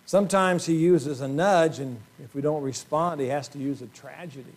Sometimes 0.05 0.65
He 0.65 0.75
uses 0.75 1.21
a 1.21 1.27
nudge, 1.27 1.79
and 1.79 1.99
if 2.23 2.33
we 2.33 2.41
don't 2.41 2.63
respond, 2.63 3.19
He 3.19 3.27
has 3.27 3.47
to 3.49 3.59
use 3.59 3.81
a 3.81 3.87
tragedy. 3.87 4.53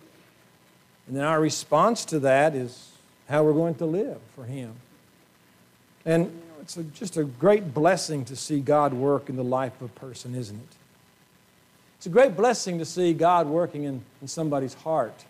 And 1.07 1.17
then 1.17 1.25
our 1.25 1.41
response 1.41 2.05
to 2.07 2.21
that 2.21 2.55
is 2.55 2.93
how 3.29 3.43
we're 3.43 3.53
going 3.53 3.75
to 3.77 3.87
live 3.87 4.19
for 4.35 4.45
Him. 4.45 4.75
And 6.07 6.33
it's 6.63 6.79
a, 6.79 6.85
just 6.85 7.19
a 7.19 7.25
great 7.25 7.75
blessing 7.75 8.25
to 8.27 8.37
see 8.37 8.61
God 8.61 8.95
work 8.95 9.29
in 9.29 9.37
the 9.37 9.45
life 9.45 9.79
of 9.83 9.91
a 9.91 10.01
person, 10.01 10.35
isn't 10.35 10.57
it? 10.57 10.77
It's 11.99 12.07
a 12.07 12.11
great 12.11 12.37
blessing 12.37 12.79
to 12.79 12.85
see 12.85 13.13
God 13.13 13.47
working 13.47 13.85
in, 13.85 14.03
in 14.23 14.29
somebody's 14.29 14.75
heart 14.75 15.25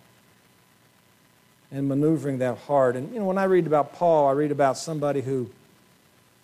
and 1.72 1.88
maneuvering 1.88 2.38
that 2.38 2.58
heart. 2.58 2.96
And 2.96 3.12
you 3.12 3.18
know, 3.18 3.26
when 3.26 3.38
I 3.38 3.44
read 3.44 3.66
about 3.66 3.94
Paul, 3.94 4.28
I 4.28 4.32
read 4.32 4.50
about 4.50 4.78
somebody 4.78 5.20
who 5.20 5.50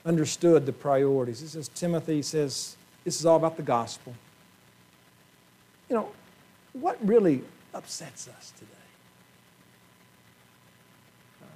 understood 0.04 0.66
the 0.66 0.72
priorities. 0.72 1.40
He 1.40 1.46
says, 1.46 1.68
Timothy 1.68 2.22
says, 2.22 2.76
this 3.04 3.20
is 3.20 3.26
all 3.26 3.36
about 3.36 3.56
the 3.56 3.62
gospel. 3.62 4.14
You 5.88 5.96
know, 5.96 6.08
what 6.72 6.98
really 7.06 7.42
upsets 7.74 8.28
us 8.28 8.52
today? 8.58 8.70
Uh, 11.42 11.46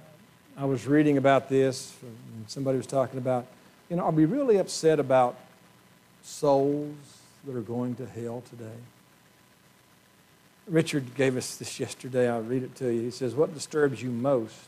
I 0.59 0.65
was 0.65 0.87
reading 0.87 1.17
about 1.17 1.49
this, 1.49 1.93
and 2.01 2.49
somebody 2.49 2.77
was 2.77 2.87
talking 2.87 3.19
about, 3.19 3.45
you 3.91 3.95
know, 3.95 4.03
are 4.05 4.11
we 4.11 4.25
really 4.25 4.57
upset 4.57 4.99
about 4.99 5.37
souls 6.23 6.95
that 7.45 7.55
are 7.55 7.61
going 7.61 7.93
to 7.95 8.07
hell 8.07 8.41
today? 8.49 8.79
Richard 10.67 11.13
gave 11.13 11.37
us 11.37 11.57
this 11.57 11.79
yesterday. 11.79 12.27
I'll 12.27 12.41
read 12.41 12.63
it 12.63 12.75
to 12.77 12.91
you. 12.91 13.03
He 13.03 13.11
says, 13.11 13.35
What 13.35 13.53
disturbs 13.53 14.01
you 14.01 14.09
most? 14.09 14.67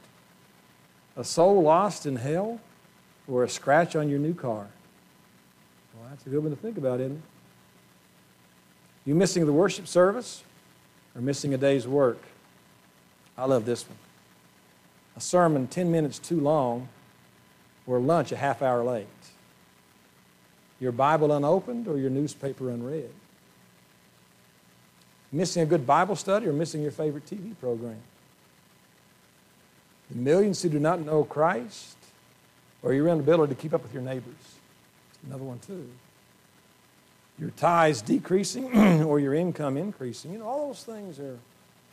A 1.18 1.24
soul 1.24 1.64
lost 1.64 2.06
in 2.06 2.16
hell 2.16 2.62
or 3.28 3.44
a 3.44 3.50
scratch 3.50 3.96
on 3.96 4.10
your 4.10 4.20
new 4.20 4.36
car? 4.36 4.68
Well, 5.96 6.10
that's 6.12 6.26
a 6.26 6.30
good 6.30 6.44
one 6.44 6.52
to 6.52 6.56
think 6.56 6.78
about, 6.78 7.00
isn't 7.00 7.18
it? 7.18 7.22
You 9.06 9.16
missing 9.16 9.48
the 9.48 9.52
worship 9.52 9.88
service 9.88 10.44
or 11.16 11.22
missing 11.22 11.54
a 11.56 11.58
day's 11.58 11.88
work? 11.88 12.20
I 13.36 13.46
love 13.46 13.66
this 13.66 13.88
one. 13.90 13.98
A 15.20 15.22
sermon 15.22 15.68
10 15.68 15.92
minutes 15.92 16.18
too 16.18 16.40
long 16.40 16.88
or 17.86 18.00
lunch 18.00 18.32
a 18.32 18.38
half 18.38 18.62
hour 18.62 18.86
late. 18.86 19.06
Your 20.80 20.94
Bible 20.94 21.34
unopened 21.34 21.90
or 21.90 21.98
your 21.98 22.10
newspaper 22.10 22.70
unread. 22.70 23.12
Missing 25.34 25.64
a 25.64 25.66
good 25.66 25.86
Bible 25.86 26.16
study 26.16 26.48
or 26.48 26.54
missing 26.54 26.82
your 26.82 26.92
favorite 26.92 27.26
TV 27.26 27.54
program? 27.60 28.00
The 30.10 30.18
millions 30.18 30.62
who 30.62 30.70
do 30.70 30.80
not 30.80 31.02
know 31.02 31.26
Christ 31.26 31.98
or 32.82 32.94
your 32.94 33.10
inability 33.10 33.56
to 33.56 33.62
keep 33.62 33.74
up 33.74 33.84
with 33.84 33.94
your 33.94 34.04
neighbors. 34.04 34.56
another 35.28 35.44
one, 35.44 35.60
too. 35.60 35.90
Your 37.38 37.50
tithes 37.50 38.02
decreasing 38.02 38.72
or 39.04 39.20
your 39.20 39.34
income 39.34 39.76
increasing. 39.76 40.32
You 40.32 40.40
know, 40.40 40.48
all 40.48 40.68
those 40.68 40.86
things 40.86 41.20
are 41.20 41.38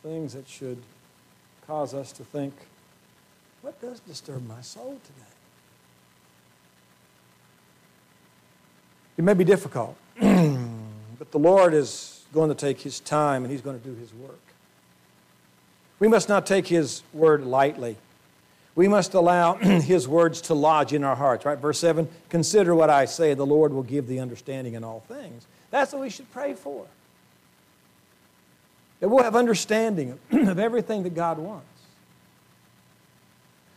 things 0.04 0.34
that 0.34 0.46
should 0.46 0.80
cause 1.66 1.92
us 1.92 2.12
to 2.12 2.22
think, 2.22 2.54
what 3.62 3.80
does 3.80 4.00
disturb 4.00 4.46
my 4.46 4.60
soul 4.60 4.98
today? 5.04 5.26
It 9.16 9.24
may 9.24 9.34
be 9.34 9.44
difficult, 9.44 9.96
but 10.20 11.30
the 11.30 11.38
Lord 11.38 11.72
is 11.72 12.24
going 12.34 12.50
to 12.50 12.54
take 12.54 12.80
His 12.80 13.00
time 13.00 13.44
and 13.44 13.50
He's 13.50 13.62
going 13.62 13.78
to 13.80 13.86
do 13.86 13.94
His 13.94 14.12
work. 14.14 14.38
We 15.98 16.08
must 16.08 16.28
not 16.28 16.46
take 16.46 16.66
His 16.66 17.02
word 17.14 17.44
lightly. 17.44 17.96
We 18.74 18.88
must 18.88 19.14
allow 19.14 19.54
His 19.54 20.06
words 20.06 20.42
to 20.42 20.54
lodge 20.54 20.92
in 20.92 21.02
our 21.02 21.16
hearts, 21.16 21.46
right? 21.46 21.58
Verse 21.58 21.78
7 21.78 22.08
Consider 22.28 22.74
what 22.74 22.90
I 22.90 23.06
say, 23.06 23.32
the 23.32 23.46
Lord 23.46 23.72
will 23.72 23.82
give 23.82 24.06
the 24.06 24.20
understanding 24.20 24.74
in 24.74 24.84
all 24.84 25.00
things. 25.08 25.46
That's 25.70 25.92
what 25.92 26.02
we 26.02 26.10
should 26.10 26.30
pray 26.32 26.54
for. 26.54 26.86
That 29.00 29.08
we'll 29.08 29.24
have 29.24 29.36
understanding 29.36 30.18
of 30.30 30.58
everything 30.58 31.02
that 31.04 31.14
God 31.14 31.38
wants. 31.38 31.66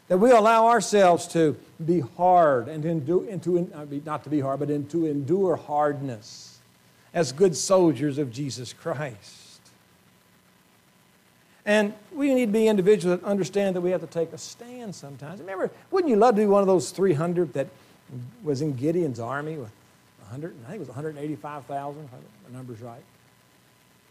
That 0.10 0.18
we 0.18 0.32
allow 0.32 0.68
ourselves 0.68 1.28
to 1.30 1.55
be 1.84 2.01
hard 2.01 2.68
and 2.68 2.84
endure, 2.84 3.30
and 3.30 3.41
to, 3.43 4.01
not 4.05 4.24
to 4.26 4.30
be 4.30 4.41
hard, 4.41 4.60
but 4.60 4.68
to 4.68 5.05
endure 5.05 5.55
hardness 5.55 6.60
as 7.14 7.32
good 7.32 7.55
soldiers 7.55 8.18
of 8.18 8.32
Jesus 8.32 8.74
Christ. 8.74 9.62
And 11.66 11.93
we 12.12 12.34
need 12.34 12.47
to 12.47 12.51
be 12.51 12.68
individuals 12.68 13.20
that 13.20 13.26
understand 13.26 13.76
that 13.76 13.82
we 13.82 13.91
have 13.91 14.01
to 14.01 14.07
take 14.07 14.34
a 14.34 14.38
stand 14.38 14.95
sometimes. 14.95 15.39
Remember, 15.39 15.70
wouldn't 15.91 16.10
you 16.10 16.18
love 16.18 16.36
to 16.36 16.41
be 16.41 16.47
one 16.47 16.62
of 16.62 16.68
those 16.68 16.91
300 16.91 17.53
that 17.53 17.68
was 18.43 18.62
in 18.62 18.74
Gideon's 18.74 19.20
army 19.20 19.57
with 19.57 19.70
100, 20.22 20.55
I 20.66 20.70
think 20.70 20.76
it 20.76 20.80
was 20.80 20.88
185,000, 20.89 22.03
if 22.03 22.10
the 22.47 22.57
number's 22.57 22.82
right. 22.82 23.03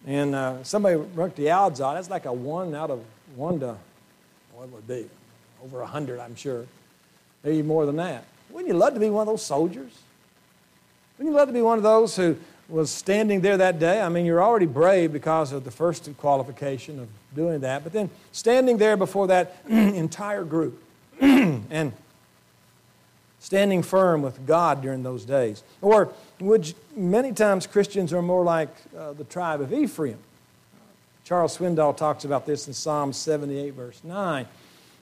And 0.06 0.34
uh, 0.34 0.62
somebody 0.62 0.96
worked 0.96 1.36
the 1.36 1.50
odds 1.50 1.80
on 1.80 1.96
it. 1.96 2.00
It's 2.00 2.10
like 2.10 2.26
a 2.26 2.32
one 2.32 2.74
out 2.74 2.90
of 2.90 3.02
one 3.34 3.58
to, 3.60 3.76
what 4.54 4.68
would 4.70 4.78
it 4.78 4.86
be? 4.86 5.10
Over 5.64 5.80
100, 5.80 6.20
I'm 6.20 6.36
sure. 6.36 6.66
Maybe 7.44 7.62
more 7.62 7.86
than 7.86 7.96
that. 7.96 8.24
Wouldn't 8.50 8.68
you 8.68 8.78
love 8.78 8.94
to 8.94 9.00
be 9.00 9.10
one 9.10 9.22
of 9.22 9.26
those 9.26 9.44
soldiers? 9.44 9.92
Wouldn't 11.16 11.32
you 11.32 11.36
love 11.36 11.48
to 11.48 11.54
be 11.54 11.62
one 11.62 11.78
of 11.78 11.84
those 11.84 12.16
who 12.16 12.36
was 12.68 12.90
standing 12.90 13.40
there 13.40 13.56
that 13.56 13.78
day? 13.78 14.00
I 14.00 14.08
mean, 14.08 14.24
you're 14.24 14.42
already 14.42 14.66
brave 14.66 15.12
because 15.12 15.52
of 15.52 15.64
the 15.64 15.70
first 15.70 16.08
qualification 16.18 17.00
of 17.00 17.08
doing 17.34 17.60
that, 17.60 17.84
but 17.84 17.92
then 17.92 18.10
standing 18.32 18.78
there 18.78 18.96
before 18.96 19.26
that 19.28 19.56
entire 19.68 20.44
group 20.44 20.82
and 21.20 21.92
standing 23.40 23.82
firm 23.82 24.22
with 24.22 24.46
God 24.46 24.82
during 24.82 25.02
those 25.02 25.24
days. 25.24 25.62
Or 25.80 26.12
would 26.40 26.72
many 26.96 27.32
times 27.32 27.66
Christians 27.66 28.12
are 28.12 28.22
more 28.22 28.44
like 28.44 28.68
uh, 28.96 29.12
the 29.12 29.24
tribe 29.24 29.60
of 29.60 29.72
Ephraim. 29.72 30.18
Charles 31.24 31.58
Swindoll 31.58 31.96
talks 31.96 32.24
about 32.24 32.46
this 32.46 32.68
in 32.68 32.72
Psalm 32.72 33.12
78, 33.12 33.74
verse 33.74 34.00
9, 34.02 34.46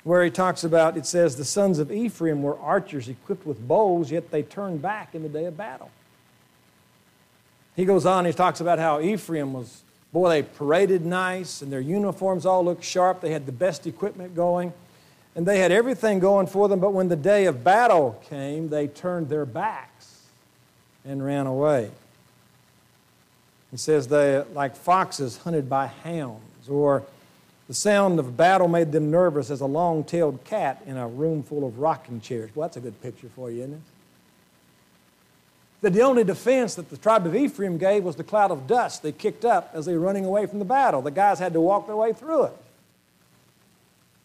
where 0.07 0.25
he 0.25 0.31
talks 0.31 0.65
about 0.65 0.97
it 0.97 1.05
says, 1.05 1.37
The 1.37 1.45
sons 1.45 1.79
of 1.79 1.93
Ephraim 1.93 2.43
were 2.43 2.59
archers 2.59 3.09
equipped 3.09 3.47
with 3.47 3.67
bows, 3.67 4.11
yet 4.11 4.31
they 4.31 4.43
turned 4.43 4.81
back 4.81 5.15
in 5.15 5.23
the 5.23 5.29
day 5.29 5.45
of 5.45 5.57
battle. 5.57 5.91
He 7.75 7.85
goes 7.85 8.07
on, 8.07 8.25
he 8.25 8.33
talks 8.33 8.61
about 8.61 8.79
how 8.79 9.01
Ephraim 9.01 9.53
was, 9.53 9.83
boy, 10.13 10.31
they 10.31 10.43
paraded 10.43 11.05
nice, 11.05 11.61
and 11.61 11.71
their 11.71 11.81
uniforms 11.81 12.47
all 12.47 12.65
looked 12.65 12.85
sharp. 12.85 13.21
They 13.21 13.33
had 13.33 13.45
the 13.45 13.53
best 13.53 13.87
equipment 13.87 14.35
going 14.35 14.73
and 15.37 15.45
they 15.45 15.59
had 15.59 15.71
everything 15.71 16.19
going 16.19 16.47
for 16.47 16.67
them, 16.67 16.81
but 16.81 16.95
when 16.95 17.09
the 17.09 17.17
day 17.17 17.45
of 17.45 17.63
battle 17.63 18.21
came, 18.31 18.71
they 18.71 18.89
turned 18.89 19.29
their 19.29 19.45
backs 19.45 20.23
and 21.05 21.23
ran 21.23 21.47
away. 21.47 21.91
He 23.71 23.77
says 23.77 24.09
they, 24.09 24.43
like 24.55 24.75
foxes 24.75 25.37
hunted 25.37 25.69
by 25.69 25.89
hounds, 25.89 26.71
or 26.71 27.03
the 27.69 27.75
sound 27.75 28.19
of 28.19 28.37
battle 28.37 28.69
made 28.69 28.93
them 28.93 29.11
nervous 29.11 29.51
as 29.51 29.61
a 29.61 29.67
long 29.67 30.05
tailed 30.05 30.45
cat 30.45 30.83
in 30.87 30.97
a 30.97 31.09
room 31.09 31.43
full 31.43 31.67
of 31.67 31.79
rocking 31.79 32.21
chairs. 32.21 32.51
Well, 32.55 32.69
that's 32.69 32.77
a 32.77 32.81
good 32.81 33.01
picture 33.03 33.29
for 33.35 33.51
you, 33.51 33.63
isn't 33.63 33.75
it? 33.75 33.81
That 35.83 35.93
the 35.93 36.03
only 36.03 36.25
defense 36.25 36.77
that 36.77 36.91
the 36.91 36.97
tribe 36.97 37.27
of 37.27 37.35
Ephraim 37.35 37.77
gave 37.77 38.05
was 38.05 38.17
the 38.17 38.25
cloud 38.25 38.51
of 38.51 38.67
dust 38.67 39.03
they 39.03 39.13
kicked 39.13 39.45
up 39.45 39.71
as 39.75 39.87
they 39.87 39.95
were 39.95 40.01
running 40.01 40.25
away 40.25 40.47
from 40.47 40.59
the 40.59 40.65
battle. 40.65 41.03
The 41.03 41.11
guys 41.11 41.39
had 41.39 41.53
to 41.53 41.61
walk 41.61 41.87
their 41.87 41.97
way 41.97 42.13
through 42.13 42.45
it. 42.45 42.57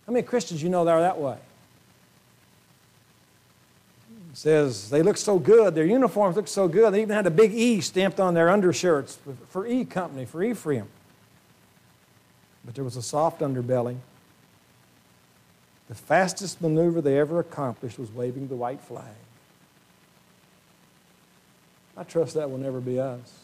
How 0.05 0.13
many 0.13 0.23
Christians 0.23 0.63
you 0.63 0.69
know 0.69 0.85
that 0.85 0.91
are 0.91 1.01
that 1.01 1.19
way? 1.19 1.37
It 4.31 4.37
says 4.37 4.89
they 4.89 5.01
look 5.01 5.17
so 5.17 5.39
good, 5.39 5.75
their 5.75 5.85
uniforms 5.85 6.37
look 6.37 6.47
so 6.47 6.67
good, 6.67 6.93
they 6.93 7.01
even 7.01 7.15
had 7.15 7.27
a 7.27 7.31
big 7.31 7.53
E 7.53 7.81
stamped 7.81 8.19
on 8.19 8.33
their 8.33 8.49
undershirts 8.49 9.19
for 9.49 9.67
E 9.67 9.83
Company, 9.83 10.25
for 10.25 10.41
Ephraim. 10.41 10.87
But 12.65 12.75
there 12.75 12.83
was 12.83 12.95
a 12.95 13.01
soft 13.01 13.41
underbelly. 13.41 13.97
The 15.87 15.95
fastest 15.95 16.61
maneuver 16.61 17.01
they 17.01 17.19
ever 17.19 17.39
accomplished 17.39 17.99
was 17.99 18.11
waving 18.11 18.47
the 18.47 18.55
white 18.55 18.81
flag. 18.81 19.15
I 21.97 22.03
trust 22.03 22.35
that 22.35 22.49
will 22.49 22.57
never 22.57 22.79
be 22.79 22.99
us. 22.99 23.39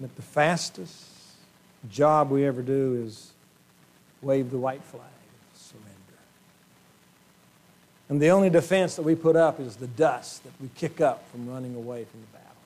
That 0.00 0.16
the 0.16 0.22
fastest 0.22 1.04
job 1.90 2.30
we 2.30 2.46
ever 2.46 2.62
do 2.62 3.02
is 3.04 3.32
wave 4.22 4.50
the 4.50 4.58
white 4.58 4.82
flag, 4.82 5.02
surrender. 5.54 5.90
And 8.08 8.20
the 8.20 8.30
only 8.30 8.50
defense 8.50 8.96
that 8.96 9.02
we 9.02 9.14
put 9.14 9.36
up 9.36 9.60
is 9.60 9.76
the 9.76 9.86
dust 9.86 10.42
that 10.44 10.52
we 10.60 10.70
kick 10.74 11.00
up 11.00 11.28
from 11.30 11.48
running 11.48 11.74
away 11.74 12.04
from 12.04 12.20
the 12.20 12.26
battle. 12.38 12.56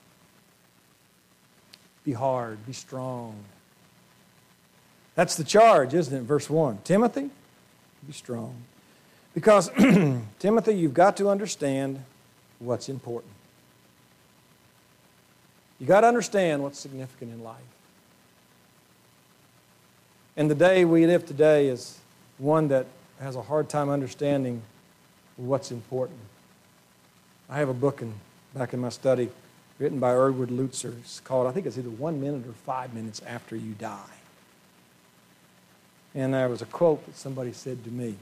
Be 2.05 2.13
hard, 2.13 2.65
be 2.65 2.73
strong. 2.73 3.35
That's 5.19 5.35
the 5.35 5.43
charge, 5.43 5.93
isn't 5.93 6.17
it? 6.17 6.21
Verse 6.21 6.49
1. 6.49 6.77
Timothy, 6.85 7.29
be 8.07 8.13
strong. 8.13 8.55
Because, 9.33 9.69
Timothy, 10.39 10.75
you've 10.75 10.93
got 10.93 11.17
to 11.17 11.27
understand 11.27 12.01
what's 12.59 12.87
important. 12.87 13.33
You've 15.77 15.89
got 15.89 16.01
to 16.01 16.07
understand 16.07 16.63
what's 16.63 16.79
significant 16.79 17.33
in 17.33 17.43
life. 17.43 17.57
And 20.37 20.49
the 20.49 20.55
day 20.55 20.85
we 20.85 21.05
live 21.05 21.25
today 21.25 21.67
is 21.67 21.99
one 22.37 22.69
that 22.69 22.85
has 23.19 23.35
a 23.35 23.41
hard 23.41 23.67
time 23.67 23.89
understanding 23.89 24.61
what's 25.35 25.69
important. 25.69 26.19
I 27.49 27.57
have 27.57 27.67
a 27.67 27.73
book 27.73 28.01
in, 28.01 28.13
back 28.55 28.73
in 28.73 28.79
my 28.79 28.87
study 28.87 29.27
written 29.79 29.99
by 29.99 30.13
Erwin 30.13 30.51
Lutzer. 30.51 30.97
It's 30.99 31.19
called, 31.19 31.45
I 31.45 31.51
think 31.51 31.65
it's 31.65 31.77
either 31.77 31.89
one 31.89 32.21
minute 32.21 32.47
or 32.47 32.53
five 32.53 32.93
minutes 32.93 33.21
after 33.27 33.57
you 33.57 33.73
die. 33.73 34.18
And 36.15 36.33
there 36.33 36.49
was 36.49 36.61
a 36.61 36.65
quote 36.65 37.05
that 37.05 37.15
somebody 37.15 37.53
said 37.53 37.83
to 37.83 37.91
me 37.91 38.15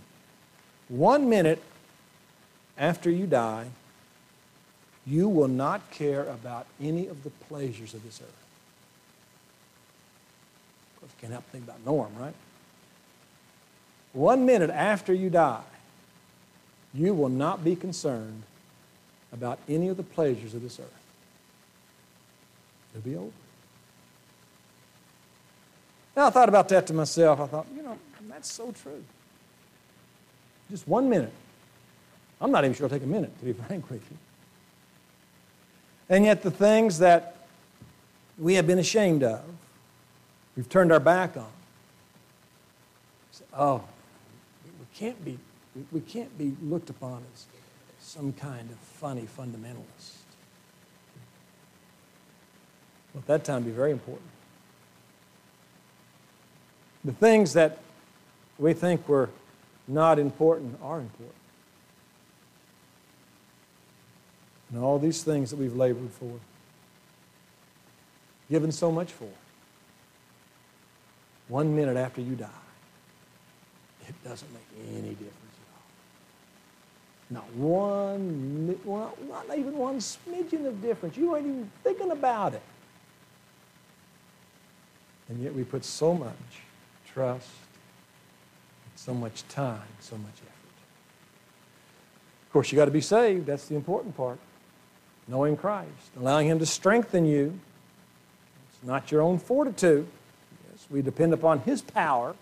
One 0.89 1.29
minute 1.29 1.61
after 2.77 3.09
you 3.09 3.25
die, 3.25 3.67
you 5.05 5.29
will 5.29 5.47
not 5.47 5.89
care 5.89 6.23
about 6.23 6.67
any 6.81 7.07
of 7.07 7.23
the 7.23 7.29
pleasures 7.29 7.93
of 7.93 8.03
this 8.03 8.21
earth. 8.21 8.27
Of 10.95 11.01
course, 11.01 11.11
can't 11.21 11.31
help 11.31 11.45
think 11.45 11.63
about 11.63 11.85
Norm, 11.85 12.11
right? 12.19 12.35
One 14.13 14.45
minute 14.45 14.69
after 14.69 15.13
you 15.13 15.29
die, 15.29 15.63
you 16.93 17.13
will 17.13 17.29
not 17.29 17.63
be 17.63 17.75
concerned 17.75 18.43
about 19.31 19.59
any 19.69 19.87
of 19.87 19.97
the 19.97 20.03
pleasures 20.03 20.53
of 20.53 20.61
this 20.61 20.79
earth. 20.79 20.87
It'll 22.93 23.03
be 23.03 23.15
over. 23.15 23.31
Now, 26.15 26.27
I 26.27 26.29
thought 26.31 26.49
about 26.49 26.67
that 26.69 26.87
to 26.87 26.93
myself. 26.93 27.39
I 27.39 27.45
thought, 27.45 27.67
that's 28.37 28.53
so 28.53 28.71
true. 28.71 29.03
Just 30.69 30.87
one 30.87 31.09
minute. 31.09 31.33
I'm 32.39 32.51
not 32.51 32.65
even 32.65 32.75
sure 32.75 32.85
it'll 32.85 32.95
take 32.95 33.03
a 33.03 33.09
minute, 33.09 33.35
to 33.39 33.45
be 33.45 33.53
frank 33.67 33.89
with 33.89 34.03
you. 34.11 34.17
And 36.07 36.23
yet, 36.23 36.43
the 36.43 36.51
things 36.51 36.99
that 36.99 37.35
we 38.37 38.53
have 38.53 38.67
been 38.67 38.77
ashamed 38.77 39.23
of, 39.23 39.41
We've 40.55 40.69
turned 40.69 40.91
our 40.91 40.99
back 40.99 41.37
on. 41.37 41.49
Oh, 43.55 43.83
we 44.65 44.85
can't 44.95 45.23
be, 45.23 45.37
we 45.91 45.99
can't 45.99 46.35
be 46.35 46.55
looked 46.63 46.89
upon 46.89 47.23
as 47.33 47.45
some 47.99 48.33
kind 48.33 48.67
of 48.71 48.77
funny 48.77 49.27
fundamentalist. 49.37 50.15
Well, 53.13 53.19
at 53.19 53.27
that 53.27 53.45
time, 53.45 53.63
be 53.63 53.69
very 53.69 53.91
important. 53.91 54.29
The 57.05 57.13
things 57.13 57.53
that 57.53 57.77
we 58.59 58.73
think 58.73 59.07
were 59.07 59.29
not 59.87 60.19
important 60.19 60.77
are 60.81 60.99
important. 60.99 61.35
And 64.71 64.83
all 64.83 64.99
these 64.99 65.23
things 65.23 65.49
that 65.49 65.55
we've 65.57 65.75
labored 65.75 66.11
for, 66.11 66.31
given 68.49 68.71
so 68.71 68.91
much 68.91 69.11
for, 69.11 69.29
one 71.47 71.75
minute 71.75 71.95
after 71.95 72.21
you 72.21 72.35
die, 72.35 72.49
it 74.07 74.15
doesn't 74.23 74.51
make 74.53 74.89
any 74.89 75.11
difference 75.11 75.33
at 77.29 77.39
all. 77.39 77.41
Not 77.41 77.53
one, 77.53 78.67
not 79.29 79.57
even 79.57 79.77
one 79.77 79.99
smidgen 79.99 80.65
of 80.65 80.81
difference. 80.81 81.15
You 81.15 81.35
ain't 81.35 81.45
even 81.45 81.71
thinking 81.83 82.11
about 82.11 82.53
it. 82.53 82.61
And 85.29 85.41
yet 85.41 85.53
we 85.53 85.63
put 85.63 85.85
so 85.85 86.13
much 86.13 86.33
trust, 87.05 87.49
so 89.07 89.13
much 89.13 89.47
time, 89.47 89.87
so 90.01 90.17
much 90.17 90.33
effort. 90.41 90.75
Of 92.45 92.51
course, 92.51 92.73
you 92.73 92.75
got 92.75 92.85
to 92.85 92.91
be 92.91 92.99
saved. 92.99 93.45
That's 93.45 93.65
the 93.65 93.75
important 93.75 94.17
part. 94.17 94.37
Knowing 95.29 95.55
Christ, 95.55 96.11
allowing 96.19 96.47
Him 96.47 96.59
to 96.59 96.65
strengthen 96.65 97.25
you 97.25 97.57
It's 98.69 98.85
not 98.85 99.09
your 99.09 99.21
own 99.21 99.39
fortitude. 99.39 100.07
Yes, 100.69 100.85
we 100.89 101.01
depend 101.01 101.31
upon 101.31 101.59
His 101.61 101.81
power 101.81 102.35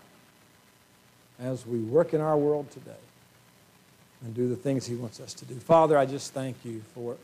as 1.38 1.64
we 1.64 1.78
work 1.78 2.12
in 2.12 2.20
our 2.20 2.36
world 2.36 2.68
today 2.72 3.02
and 4.24 4.34
do 4.34 4.48
the 4.48 4.56
things 4.56 4.86
He 4.86 4.96
wants 4.96 5.20
us 5.20 5.34
to 5.34 5.44
do. 5.44 5.54
Father, 5.54 5.96
I 5.96 6.04
just 6.04 6.34
thank 6.34 6.56
you 6.64 6.82
for 6.94 7.16